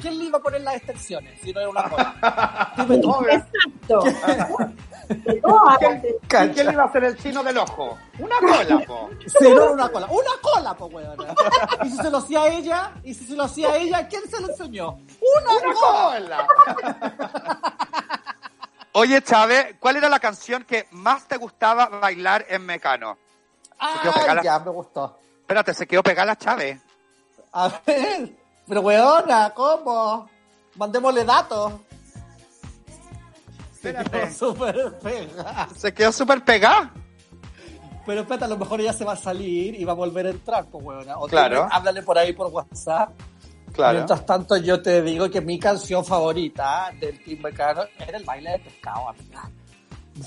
¿Quién 0.00 0.18
le 0.18 0.24
iba 0.26 0.38
a 0.38 0.42
poner 0.42 0.60
las 0.60 0.76
extensiones 0.76 1.40
si 1.40 1.52
no 1.52 1.60
era 1.60 1.70
una 1.70 1.88
cola? 1.88 2.74
Exacto. 3.30 4.04
¿Quién, 6.28 6.66
le 6.66 6.72
iba 6.72 6.82
a 6.82 6.86
hacer 6.86 7.04
el 7.04 7.16
chino 7.16 7.42
del 7.42 7.58
ojo? 7.58 7.98
Una 8.18 8.36
cola, 8.38 8.84
po. 8.86 9.10
Si 9.26 9.44
no 9.44 9.62
era 9.62 9.70
una 9.70 9.88
cola. 9.88 10.06
¡Una 10.06 10.30
cola, 10.40 10.74
pues 10.74 10.92
weona! 10.92 11.34
Y 11.84 11.90
si 11.90 11.96
se 11.96 12.10
lo 12.10 12.18
hacía 12.18 12.46
ella, 12.48 12.92
y 13.02 13.14
si 13.14 13.24
se 13.26 13.34
lo 13.34 13.44
hacía 13.44 13.76
ella, 13.76 14.06
¿quién 14.08 14.22
se 14.30 14.40
lo 14.40 14.48
enseñó? 14.48 14.90
¡Una, 14.90 15.52
¡Una 15.52 15.74
cola! 15.74 16.46
cola! 16.64 17.60
Oye, 18.92 19.22
Chávez, 19.22 19.76
¿cuál 19.78 19.96
era 19.96 20.08
la 20.08 20.18
canción 20.18 20.64
que 20.64 20.86
más 20.90 21.26
te 21.26 21.36
gustaba 21.36 21.86
bailar 21.86 22.44
en 22.48 22.66
Mecano? 22.66 23.18
Ah, 23.78 24.40
ya 24.42 24.58
me 24.58 24.70
gustó. 24.70 25.18
Espérate, 25.40 25.74
se 25.74 25.86
quedó 25.86 26.02
pegada 26.02 26.26
la 26.26 26.36
Chávez. 26.36 26.80
A 27.52 27.68
ver, 27.86 28.32
pero 28.70 28.82
weona, 28.82 29.50
¿cómo? 29.50 30.30
Mandémosle 30.76 31.24
datos. 31.24 31.72
Se 33.82 33.92
quedó 33.92 34.30
súper 34.30 34.98
pegada. 35.02 35.68
Se 35.76 35.92
quedó 35.92 36.12
súper 36.12 36.44
pegada. 36.44 36.92
Pero 38.06 38.20
espérate, 38.20 38.44
a 38.44 38.48
lo 38.48 38.56
mejor 38.56 38.80
ella 38.80 38.92
se 38.92 39.04
va 39.04 39.14
a 39.14 39.16
salir 39.16 39.74
y 39.74 39.84
va 39.84 39.90
a 39.90 39.96
volver 39.96 40.26
a 40.26 40.30
entrar, 40.30 40.66
pues 40.66 40.84
weona. 40.84 41.18
O 41.18 41.26
Claro. 41.26 41.66
Háblale 41.68 42.02
por 42.02 42.16
ahí 42.16 42.32
por 42.32 42.46
WhatsApp. 42.46 43.10
Claro. 43.72 43.94
Mientras 43.94 44.24
tanto, 44.24 44.56
yo 44.56 44.80
te 44.80 45.02
digo 45.02 45.28
que 45.28 45.40
mi 45.40 45.58
canción 45.58 46.04
favorita 46.04 46.92
del 47.00 47.24
Team 47.24 47.42
Mecano 47.42 47.82
era 47.98 48.18
el 48.18 48.24
baile 48.24 48.52
del 48.52 48.60
pescado, 48.60 49.08
amiga. 49.08 49.50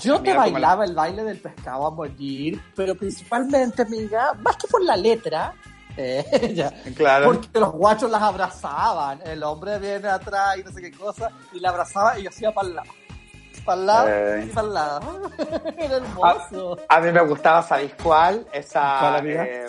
Yo 0.02 0.20
te 0.20 0.32
Amiga, 0.32 0.34
¿cómo 0.34 0.52
bailaba 0.52 0.84
el 0.84 0.94
baile 0.94 1.24
del 1.24 1.40
pescado 1.40 1.86
a 1.86 1.90
morir, 1.90 2.60
pero 2.76 2.94
principalmente, 2.94 3.82
amiga, 3.82 4.34
más 4.34 4.56
que 4.56 4.66
por 4.66 4.84
la 4.84 4.96
letra, 4.96 5.54
eh, 5.96 6.52
ya, 6.54 6.70
Claro. 6.96 7.26
porque 7.26 7.58
los 7.60 7.72
guachos 7.72 8.10
las 8.10 8.22
abrazaban. 8.22 9.20
El 9.24 9.42
hombre 9.42 9.78
viene 9.78 10.08
atrás 10.08 10.56
y 10.58 10.62
no 10.64 10.72
sé 10.72 10.80
qué 10.82 10.92
cosa, 10.92 11.30
y 11.52 11.60
la 11.60 11.70
abrazaba 11.70 12.18
y 12.18 12.22
yo 12.24 12.30
hacía 12.30 12.52
para 12.52 12.68
el 12.68 12.74
lado. 12.76 12.90
Para 13.64 13.80
el 13.80 13.86
lado 13.86 14.08
Eh. 14.10 14.44
y 14.46 14.50
para 14.50 14.66
el 14.66 14.74
lado. 14.74 15.20
Era 15.78 15.96
hermoso. 15.96 16.78
A 16.88 17.00
mí 17.00 17.12
me 17.12 17.20
gustaba, 17.24 17.62
¿sabéis 17.62 17.92
cuál? 18.02 18.46
Esa. 18.52 18.96
¿Cuál, 19.00 19.16
amiga? 19.16 19.44
eh, 19.44 19.66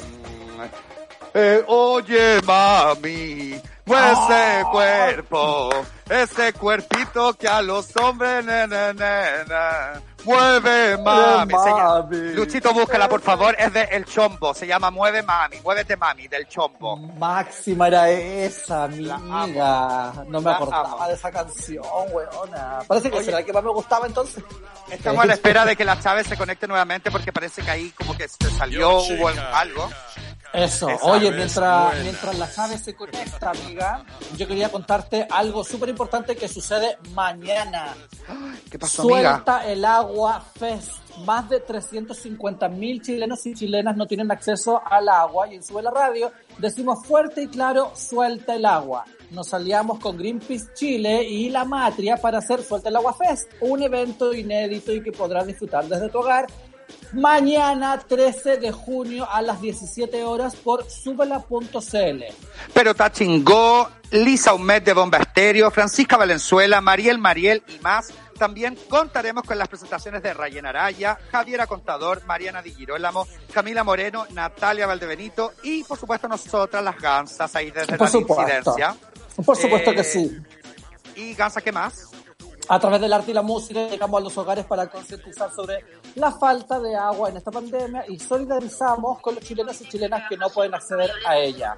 eh, 1.33 1.63
oye, 1.67 2.41
mami, 2.45 3.61
mueve 3.85 4.11
ese 4.11 4.61
Ah. 4.61 4.63
cuerpo, 4.71 5.69
ese 6.09 6.53
cuerpito 6.53 7.33
que 7.33 7.47
a 7.47 7.61
los 7.61 7.95
hombres, 7.97 8.43
nena, 8.45 8.93
nena, 8.93 10.01
mueve, 10.25 10.97
mami. 10.97 11.53
Se 11.53 11.69
llama- 11.69 12.01
mami. 12.01 12.17
Luchito, 12.33 12.73
búscala, 12.73 13.07
por 13.07 13.21
favor, 13.21 13.55
es 13.57 13.71
de 13.73 13.83
El 13.83 14.05
Chombo, 14.05 14.53
se 14.53 14.67
llama 14.67 14.91
Mueve 14.91 15.23
Mami, 15.23 15.57
Muévete 15.61 15.95
Mami, 15.95 16.27
del 16.27 16.47
Chombo. 16.47 16.97
Máxima 16.97 17.87
era 17.87 18.09
esa, 18.09 18.87
La 18.87 19.15
amiga. 19.15 20.13
No 20.27 20.41
me 20.41 20.49
La 20.49 20.55
acordaba 20.57 20.89
amo. 20.91 21.07
de 21.07 21.13
esa 21.13 21.31
canción, 21.31 21.83
weona. 22.11 22.79
Parece 22.87 23.09
que 23.09 23.17
Oye. 23.17 23.25
será 23.25 23.39
la 23.39 23.45
que 23.45 23.53
más 23.53 23.63
me 23.63 23.71
gustaba 23.71 24.07
entonces. 24.07 24.43
Estamos 24.89 25.23
a 25.23 25.27
la 25.27 25.33
espera 25.33 25.65
de 25.65 25.75
que 25.75 25.83
la 25.85 25.99
Chávez 25.99 26.27
se 26.27 26.37
conecte 26.37 26.67
nuevamente 26.67 27.09
porque 27.11 27.31
parece 27.31 27.61
que 27.63 27.71
ahí 27.71 27.89
como 27.91 28.15
que 28.17 28.27
se 28.27 28.49
salió, 28.57 28.97
hubo 28.99 29.29
algo. 29.53 29.89
Eso, 30.55 30.89
Esa 30.89 31.05
oye, 31.05 31.31
mientras, 31.31 31.85
buena. 31.87 32.03
mientras 32.03 32.39
la 32.39 32.51
Chávez 32.51 32.81
se 32.81 32.95
conecta, 32.95 33.51
amiga, 33.51 34.05
yo 34.37 34.47
quería 34.47 34.69
contarte 34.69 35.27
algo 35.29 35.63
súper 35.63 35.89
importante 35.89 36.35
que 36.35 36.47
sucede 36.47 36.97
mañana. 37.13 37.93
¿Qué 38.71 38.79
pasó, 38.79 39.03
amiga? 39.03 39.33
Suelta 39.33 39.67
el 39.67 39.85
agua 39.85 40.43
Fest. 40.57 40.91
Más 41.25 41.49
de 41.49 41.61
350 41.61 42.67
mil 42.67 43.01
chilenos 43.01 43.45
y 43.45 43.53
chilenas 43.53 43.95
no 43.95 44.05
tienen 44.05 44.29
acceso 44.31 44.81
al 44.85 45.07
agua 45.07 45.47
y 45.47 45.55
en 45.55 45.63
Sube 45.63 45.81
la 45.81 45.89
Radio 45.91 46.31
decimos 46.57 47.05
fuerte 47.07 47.43
y 47.43 47.47
claro, 47.47 47.93
suelta 47.95 48.55
el 48.55 48.65
agua. 48.65 49.05
Nos 49.31 49.53
aliamos 49.53 49.99
con 49.99 50.17
Greenpeace 50.17 50.73
Chile 50.73 51.23
y 51.23 51.49
La 51.49 51.63
Matria 51.65 52.17
para 52.17 52.39
hacer 52.39 52.61
Suelta 52.63 52.89
el 52.89 52.97
Agua 52.97 53.13
Fest, 53.13 53.49
un 53.61 53.81
evento 53.81 54.33
inédito 54.33 54.93
y 54.93 55.01
que 55.01 55.11
podrás 55.11 55.47
disfrutar 55.47 55.85
desde 55.87 56.09
tu 56.09 56.19
hogar 56.19 56.47
mañana 57.15 57.97
13 57.99 58.57
de 58.57 58.71
junio 58.71 59.27
a 59.29 59.41
las 59.41 59.61
17 59.61 60.23
horas 60.23 60.55
por 60.55 60.89
subela.cl. 60.89 62.23
Pero 62.73 62.93
Tachingó, 62.95 63.89
Lisa 64.11 64.53
Humet 64.53 64.83
de 64.83 64.93
Bomba 64.93 65.17
Estéreo, 65.19 65.71
Francisca 65.71 66.17
Valenzuela, 66.17 66.81
Mariel 66.81 67.17
Mariel 67.17 67.63
y 67.67 67.79
más. 67.79 68.13
También 68.37 68.77
contaremos 68.89 69.43
con 69.45 69.57
las 69.57 69.69
presentaciones 69.69 70.21
de 70.21 70.33
Rayen 70.33 70.65
Araya, 70.65 71.17
Javiera 71.31 71.67
Contador, 71.67 72.21
Mariana 72.25 72.61
Di 72.61 72.71
Girolamo, 72.73 73.25
Camila 73.53 73.83
Moreno, 73.85 74.27
Natalia 74.31 74.85
Valdebenito 74.85 75.53
y, 75.63 75.83
por 75.85 75.97
supuesto, 75.97 76.27
nosotras, 76.27 76.83
las 76.83 76.99
Gansas, 76.99 77.55
ahí 77.55 77.71
desde 77.71 77.95
Por 77.97 78.01
la 78.07 78.11
supuesto. 78.11 78.41
incidencia. 78.43 78.95
Por 79.45 79.55
supuesto 79.55 79.91
Eh, 79.91 79.95
que 79.95 80.03
sí. 80.03 80.37
¿Y 81.15 81.33
Gansa 81.33 81.61
qué 81.61 81.71
más? 81.71 82.09
A 82.67 82.79
través 82.79 82.99
del 83.01 83.13
arte 83.13 83.31
y 83.31 83.33
la 83.33 83.41
música 83.43 83.87
llegamos 83.87 84.19
a 84.19 84.23
los 84.23 84.37
hogares 84.37 84.65
para 84.65 84.87
concientizar 84.87 85.51
sobre 85.53 85.85
la 86.15 86.31
falta 86.31 86.79
de 86.79 86.95
agua 86.95 87.29
en 87.29 87.37
esta 87.37 87.51
pandemia 87.51 88.05
y 88.07 88.17
solidarizamos 88.19 89.19
con 89.19 89.35
los 89.35 89.43
chilenos 89.43 89.79
y 89.81 89.87
chilenas 89.87 90.23
que 90.27 90.35
no 90.37 90.49
pueden 90.49 90.73
acceder 90.73 91.11
a 91.25 91.37
ella. 91.37 91.77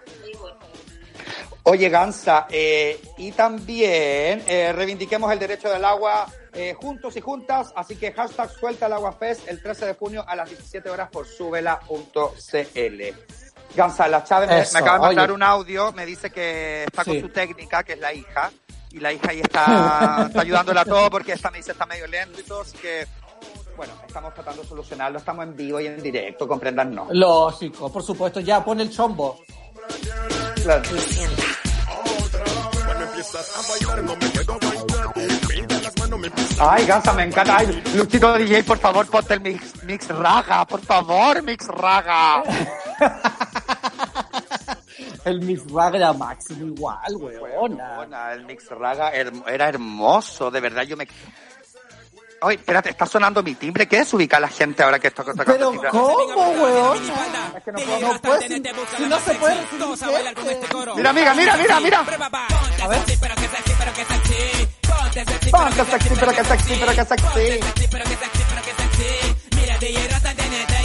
Oye, 1.63 1.89
Gansa, 1.89 2.47
eh, 2.49 3.01
y 3.17 3.33
también 3.33 4.41
eh, 4.47 4.71
reivindiquemos 4.73 5.29
el 5.33 5.39
derecho 5.39 5.69
del 5.69 5.83
agua 5.83 6.25
eh, 6.53 6.73
juntos 6.79 7.17
y 7.17 7.21
juntas, 7.21 7.73
así 7.75 7.97
que 7.97 8.13
hashtag 8.13 8.49
suelta 8.49 8.85
el 8.85 8.93
agua 8.93 9.11
fest 9.11 9.45
el 9.49 9.61
13 9.61 9.87
de 9.87 9.93
junio 9.95 10.23
a 10.25 10.35
las 10.37 10.47
17 10.49 10.89
horas 10.89 11.09
por 11.11 11.27
subela.cl. 11.27 13.01
Gansa, 13.75 14.07
la 14.07 14.23
Chávez 14.23 14.73
me, 14.73 14.79
acaba 14.79 15.09
de 15.09 15.15
mandar 15.15 15.31
un 15.33 15.43
audio, 15.43 15.91
me 15.91 16.05
dice 16.05 16.31
que 16.31 16.85
está 16.85 17.03
con 17.03 17.15
Sí. 17.15 17.19
su 17.21 17.29
técnica, 17.29 17.83
que 17.83 17.93
es 17.93 17.99
la 17.99 18.13
hija, 18.13 18.49
y 18.97 18.99
la 18.99 19.13
hija 19.13 19.29
ahí 19.29 19.39
está, 19.39 20.25
está 20.27 20.41
ayudándola 20.41 20.81
a 20.81 20.85
todo 20.85 21.09
porque 21.09 21.33
esta 21.33 21.51
me 21.51 21.57
dice 21.57 21.71
está 21.71 21.85
medio 21.85 22.07
lento 22.07 22.39
y 22.39 22.43
todo, 22.43 22.61
así 22.61 22.77
que, 22.77 23.07
bueno, 23.75 23.93
estamos 24.07 24.33
tratando 24.33 24.63
de 24.63 24.67
solucionarlo, 24.67 25.19
estamos 25.19 25.45
en 25.45 25.55
vivo 25.55 25.79
y 25.79 25.87
en 25.87 26.01
directo, 26.01 26.47
comprendannos. 26.47 27.07
Lógico, 27.11 27.91
por 27.91 28.03
supuesto, 28.03 28.39
ya 28.39 28.63
pone 28.63 28.83
el 28.83 28.91
chombo. 28.91 29.39
Claro. 30.63 30.83
Ay, 36.59 36.85
Gansa, 36.85 37.13
me 37.13 37.23
encanta. 37.23 37.57
Ay, 37.57 37.83
Luchito 37.95 38.33
DJ, 38.33 38.63
por 38.63 38.79
favor, 38.79 39.05
ponte 39.07 39.35
el 39.35 39.41
mix, 39.41 39.83
mix 39.83 40.07
raga, 40.07 40.65
por 40.65 40.81
favor, 40.81 41.43
mix 41.43 41.67
raga. 41.67 42.43
El 45.27 45.41
Miss 45.41 45.61
Rag 45.71 45.95
era 45.95 46.13
máximo 46.13 46.65
igual, 46.67 47.15
weona. 47.17 48.31
El 48.33 48.45
mix 48.45 48.69
raga 48.69 49.11
her- 49.13 49.43
era 49.47 49.67
hermoso, 49.69 50.49
de 50.49 50.59
verdad, 50.61 50.83
yo 50.83 50.95
me... 50.95 51.07
Oye, 52.41 52.55
espérate, 52.55 52.91
está 52.91 53.05
sonando 53.07 53.41
mi 53.41 53.55
timbre. 53.55 53.87
¿Qué 53.87 53.97
desubica 53.97 54.39
la 54.39 54.47
gente 54.47 54.83
ahora 54.83 54.99
que 54.99 55.07
esto 55.07 55.23
está 55.23 55.33
tocando 55.43 55.71
Pero? 55.81 55.91
¿cómo, 55.91 56.49
weona? 56.51 57.01
Es 57.57 57.63
que 57.63 57.71
no 57.71 57.79
No, 57.79 57.85
puedo- 57.85 58.13
no 58.13 58.21
puedes, 58.21 58.43
si, 58.47 58.53
si 58.97 59.05
no 59.09 59.19
se 59.19 59.33
puede 59.35 59.55
Mira, 60.95 61.09
amiga, 61.09 61.33
mira, 61.33 61.57
mira, 61.57 61.79
mira. 61.79 61.99
A 61.99 62.87
ver. 62.87 62.99
Ponte 65.51 65.85
sexy, 65.85 66.09
pero 66.19 66.31
que 66.31 66.43
sexy, 66.43 66.73
pero 66.79 66.91
que 66.93 67.05
sexy. 67.05 67.59
Mira, 69.55 69.77
tiene 70.35 70.57
ella 70.63 70.76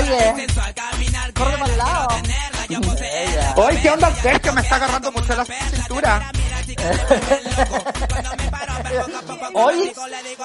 Oye, 0.00 0.46
corre 1.34 1.58
para 1.58 1.72
el 1.72 1.78
lado. 1.78 2.08
Oye, 3.56 3.80
¿qué 3.82 3.90
onda 3.90 4.14
Sergio? 4.14 4.52
Me 4.52 4.60
está 4.62 4.76
agarrando 4.76 5.12
mucho 5.12 5.34
la 5.36 5.44
cintura. 5.44 6.32
Oye, 9.54 9.92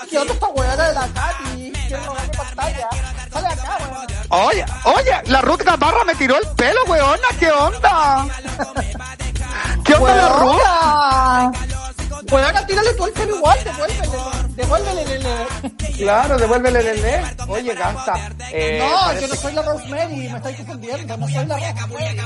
¿qué 0.09 0.17
onda 0.17 0.33
esta 0.33 0.47
huevona 0.47 0.87
de 0.87 0.93
la 0.93 1.07
Katy? 1.07 1.71
¿Qué 1.87 1.95
onda 1.95 2.23
en 2.23 2.31
pantalla? 2.31 2.87
Sale 3.31 3.47
acá, 3.47 3.77
weón. 3.91 4.05
Oye, 4.29 4.65
oye, 4.85 5.21
la 5.27 5.41
Ruth 5.41 5.61
Gamarra 5.61 6.03
me 6.03 6.15
tiró 6.15 6.35
el 6.37 6.47
pelo, 6.55 6.79
weona, 6.87 7.27
¿qué 7.39 7.51
onda? 7.51 8.25
¿Qué 9.85 9.93
onda 9.93 10.15
la 10.15 10.29
Ruth? 10.29 10.61
¡Huevona! 12.31 12.47
Huevona, 12.47 12.67
tírale 12.67 12.93
tú 12.93 13.05
el 13.05 13.11
pelo 13.13 13.35
igual, 13.37 13.59
devuélvele, 13.63 14.17
devuélvele, 14.55 15.05
lele. 15.05 15.29
Claro, 15.97 16.37
devuélvele, 16.37 16.83
lele. 16.83 17.21
Oye. 17.47 17.75
Eh, 18.51 18.79
No, 18.81 18.99
parece- 19.05 19.21
yo 19.21 19.27
no 19.27 19.35
soy 19.41 19.53
la 19.53 19.61
Rosemary, 19.61 20.15
me 20.15 20.25
estáis 20.37 20.57
confundiendo, 20.57 21.17
no 21.17 21.27
soy 21.27 21.45
la 21.45 21.57
Rosemary. 21.57 22.19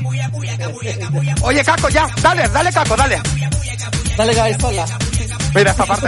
Oye, 1.43 1.63
Caco, 1.63 1.89
ya, 1.89 2.07
dale, 2.21 2.47
dale, 2.49 2.71
Caco, 2.71 2.95
dale. 2.95 3.21
Dale, 4.17 4.33
Gaby, 4.33 4.53
sola. 4.59 4.85
Mira 5.53 5.71
esta 5.71 5.85
parte. 5.85 6.07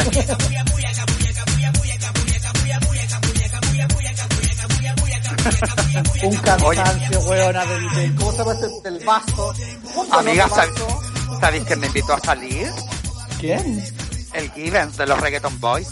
Un 6.23 6.35
cansancio, 6.37 7.19
huevona, 7.21 7.65
del, 7.65 7.89
del, 7.95 8.15
¿cómo 8.15 8.31
se 8.31 8.37
llama 8.37 8.53
este? 8.53 8.89
Del 8.89 9.05
vaso. 9.05 9.53
¿Cómo 9.93 10.03
se 10.05 10.09
llama 10.09 10.19
Amiga. 10.19 10.47
¿sabéis 11.39 11.63
que 11.65 11.75
me 11.75 11.87
invitó 11.87 12.13
a 12.13 12.19
salir? 12.19 12.67
¿Quién? 13.41 13.83
El 14.33 14.51
Givens 14.51 14.97
de 14.97 15.07
los 15.07 15.19
Reggaeton 15.19 15.59
Boys. 15.59 15.89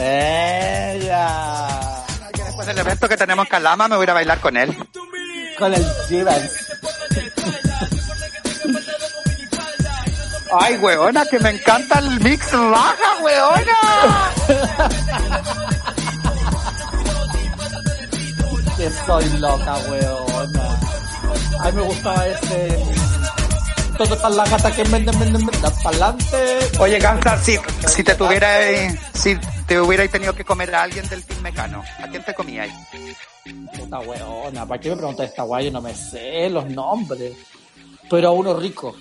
Ella. 0.00 1.68
Que 2.32 2.42
después 2.42 2.66
del 2.66 2.78
evento 2.78 3.06
que 3.06 3.18
tenemos 3.18 3.44
en 3.44 3.50
Calama 3.50 3.86
me 3.86 3.96
voy 3.96 4.04
a 4.04 4.04
ir 4.04 4.10
a 4.10 4.14
bailar 4.14 4.40
con 4.40 4.56
él. 4.56 4.74
Con 5.58 5.74
el 5.74 5.86
Givens. 6.08 6.52
Ay, 10.58 10.78
weona, 10.78 11.26
que 11.26 11.38
me 11.38 11.50
encanta 11.50 11.98
el 11.98 12.18
mix 12.18 12.50
baja, 12.50 13.22
weona. 13.22 14.32
Que 18.78 18.90
soy 19.06 19.28
loca, 19.38 19.76
weona. 19.90 20.78
A 21.60 21.64
mí 21.66 21.72
me 21.72 21.82
gustaba 21.82 22.26
ese... 22.26 23.09
Todo 24.00 24.14
está 24.14 24.30
la 24.30 24.46
gata 24.46 24.74
que 24.74 24.82
vende, 24.84 25.12
vende, 25.12 25.38
vende, 25.38 25.58
para 25.60 25.90
adelante. 25.90 26.58
Oye, 26.78 26.98
Gansa, 26.98 27.36
si, 27.36 27.58
si 27.86 28.02
te 28.02 28.14
tuviera, 28.14 28.48
si 29.12 29.36
te 29.66 29.78
hubierais 29.78 30.10
tenido 30.10 30.34
que 30.34 30.42
comer 30.42 30.74
a 30.74 30.84
alguien 30.84 31.06
del 31.06 31.22
Team 31.22 31.42
Mecano, 31.42 31.84
¿a 32.02 32.08
quién 32.08 32.24
te 32.24 32.32
comíais? 32.32 32.72
Puta 33.76 33.98
weona, 33.98 34.64
¿para 34.64 34.80
qué 34.80 34.88
me 34.88 34.96
preguntas 34.96 35.28
esta 35.28 35.42
guay? 35.42 35.66
Yo 35.66 35.72
no 35.72 35.82
me 35.82 35.94
sé 35.94 36.48
los 36.48 36.64
nombres. 36.70 37.36
Pero 38.08 38.28
a 38.28 38.30
uno 38.30 38.58
rico. 38.58 38.96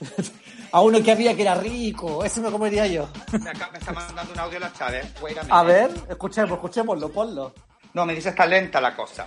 a 0.72 0.80
uno 0.80 1.02
que 1.02 1.12
había 1.12 1.36
que 1.36 1.42
era 1.42 1.56
rico. 1.56 2.24
Ese 2.24 2.40
me 2.40 2.50
comería 2.50 2.86
yo. 2.86 3.10
Me, 3.32 3.50
acá, 3.50 3.68
me 3.70 3.78
está 3.78 3.92
mandando 3.92 4.32
un 4.32 4.38
audio 4.38 4.58
la 4.58 4.72
Chávez. 4.72 5.04
Minute. 5.22 5.48
A 5.50 5.62
ver, 5.64 5.90
escuchemos, 6.08 6.52
escuchémoslo, 6.52 7.12
ponlo. 7.12 7.52
No, 7.92 8.06
me 8.06 8.14
dice 8.14 8.30
está 8.30 8.46
lenta 8.46 8.80
la 8.80 8.96
cosa. 8.96 9.26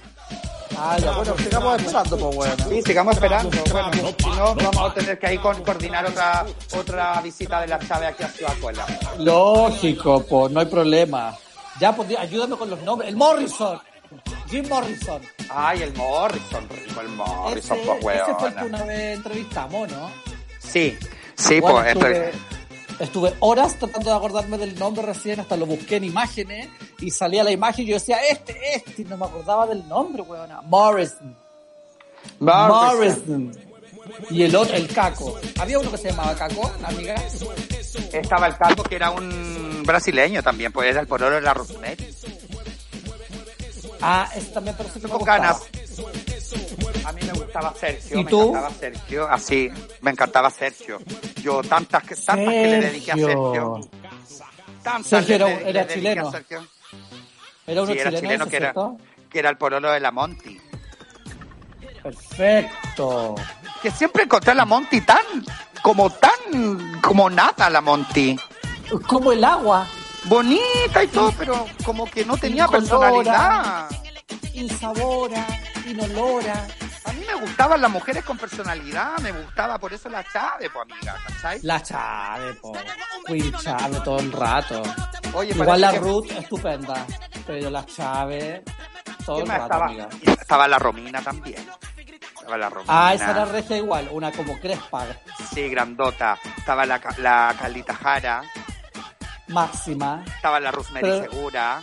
Ah, 0.78 0.98
ya, 1.00 1.12
bueno, 1.12 1.38
sigamos 1.38 1.82
esperando, 1.82 2.18
pues 2.18 2.36
bueno. 2.36 2.56
Sí, 2.70 2.82
sigamos 2.82 3.14
esperando. 3.16 3.50
Bueno, 3.72 3.92
si 4.18 4.26
no, 4.30 4.56
vamos 4.56 4.92
a 4.92 4.94
tener 4.94 5.20
que 5.20 5.28
ahí 5.28 5.38
con- 5.38 5.64
coordinar 5.64 6.06
otra 6.06 6.46
otra 6.78 7.22
visita 7.22 7.62
de 7.62 7.68
la 7.68 7.80
Chávez 7.80 8.10
aquí 8.10 8.24
a 8.24 8.28
Ciudad 8.30 8.54
Cuela. 8.62 8.86
Lógico, 9.20 10.24
pues 10.28 10.52
no 10.52 10.60
hay 10.60 10.66
problema. 10.66 11.36
Ya, 11.80 11.96
pues 11.96 12.10
ayúdame 12.18 12.56
con 12.58 12.70
los 12.70 12.82
nombres. 12.82 13.10
El 13.10 13.16
Morrison. 13.16 13.80
Jim 14.50 14.68
Morrison. 14.70 15.22
Ay, 15.50 15.82
el 15.84 15.94
Morrison, 15.96 16.68
rico 16.70 17.02
el 17.02 17.10
Morrison, 17.10 17.78
ese, 17.80 17.92
pues 18.02 18.22
ese 18.22 18.36
fue 18.36 18.50
el 18.50 18.56
que 18.56 18.64
una 18.66 18.84
vez 18.84 19.18
entrevistamos, 19.18 19.92
¿no? 19.92 20.12
Sí, 20.60 20.98
sí, 21.36 21.60
Bueno, 21.60 21.78
pues 21.78 21.88
estuve, 21.88 22.30
esto- 22.30 22.38
estuve 23.04 23.34
horas 23.40 23.76
tratando 23.78 24.10
de 24.10 24.16
acordarme 24.16 24.58
del 24.58 24.78
nombre 24.78 25.04
recién, 25.06 25.40
hasta 25.40 25.58
lo 25.58 25.66
busqué 25.66 25.98
en 25.98 26.06
imágenes 26.06 26.70
y 27.00 27.12
salía 27.12 27.44
la 27.44 27.52
imagen 27.52 27.86
y 27.86 27.90
yo 27.90 27.94
decía, 27.96 28.18
este, 28.30 28.58
este, 28.76 29.02
y 29.02 29.06
no 29.06 29.18
me 29.18 29.26
acordaba 29.26 29.68
del 29.68 29.88
nombre, 29.88 30.22
weona. 30.24 30.62
Morrison. 30.64 31.36
Morrison. 32.40 33.52
Y 34.30 34.44
el 34.44 34.56
otro, 34.56 34.76
el 34.76 34.88
Caco. 34.88 35.40
Había 35.60 35.80
uno 35.80 35.92
que 35.92 35.98
se 35.98 36.10
llamaba 36.10 36.36
Caco, 36.36 36.72
amiga. 36.84 37.16
Estaba 38.12 38.48
el 38.48 38.58
calvo 38.58 38.84
que 38.84 38.96
era 38.96 39.12
un 39.12 39.84
brasileño 39.86 40.42
también, 40.44 40.72
pues 40.72 40.90
era 40.90 41.02
el 41.02 41.08
pololo 41.08 41.36
de 41.36 41.42
la 41.42 41.54
Rosemary. 41.54 42.14
Ah, 44.02 44.30
ese 44.36 44.52
también 44.52 44.76
parece 44.76 45.00
que 45.00 45.08
me 45.08 45.12
Con 45.12 45.20
gustaba. 45.20 45.38
ganas. 45.38 45.62
A 47.06 47.12
mí 47.12 47.22
me 47.26 47.34
gustaba 47.34 47.74
Sergio, 47.74 48.20
¿Y 48.20 48.24
me 48.24 48.30
tú? 48.30 48.42
encantaba 48.50 48.70
Sergio, 48.80 49.28
así, 49.30 49.70
me 50.02 50.12
encantaba 50.12 50.50
Sergio. 50.50 51.00
Yo 51.42 51.62
tantas, 51.64 52.04
que- 52.04 52.16
tantas 52.16 52.36
que 52.54 52.68
le 52.68 52.82
dediqué 52.82 53.12
a 53.12 53.16
Sergio. 53.16 53.90
Tantas 54.84 55.08
Sergio 55.08 55.38
le- 55.38 55.54
era- 55.54 55.60
le 55.64 55.70
era 55.70 55.82
a 55.82 55.88
chileno. 55.88 56.32
Sergio. 56.32 56.68
Era 57.66 57.82
uno 57.84 57.94
Sí, 57.94 58.00
era 58.00 58.12
chileno, 58.20 58.48
que 58.48 58.58
era, 58.58 58.74
que 59.30 59.40
era 59.40 59.50
el 59.50 59.58
pololo 59.58 59.92
de 59.92 60.00
la 60.00 60.12
Monty. 60.12 60.60
Perfecto. 62.04 63.36
Que 63.82 63.92
siempre 63.92 64.24
encontré 64.24 64.52
a 64.52 64.56
la 64.56 64.66
Monty 64.66 65.02
tan, 65.02 65.24
como 65.82 66.10
tan, 66.10 67.00
como 67.02 67.30
nata 67.30 67.70
la 67.70 67.82
Monty. 67.82 68.38
Como 69.08 69.32
el 69.32 69.44
agua. 69.44 69.88
Bonita 70.26 71.04
y 71.04 71.08
todo, 71.08 71.34
pero 71.38 71.66
como 71.86 72.06
que 72.06 72.26
no 72.26 72.38
tenía 72.38 72.64
Incolora. 72.66 72.80
personalidad. 72.82 73.90
Insabora, 74.54 75.46
inolora. 75.86 76.68
A 77.06 77.14
mí 77.14 77.24
me 77.28 77.36
gustaban 77.36 77.82
las 77.82 77.92
mujeres 77.92 78.24
con 78.24 78.38
personalidad, 78.38 79.18
me 79.20 79.32
gustaba 79.32 79.78
por 79.78 79.94
eso 79.94 80.10
la 80.10 80.24
Chave, 80.24 80.70
pues 80.70 80.86
amiga, 80.90 81.16
¿cachai? 81.28 81.60
La 81.64 81.82
Chave, 81.82 82.54
po. 82.56 82.74
Queen 83.26 83.54
Chave 83.54 84.00
todo 84.02 84.20
el 84.20 84.32
rato. 84.32 84.82
Oye, 85.34 85.52
Igual 85.52 85.82
la 85.82 85.92
que- 85.92 86.00
Ruth, 86.00 86.32
estupenda. 86.32 87.06
Pero 87.46 87.70
la 87.70 87.86
Chave, 87.86 88.64
todo 89.26 89.38
el 89.40 89.44
¿Qué 89.44 89.48
más 89.50 89.58
rato, 89.60 89.64
estaba? 89.74 89.86
amiga. 89.86 90.10
Estaba 90.22 90.68
la 90.68 90.80
Romina 90.80 91.22
también. 91.22 91.68
Estaba 92.36 92.58
la 92.58 92.70
Romina. 92.70 93.08
Ah, 93.08 93.14
esa 93.14 93.32
era 93.32 93.46
regia 93.46 93.78
igual, 93.78 94.08
una 94.12 94.32
como 94.32 94.60
crespa, 94.60 95.06
Sí, 95.54 95.68
grandota. 95.70 96.38
Estaba 96.58 96.86
la, 96.86 97.00
la 97.18 97.56
Carlita 97.60 97.94
Jara. 97.96 98.42
máxima. 99.48 100.24
Estaba 100.26 100.60
la 100.60 100.72
Rosemary 100.72 101.06
Pero- 101.06 101.24
Segura. 101.32 101.82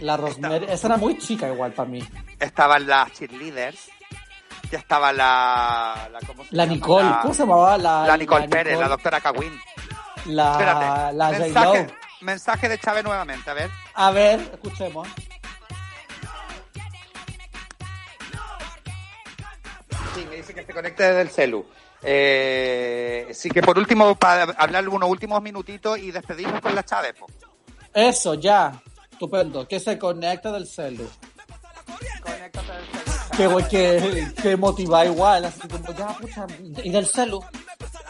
La 0.00 0.16
Rosemary, 0.16 0.66
esa 0.68 0.86
era 0.88 0.96
muy 0.96 1.18
chica 1.18 1.48
igual 1.48 1.72
para 1.72 1.88
mí. 1.88 2.02
Estaban 2.38 2.86
las 2.86 3.12
cheerleaders. 3.12 3.88
Ya 4.70 4.78
estaba 4.78 5.12
la... 5.12 6.08
La, 6.12 6.20
¿cómo 6.26 6.44
se 6.44 6.54
La 6.54 6.64
llama? 6.64 6.74
Nicole, 6.74 7.10
La- 7.10 7.20
¿cómo 7.22 7.34
se 7.34 7.42
llamaba? 7.42 7.76
La, 7.78 8.06
La 8.06 8.16
Nicole 8.16 8.48
Pérez, 8.48 8.66
Nicole, 8.72 8.80
la 8.84 8.88
doctora 8.88 9.20
Cawin. 9.20 9.60
La, 10.26 10.52
Espérate. 10.52 11.16
la 11.16 11.30
mensaje, 11.30 11.86
mensaje 12.20 12.68
de 12.68 12.78
Chávez 12.78 13.02
nuevamente, 13.04 13.50
a 13.50 13.54
ver. 13.54 13.70
A 13.94 14.10
ver, 14.10 14.40
escuchemos. 14.52 15.08
Sí, 20.14 20.26
me 20.28 20.36
dice 20.36 20.54
que 20.54 20.64
se 20.64 20.72
conecte 20.72 21.02
desde 21.02 21.20
el 21.22 21.30
celu. 21.30 21.66
Eh, 22.02 23.28
sí 23.32 23.50
que 23.50 23.62
por 23.62 23.78
último, 23.78 24.14
para 24.14 24.44
hablar 24.56 24.88
unos 24.88 25.08
últimos 25.08 25.42
minutitos 25.42 25.98
y 25.98 26.10
despedirnos 26.10 26.60
con 26.60 26.74
la 26.74 26.84
Chávez. 26.84 27.14
Eso, 27.92 28.34
ya. 28.34 28.72
Estupendo. 29.20 29.68
Que 29.68 29.78
se 29.78 29.98
conecta 29.98 30.50
del 30.50 30.66
celu. 30.66 31.06
Que, 33.36 33.46
güey, 33.46 33.68
que, 33.68 34.32
que 34.40 34.56
motiva 34.56 35.04
igual, 35.04 35.44
así 35.44 35.60
como, 35.68 35.92
ya, 35.94 36.08
pucha, 36.16 36.46
y 36.82 36.90
del 36.90 37.04
celu. 37.06 37.44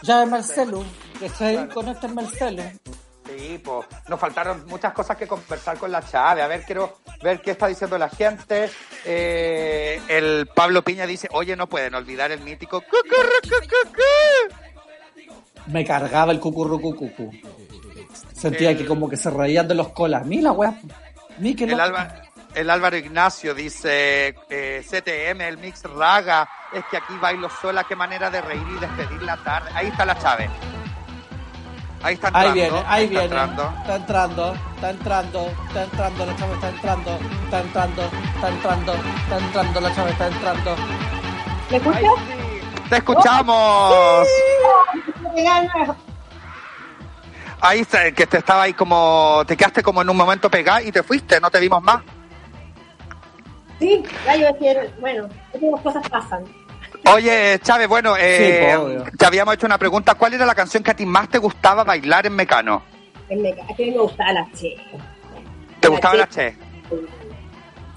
Llámame 0.02 0.36
al 0.36 0.44
celu. 0.44 0.84
Que 1.18 1.28
se 1.28 1.68
conéctenme 1.74 2.22
al 2.22 2.28
celu. 2.28 2.62
Sí, 3.26 3.60
pues 3.64 3.86
nos 4.08 4.20
faltaron 4.20 4.64
muchas 4.66 4.92
cosas 4.92 5.16
que 5.16 5.26
conversar 5.26 5.78
con 5.78 5.90
la 5.90 6.00
Chávez. 6.00 6.44
A 6.44 6.46
ver, 6.46 6.62
quiero 6.62 6.98
ver 7.20 7.40
qué 7.40 7.50
está 7.50 7.66
diciendo 7.66 7.98
la 7.98 8.08
gente. 8.08 8.70
Eh, 9.04 10.00
el 10.06 10.48
Pablo 10.54 10.84
Piña 10.84 11.06
dice, 11.06 11.26
oye, 11.32 11.56
no 11.56 11.68
pueden 11.68 11.96
olvidar 11.96 12.30
el 12.30 12.38
mítico... 12.38 12.82
cucurrucucucú". 12.82 14.00
Me 15.66 15.84
cargaba 15.84 16.30
el 16.30 16.38
cucurrucucucu. 16.38 17.32
Sentía 18.40 18.70
El- 18.70 18.78
que 18.78 18.86
como 18.86 19.08
que 19.08 19.16
se 19.16 19.30
reían 19.30 19.68
de 19.68 19.74
los 19.74 19.88
colas. 19.90 20.24
Mira, 20.26 20.52
weá. 20.52 20.74
Ni 21.38 21.54
que 21.54 21.64
El, 21.64 21.70
lo- 21.76 21.82
Alba- 21.82 22.22
el 22.54 22.70
Álvaro 22.70 22.96
Ignacio 22.96 23.54
dice, 23.54 24.34
eh, 24.48 24.82
CTM, 24.88 25.42
el 25.46 25.58
mix 25.58 25.82
raga, 25.84 26.48
es 26.72 26.82
que 26.90 26.96
aquí 26.96 27.14
bailo 27.20 27.48
sola, 27.60 27.84
qué 27.84 27.94
manera 27.96 28.30
de 28.30 28.40
reír 28.40 28.66
y 28.76 28.78
despedir 28.80 29.22
la 29.22 29.36
tarde. 29.38 29.70
Ahí 29.74 29.88
está 29.88 30.04
la 30.04 30.18
Chávez. 30.18 30.50
Ahí 32.02 32.14
está 32.14 32.28
entrando. 32.28 32.48
Ahí 32.50 32.54
viene, 32.54 32.82
ahí 32.86 33.04
está 33.04 33.10
viene. 33.20 33.24
entrando. 33.24 33.74
Está 33.82 33.96
entrando, 33.96 34.54
está 34.74 34.90
entrando, 34.90 35.46
está 35.68 35.82
entrando, 35.84 36.26
la 36.26 36.36
chava 36.36 36.54
está 36.54 36.68
entrando, 36.70 37.10
está 37.44 37.60
entrando, 37.60 38.02
está 38.34 38.48
entrando, 38.48 38.92
está 38.94 39.38
entrando, 39.38 39.80
la 39.80 39.94
chava 39.94 40.10
está 40.10 40.26
entrando. 40.28 40.76
¿Me 41.70 41.76
escuchas? 41.76 42.02
¡Te 42.88 42.96
escuchamos! 42.96 44.26
Gana. 45.36 45.96
Ahí 47.62 47.80
está, 47.80 48.10
que 48.12 48.26
te 48.26 48.38
estaba 48.38 48.62
ahí 48.62 48.72
como, 48.72 49.42
te 49.46 49.56
quedaste 49.56 49.82
como 49.82 50.00
en 50.02 50.08
un 50.08 50.16
momento 50.16 50.50
pegado 50.50 50.80
y 50.86 50.92
te 50.92 51.02
fuiste, 51.02 51.40
no 51.40 51.50
te 51.50 51.60
vimos 51.60 51.82
más. 51.82 52.02
Sí, 53.78 54.02
gallo 54.26 54.48
es 54.48 54.56
que, 54.58 54.90
bueno, 55.00 55.28
estas 55.52 55.80
cosas 55.82 56.08
pasan. 56.08 56.44
Oye, 57.12 57.58
Chávez, 57.62 57.88
bueno, 57.88 58.14
eh, 58.18 58.68
Sí, 58.70 58.76
obvio. 58.76 59.04
te 59.16 59.26
habíamos 59.26 59.54
hecho 59.54 59.66
una 59.66 59.78
pregunta. 59.78 60.14
¿Cuál 60.14 60.34
era 60.34 60.44
la 60.46 60.54
canción 60.54 60.82
que 60.82 60.90
a 60.90 60.94
ti 60.94 61.06
más 61.06 61.28
te 61.28 61.38
gustaba 61.38 61.82
bailar 61.84 62.26
en 62.26 62.34
Mecano? 62.36 62.82
En 63.28 63.42
Meca- 63.42 63.62
Es 63.70 63.76
que 63.76 63.84
a 63.84 63.86
mí 63.86 63.92
me 63.92 63.98
gustaba 64.02 64.32
la 64.32 64.46
che. 64.54 64.76
¿Te 65.80 65.88
La 65.88 65.92
gustaba 65.92 66.12
Che. 66.14 66.18
la 66.18 66.28
Che? 66.28 66.56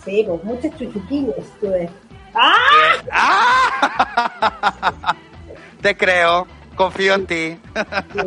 Sí, 0.05 0.23
pues 0.27 0.43
muchos 0.43 0.71
chuchuquines 0.77 1.59
tuve. 1.59 1.89
¡Ah! 2.33 2.53
¡Ah! 3.11 5.15
Te 5.81 5.97
creo, 5.97 6.47
confío 6.75 7.13
en 7.15 7.27
ti. 7.27 7.59
Sí. 8.13 8.19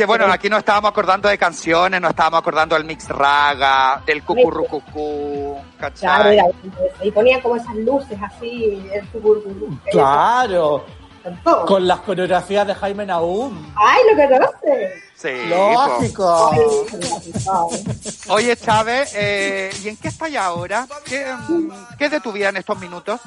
Que 0.00 0.06
bueno, 0.06 0.32
aquí 0.32 0.48
nos 0.48 0.60
estábamos 0.60 0.92
acordando 0.92 1.28
de 1.28 1.36
canciones, 1.36 2.00
nos 2.00 2.12
estábamos 2.12 2.38
acordando 2.38 2.74
del 2.74 2.86
mix 2.86 3.06
raga, 3.10 4.00
del 4.06 4.24
cucurrucucú, 4.24 5.58
Claro, 5.78 5.94
¿cachai? 5.94 6.38
eso. 6.38 6.54
Y 7.02 7.10
ponían 7.10 7.42
como 7.42 7.56
esas 7.56 7.74
luces 7.74 8.18
así, 8.22 8.82
el 8.94 9.06
tucurcurú. 9.08 9.78
Claro, 9.90 10.86
Con 11.66 11.86
las 11.86 12.00
coreografías 12.00 12.66
de 12.66 12.74
Jaime 12.76 13.04
Naum. 13.04 13.74
¡Ay, 13.76 14.00
lo 14.10 14.26
conoces! 14.38 15.02
Sí. 15.16 15.50
Lógico. 15.50 16.50
Oye, 18.30 18.56
Chávez, 18.56 19.12
eh, 19.14 19.70
¿y 19.84 19.88
en 19.90 19.98
qué 19.98 20.08
estás 20.08 20.34
ahora? 20.34 20.86
¿Qué, 21.04 21.26
¿Qué 21.98 22.06
es 22.06 22.10
de 22.10 22.20
tu 22.20 22.32
vida 22.32 22.48
en 22.48 22.56
estos 22.56 22.78
minutos? 22.80 23.20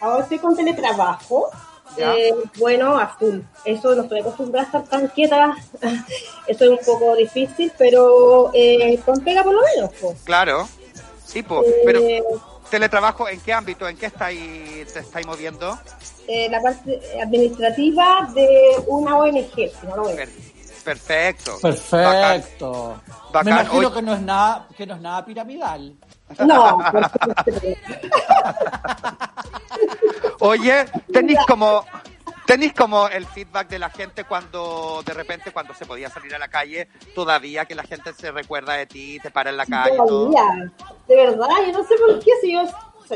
Ahora 0.00 0.24
estoy 0.24 0.40
con 0.40 0.56
teletrabajo. 0.56 1.50
Eh, 1.96 2.34
bueno, 2.56 2.98
a 2.98 3.08
full. 3.08 3.40
Eso 3.64 3.94
no 3.94 4.02
estoy 4.02 4.20
acostumbrada 4.20 4.64
a 4.64 4.66
estar 4.66 4.84
tan 4.84 5.08
quieta. 5.08 5.54
Eso 6.46 6.64
es 6.64 6.70
un 6.70 6.78
poco 6.84 7.16
difícil, 7.16 7.72
pero 7.76 8.50
eh, 8.54 8.98
con 9.04 9.20
pega 9.20 9.42
por 9.42 9.54
lo 9.54 9.60
menos. 9.74 9.92
po. 10.00 10.14
Claro, 10.24 10.68
sí, 11.24 11.42
po. 11.42 11.62
Eh, 11.64 11.82
pero 11.84 12.00
teletrabajo, 12.70 13.28
¿en 13.28 13.40
qué 13.40 13.52
ámbito? 13.52 13.88
¿En 13.88 13.96
qué 13.96 14.06
estáis, 14.06 14.92
te 14.92 15.00
estáis 15.00 15.26
moviendo? 15.26 15.78
eh, 16.30 16.48
la 16.48 16.60
parte 16.62 17.00
administrativa 17.20 18.30
de 18.32 18.48
una 18.86 19.16
ONG, 19.16 19.52
si 19.54 19.86
no 19.88 19.96
lo 19.96 20.04
perfecto. 20.84 21.58
Bacán. 21.60 21.72
Perfecto. 22.40 23.00
Bacán. 23.32 23.44
Me 23.44 23.50
imagino 23.50 23.92
que 23.92 24.02
no 24.02 24.14
es 24.14 24.20
nada, 24.20 24.68
que 24.76 24.86
no 24.86 24.94
es 24.94 25.00
nada 25.00 25.24
piramidal. 25.24 25.94
No. 26.46 26.78
Oye, 30.40 30.86
tenéis 31.12 31.38
como 31.46 31.84
tenéis 32.46 32.72
como 32.74 33.06
el 33.08 33.26
feedback 33.26 33.68
de 33.68 33.78
la 33.78 33.90
gente 33.90 34.24
cuando 34.24 35.02
de 35.06 35.14
repente 35.14 35.52
cuando 35.52 35.72
se 35.72 35.86
podía 35.86 36.10
salir 36.10 36.34
a 36.34 36.38
la 36.38 36.48
calle, 36.48 36.88
todavía 37.14 37.64
que 37.64 37.74
la 37.76 37.84
gente 37.84 38.12
se 38.12 38.32
recuerda 38.32 38.72
de 38.74 38.86
ti, 38.86 39.20
te 39.22 39.30
para 39.30 39.50
en 39.50 39.56
la 39.56 39.66
calle 39.66 39.94
y 39.94 39.98
todo. 39.98 40.30
Todavía, 40.30 40.72
de 41.06 41.16
verdad, 41.16 41.46
yo 41.66 41.72
no 41.72 41.84
sé 41.86 41.94
por 41.96 42.18
qué, 42.18 42.30
si 42.40 42.52
yo 42.52 42.62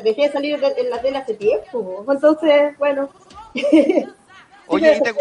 dejé 0.03 0.22
de 0.29 0.33
salir 0.33 0.61
de- 0.61 0.75
en 0.81 0.91
la 0.91 1.01
tele 1.01 1.18
hace 1.18 1.35
tiempo. 1.35 2.05
Entonces, 2.09 2.79
bueno. 2.79 3.09
Oye, 4.66 4.97
¿y, 4.97 5.01
te- 5.03 5.14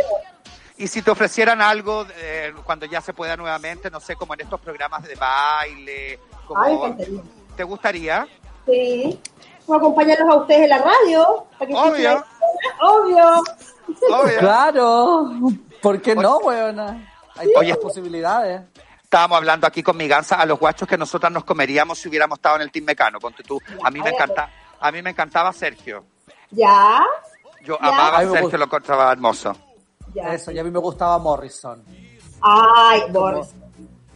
y 0.77 0.87
si 0.87 1.01
te 1.01 1.11
ofrecieran 1.11 1.61
algo 1.61 2.05
eh, 2.17 2.53
cuando 2.65 2.85
ya 2.85 3.01
se 3.01 3.13
pueda 3.13 3.35
nuevamente, 3.35 3.89
no 3.89 3.99
sé, 3.99 4.15
como 4.15 4.33
en 4.35 4.41
estos 4.41 4.59
programas 4.61 5.03
de 5.03 5.15
baile, 5.15 6.19
como 6.47 6.61
Ay. 6.61 7.21
¿te 7.55 7.63
gustaría? 7.63 8.27
Sí. 8.65 9.19
Voy 9.67 9.75
a 9.75 9.77
acompañarlos 9.79 10.29
a 10.29 10.35
ustedes 10.37 10.61
en 10.63 10.69
la 10.69 10.77
radio. 10.79 11.45
para 11.57 11.67
que 11.67 11.75
Obvio. 11.75 12.23
Obvio. 12.81 13.43
Obvio. 14.11 14.39
Claro. 14.39 15.25
¿Por 15.81 16.01
qué 16.01 16.15
no, 16.15 16.37
weona? 16.39 17.09
Hay 17.35 17.47
Oye. 17.57 17.69
tantas 17.71 17.77
posibilidades. 17.77 18.61
Estábamos 19.03 19.37
hablando 19.37 19.67
aquí 19.67 19.83
con 19.83 19.95
mi 19.97 20.07
gansa 20.07 20.35
a 20.35 20.45
los 20.45 20.59
guachos 20.59 20.87
que 20.87 20.97
nosotras 20.97 21.31
nos 21.31 21.43
comeríamos 21.43 21.99
si 21.99 22.09
hubiéramos 22.09 22.37
estado 22.39 22.55
en 22.57 22.63
el 22.63 22.71
Team 22.71 22.85
Mecano. 22.85 23.19
Ponte 23.19 23.43
tú. 23.43 23.59
A 23.83 23.91
mí 23.91 23.99
me 24.01 24.09
encanta, 24.09 24.49
a 24.79 24.91
mí 24.91 25.01
me 25.01 25.11
encantaba 25.11 25.53
Sergio. 25.53 26.03
Ya. 26.51 27.01
Yo 27.63 27.77
Ya. 27.81 27.87
amaba 27.89 28.17
a 28.19 28.29
Sergio, 28.29 28.57
lo 28.57 28.65
encontraba 28.65 29.11
hermoso. 29.11 29.55
Ya. 30.13 30.33
Eso, 30.33 30.51
y 30.51 30.59
a 30.59 30.63
mí 30.63 30.71
me 30.71 30.79
gustaba 30.79 31.17
Morrison. 31.19 31.83
Ay, 32.41 33.03
Boris. 33.11 33.47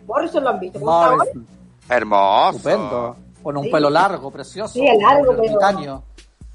Morrison 0.05 0.43
lo 0.43 0.49
han 0.49 0.59
visto. 0.59 0.79
Morrison. 0.79 1.47
Hermoso. 1.89 2.57
Estupendo. 2.57 3.17
Con 3.47 3.55
un 3.55 3.63
Sí. 3.63 3.69
pelo 3.71 3.89
largo, 3.89 4.29
precioso. 4.29 4.73
Sí, 4.73 4.85
el 4.85 4.97
largo, 4.99 5.27
como 5.37 5.57
pero-. 5.57 6.03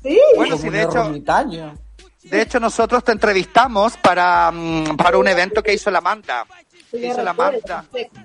Sí. 0.03 0.20
Bueno, 0.36 0.59
sí, 0.59 0.66
un 0.66 0.72
de 0.74 0.82
hecho, 0.82 0.99
ermitaño. 1.07 1.74
de 2.24 2.43
hecho 2.43 2.61
nosotros 2.61 3.03
te 3.03 3.12
entrevistamos 3.12 3.97
para, 3.97 4.51
mm, 4.53 4.95
para 4.99 5.16
un 5.16 5.26
evento 5.26 5.62
que 5.62 5.72
hizo 5.72 5.90
la 5.90 6.03
Manta. 6.03 6.45
Sí, 6.90 6.99
hizo 7.07 7.22
la 7.22 7.32
Manta. 7.32 7.82
perfecto. 7.90 8.20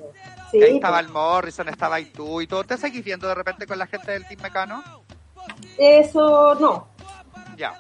Ahí 0.52 0.52
Sí, 0.52 0.60
estaba 0.76 1.00
el 1.00 1.08
Morrison, 1.08 1.70
estaba 1.70 1.96
ahí 1.96 2.08
tú 2.08 2.42
y 2.42 2.48
todo. 2.48 2.66
¿Te 2.66 2.76
seguís 2.78 3.06
viendo 3.06 3.26
de 3.30 3.36
repente 3.36 3.66
con 3.66 3.80
la 3.80 3.88
gente 3.88 4.12
del 4.12 4.28
Team 4.28 4.42
Mecano? 4.42 4.84
Eso 5.78 6.54
no. 6.56 6.90
Ya. 7.56 7.74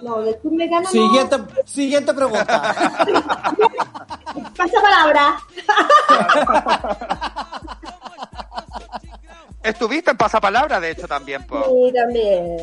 No, 0.00 0.22
del 0.22 0.36
Team 0.40 0.54
Mecano 0.56 0.82
no. 0.82 0.90
Siguiente, 0.90 1.36
siguiente 1.66 2.12
pregunta. 2.12 2.74
Pasa 4.56 4.80
palabra. 4.82 5.36
Estuviste 9.62 10.10
en 10.12 10.16
Pasapalabra, 10.16 10.80
de 10.80 10.92
hecho, 10.92 11.06
también, 11.06 11.46
po. 11.46 11.62
Sí, 11.64 11.92
también. 11.92 12.56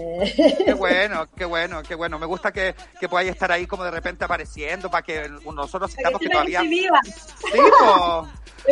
Qué 0.66 0.74
bueno, 0.74 1.28
qué 1.38 1.46
bueno, 1.46 1.84
qué 1.84 1.94
bueno. 1.94 2.18
Me 2.18 2.26
gusta 2.26 2.52
que, 2.52 2.74
que 3.00 3.08
podáis 3.08 3.30
estar 3.30 3.52
ahí 3.52 3.68
como 3.68 3.84
de 3.84 3.92
repente 3.92 4.26
apareciendo 4.26 4.90
para 4.90 5.04
que 5.04 5.30
nosotros 5.54 5.92
sintamos 5.92 6.20
que 6.20 6.26
que 6.26 6.32
todavía... 6.32 6.60
estoy 6.60 6.70
viva. 6.70 7.00
Sí, 7.04 7.60
po. 7.80 8.28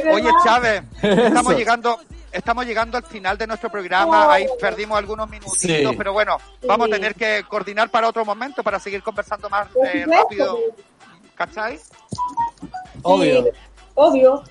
Oye, 0.11 0.29
Chávez, 0.43 0.83
estamos 1.01 1.51
Eso. 1.51 1.57
llegando, 1.57 1.99
estamos 2.31 2.65
llegando 2.65 2.97
al 2.97 3.03
final 3.03 3.37
de 3.37 3.45
nuestro 3.47 3.69
programa. 3.69 4.27
Oh. 4.27 4.31
Ahí 4.31 4.47
perdimos 4.59 4.97
algunos 4.97 5.29
minutitos, 5.29 5.59
Sí. 5.91 5.95
pero 5.95 6.11
bueno, 6.11 6.37
vamos 6.67 6.87
a 6.87 6.91
tener 6.91 7.13
que 7.13 7.43
coordinar 7.47 7.89
para 7.89 8.07
otro 8.09 8.25
momento 8.25 8.63
para 8.63 8.79
seguir 8.79 9.03
conversando 9.03 9.49
más 9.49 9.67
eh, 9.93 10.03
rápido. 10.07 10.57
¿Cachai? 11.35 11.79
Obvio. 13.03 13.43
Sí, 13.43 13.49
obvio. 13.93 14.43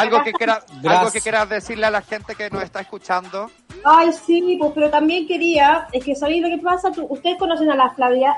Algo 0.00 0.22
que 0.24 0.32
quieras, 0.32 0.64
algo 0.86 1.10
que 1.10 1.20
quieras 1.20 1.48
decirle 1.48 1.86
a 1.86 1.90
la 1.90 2.02
gente 2.02 2.34
que 2.34 2.50
nos 2.50 2.62
está 2.62 2.80
escuchando. 2.80 3.50
Ay, 3.84 4.12
sí, 4.12 4.56
pues, 4.58 4.72
pero 4.74 4.90
también 4.90 5.26
quería, 5.26 5.86
es 5.92 6.04
que 6.04 6.14
sabéis 6.14 6.42
lo 6.42 6.48
que 6.48 6.58
pasa, 6.62 6.90
Tú- 6.90 7.06
ustedes 7.08 7.38
conocen 7.38 7.70
a 7.70 7.76
la 7.76 7.90
Flavia, 7.90 8.34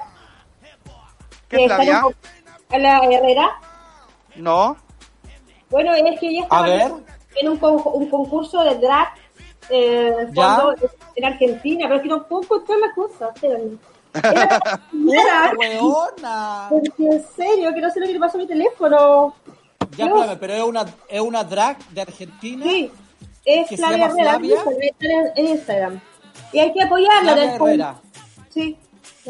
¿Qué 1.49 1.57
que 1.57 1.63
en 1.65 1.69
Flavia? 1.69 2.07
un- 2.07 2.15
a 2.71 2.79
la 2.79 2.99
Herrera. 3.01 3.51
¿No? 4.37 4.77
Bueno, 5.71 5.95
es 5.95 6.19
que 6.21 6.29
ella 6.29 6.43
estaba 6.43 6.69
en 6.69 7.49
un, 7.49 7.57
con- 7.59 7.81
un 7.85 8.11
concurso 8.11 8.63
de 8.63 8.75
drag 8.79 9.09
eh, 9.71 10.29
fondo 10.35 10.75
en 11.17 11.25
Argentina, 11.25 11.85
pero 11.87 11.97
es 11.97 12.03
que 12.03 12.09
no 12.09 12.27
puedo 12.27 12.47
contar 12.49 12.77
la 12.79 12.93
cosa, 12.95 13.31
espérenme. 13.35 13.77
Era 14.15 14.61
la 14.63 14.83
primera, 14.91 15.53
Weona. 15.57 16.67
porque 16.69 16.93
en 17.07 17.25
serio, 17.35 17.73
que 17.75 17.81
no 17.81 17.91
sé 17.91 18.01
lo 18.01 18.07
que 18.07 18.13
le 18.13 18.21
pasó 18.21 18.37
a 18.37 18.41
mi 18.41 18.47
teléfono. 18.47 19.35
Ya, 19.97 20.07
espérame, 20.07 20.38
pero 20.38 20.55
es 20.55 20.62
una, 20.62 20.86
es 21.09 21.20
una 21.20 21.45
drag 21.45 21.78
de 21.90 22.01
Argentina. 22.03 22.64
Sí, 22.64 22.90
es 23.45 23.68
¿Que 23.68 23.76
se 23.76 23.82
Flavia 23.82 24.09
llama 24.09 24.12
Herrera, 24.20 24.30
Flavia? 24.32 25.32
en- 25.36 25.47
Instagram. 25.49 26.01
Y 26.53 26.59
hay 26.59 26.72
que 26.72 26.82
apoyarla. 26.82 27.32
Flavia 27.34 27.55
Herrera. 27.55 27.95
Sí. 28.51 28.76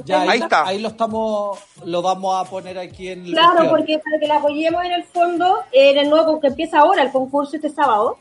Ya, 0.05 0.23
ahí, 0.23 0.29
Ahí 0.31 0.39
está. 0.41 0.67
Ahí 0.67 0.79
lo 0.81 0.89
estamos, 0.89 1.59
lo 1.85 2.01
vamos 2.03 2.35
a 2.47 2.49
poner 2.49 2.79
aquí 2.79 3.09
en 3.09 3.27
el 3.27 3.33
Claro, 3.33 3.49
cuestión. 3.69 3.71
porque 3.71 3.99
para 3.99 4.19
que 4.21 4.27
la 4.27 4.37
apoyemos 4.37 4.85
en 4.85 4.93
el 4.93 5.05
fondo, 5.05 5.59
en 5.73 5.99
el 5.99 6.09
nuevo 6.11 6.41
que 6.41 6.47
empieza 6.49 6.79
ahora 6.81 7.03
el 7.03 7.13
concurso 7.13 7.57
este 7.57 7.69
sábado. 7.69 8.19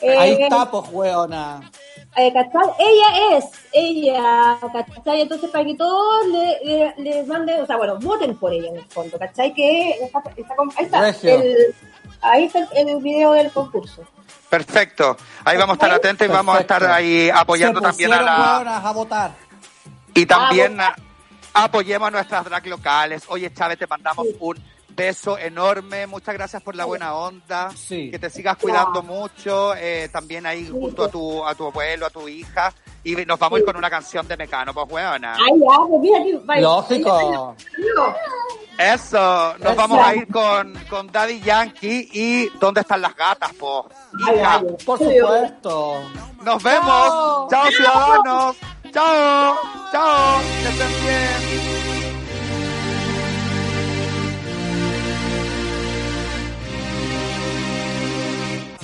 Eh, 0.00 0.16
Ahí 0.18 0.32
está, 0.40 0.70
pues, 0.70 0.84
weona. 0.90 1.70
Eh, 2.16 2.32
¿cachai? 2.32 2.68
Ella 2.78 3.36
es, 3.38 3.44
ella, 3.72 4.58
¿cachai? 4.72 5.20
Entonces, 5.22 5.50
para 5.50 5.64
que 5.64 5.74
todos 5.74 6.26
le, 6.28 6.60
le, 6.64 6.94
le 6.98 7.22
manden, 7.24 7.60
o 7.62 7.66
sea, 7.66 7.76
bueno, 7.76 7.98
voten 8.00 8.36
por 8.36 8.52
ella 8.52 8.68
en 8.68 8.76
el 8.76 8.84
fondo, 8.86 9.18
¿cachai? 9.18 9.52
Que 9.54 9.90
está, 10.02 10.22
está 10.36 10.56
con- 10.56 10.70
ahí 10.76 10.84
está, 10.84 11.08
el, 11.08 11.74
ahí 12.22 12.44
está 12.44 12.58
el, 12.74 12.88
el 12.88 13.02
video 13.02 13.32
del 13.32 13.50
concurso. 13.50 14.02
Perfecto. 14.48 15.16
Ahí 15.44 15.56
vamos 15.56 15.72
a 15.74 15.74
estar 15.74 15.92
atentos 15.92 16.26
y 16.26 16.30
vamos 16.30 16.56
a 16.56 16.60
estar 16.60 16.84
ahí 16.84 17.28
apoyando 17.34 17.80
Se 17.80 17.86
también 17.86 18.12
a 18.12 18.22
la... 18.22 18.76
a 18.78 18.92
votar. 18.92 19.32
Y 20.14 20.26
también 20.26 20.76
Vamos. 20.76 20.94
a- 21.54 21.64
apoyemos 21.64 22.06
a 22.08 22.10
nuestras 22.12 22.44
drag 22.44 22.66
locales. 22.66 23.24
Oye, 23.28 23.52
Chávez, 23.52 23.78
te 23.78 23.86
mandamos 23.88 24.24
un 24.26 24.38
beso 24.94 25.38
enorme. 25.38 26.06
Muchas 26.06 26.34
gracias 26.34 26.62
por 26.62 26.74
la 26.76 26.84
buena 26.84 27.14
onda. 27.14 27.70
Sí. 27.76 28.10
Que 28.10 28.18
te 28.18 28.30
sigas 28.30 28.56
cuidando 28.56 29.02
mucho. 29.02 29.74
eh, 29.76 30.08
también 30.12 30.46
ahí 30.46 30.68
junto 30.70 31.04
a 31.04 31.08
tu, 31.08 31.44
a 31.44 31.54
tu 31.54 31.66
abuelo, 31.66 32.06
a 32.06 32.10
tu 32.10 32.28
hija. 32.28 32.72
Y 33.02 33.14
nos 33.26 33.38
vamos 33.38 33.56
a 33.56 33.60
ir 33.60 33.64
con 33.66 33.76
una 33.76 33.90
canción 33.90 34.26
de 34.26 34.36
Mecano, 34.36 34.72
pues, 34.72 34.86
weona. 34.90 35.34
Ay, 35.34 35.60
ya, 35.60 35.76
pues 35.88 36.00
mira. 36.00 36.60
Lógico. 36.60 37.54
Eso. 38.78 39.54
Nos 39.58 39.76
vamos 39.76 39.98
a 40.04 40.14
ir 40.16 40.26
con, 40.28 40.74
con 40.88 41.06
Daddy 41.12 41.40
Yankee 41.40 42.08
y 42.12 42.48
¿Dónde 42.58 42.80
están 42.80 43.02
las 43.02 43.14
gatas, 43.14 43.52
po? 43.54 43.88
Ay, 44.26 44.36
Hija. 44.36 44.54
ay, 44.56 44.76
Por 44.84 44.98
supuesto. 44.98 46.02
Nos 46.42 46.62
vemos. 46.62 46.86
Chao. 46.88 47.48
Chao, 47.50 47.70
ciudadanos. 47.70 48.56
Chao. 48.92 49.56
Chao. 49.92 50.40
Que 50.62 50.68
estén 50.68 50.88
bien. 51.04 52.03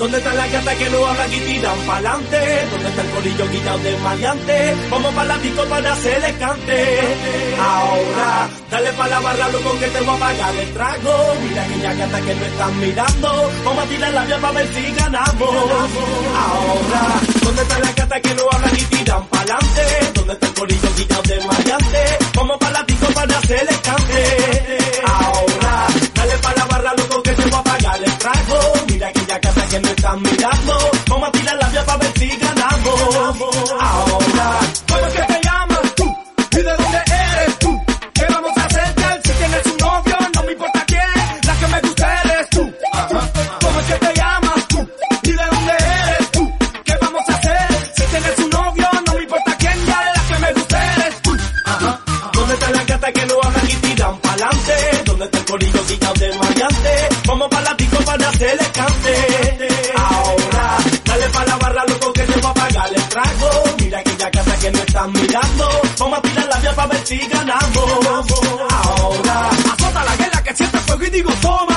¿Dónde 0.00 0.16
están 0.16 0.34
las 0.34 0.50
gatas 0.50 0.76
que 0.76 0.88
no 0.88 1.06
hablan 1.06 1.30
y 1.30 1.40
tiran 1.40 1.78
pa'lante? 1.80 2.40
¿Dónde 2.70 2.88
está 2.88 3.02
el 3.02 3.10
corillo 3.10 3.50
quitado 3.50 3.78
de 3.80 3.96
maleante? 3.98 4.74
Vamos 4.90 5.14
pa' 5.14 5.24
la 5.24 5.36
disco 5.36 5.62
para 5.66 5.92
hacerle 5.92 6.34
cante. 6.38 7.00
Ahora, 7.60 8.48
dale 8.70 8.92
pa' 8.94 9.08
la 9.08 9.20
barra, 9.20 9.48
loco, 9.50 9.78
que 9.78 9.86
te 9.88 10.00
voy 10.00 10.16
a 10.16 10.18
pagar 10.18 10.54
el 10.56 10.72
trago. 10.72 11.34
Mira 11.46 11.62
aquella 11.64 11.92
gata 11.92 12.20
que 12.22 12.34
no 12.34 12.44
están 12.46 12.80
mirando. 12.80 13.50
Vamos 13.62 13.84
a 13.84 13.88
tirar 13.88 14.12
la 14.14 14.24
vía 14.24 14.38
para 14.38 14.52
ver 14.54 14.74
si 14.74 14.94
ganamos. 14.94 15.50
Ahora, 16.44 17.02
¿dónde 17.42 17.62
están 17.62 17.80
las 17.82 17.94
gatas 17.94 18.20
que 18.22 18.34
no 18.36 18.42
hablan 18.50 18.74
y 18.78 18.82
tiran 18.82 19.26
pa'lante? 19.26 19.82
¿Dónde 20.14 20.32
está 20.32 20.46
el 20.46 20.54
corillo 20.54 20.94
quitado 20.96 21.22
de 21.24 21.40
maleante? 21.44 22.18
Vamos 22.36 22.58
pa' 22.58 22.70
la 22.70 22.82
disco 22.84 23.06
para 23.12 23.36
hacerle 23.36 23.74
cante. 23.82 24.78
Ahora, 25.04 25.59
pa' 26.40 26.54
la 26.54 26.64
barra, 26.66 26.94
loco, 26.96 27.22
que 27.22 27.32
te 27.32 27.42
voy 27.42 27.54
a 27.54 27.62
pagar 27.62 28.02
el 28.02 28.18
trago. 28.18 28.58
Mira 28.88 29.08
aquella 29.08 29.38
gata 29.38 29.66
que 29.66 29.80
no 29.80 29.88
están 29.88 30.22
mirando. 30.22 30.90
Vamos 31.08 31.28
a 31.28 31.32
tirar 31.32 31.56
la 31.56 31.68
vía 31.68 31.84
para 31.84 31.98
ver 31.98 32.12
si 32.18 32.28
ganamos. 32.36 33.00
Ahora, 33.80 34.60
corillo 55.50 55.86
quitado 55.86 56.14
de 56.14 56.28
maleante? 56.38 56.92
Vamos 57.26 57.48
pa' 57.48 57.60
la 57.60 57.74
disco 57.74 57.98
para 58.04 58.28
hacerle 58.28 58.66
cante. 58.72 59.14
Ahora, 59.96 60.76
dale 61.04 61.28
pa' 61.28 61.44
la 61.44 61.56
barra, 61.56 61.84
loco, 61.88 62.12
que 62.12 62.22
te 62.22 62.40
voy 62.40 62.50
a 62.50 62.54
pagar 62.54 62.90
el 62.94 63.08
trago. 63.08 63.50
Mira 63.80 63.98
aquella 63.98 64.30
casa 64.30 64.56
que 64.60 64.70
no 64.70 64.78
están 64.78 65.12
mirando. 65.12 65.68
Vamos 65.98 66.18
a 66.18 66.22
tirar 66.22 66.46
la 66.46 66.58
vía 66.60 66.74
para 66.74 66.88
ver 66.88 67.06
si 67.06 67.18
ganamos. 67.18 68.30
Ahora, 68.70 69.50
azota 69.72 70.04
la 70.04 70.16
guerra 70.16 70.42
que 70.44 70.56
siente 70.56 70.78
fuego 70.78 71.04
y 71.04 71.10
digo 71.10 71.32
toma. 71.42 71.69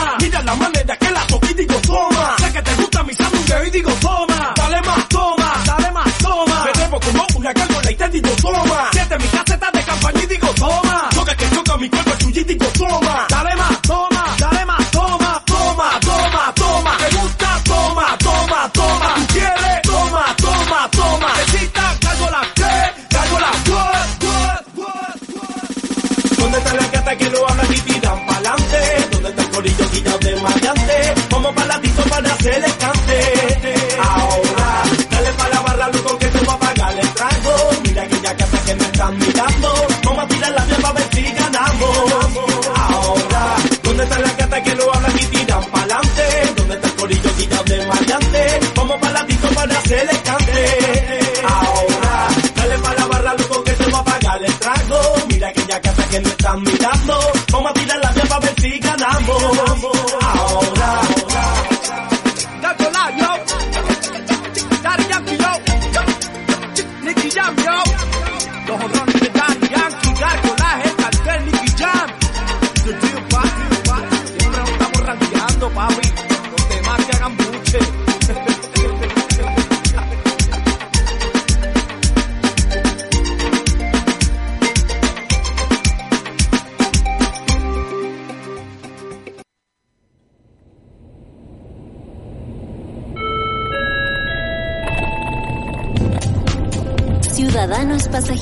Mirando. 39.33 39.73
Vamos 40.05 40.23
a 40.23 40.27
tirar 40.27 40.51
la 40.51 40.65
vía 40.65 40.77
para 40.77 40.93
ver 40.93 41.09
si 41.13 41.23
ganamos. 41.23 42.22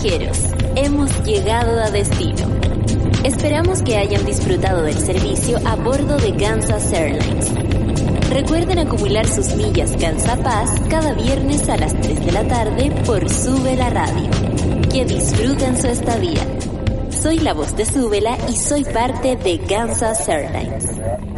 Pasajeros, 0.01 0.39
hemos 0.75 1.23
llegado 1.23 1.79
a 1.79 1.91
destino. 1.91 2.47
Esperamos 3.23 3.83
que 3.83 3.97
hayan 3.97 4.25
disfrutado 4.25 4.81
del 4.81 4.97
servicio 4.97 5.59
a 5.63 5.75
bordo 5.75 6.17
de 6.17 6.35
Kansas 6.37 6.91
Airlines. 6.91 7.53
Recuerden 8.31 8.79
acumular 8.79 9.27
sus 9.27 9.53
millas 9.55 9.95
Gansa 9.97 10.37
Paz 10.37 10.71
cada 10.89 11.13
viernes 11.13 11.69
a 11.69 11.77
las 11.77 11.93
3 12.01 12.25
de 12.25 12.31
la 12.31 12.47
tarde 12.47 12.91
por 13.05 13.29
Sube 13.29 13.75
la 13.75 13.89
Radio. 13.91 14.29
Que 14.91 15.05
disfruten 15.05 15.79
su 15.79 15.87
estadía. 15.87 16.47
Soy 17.11 17.37
la 17.39 17.53
voz 17.53 17.75
de 17.75 17.85
Súbela 17.85 18.37
y 18.49 18.55
soy 18.55 18.83
parte 18.83 19.35
de 19.35 19.59
Kansas 19.59 20.27
Airlines. 20.27 21.30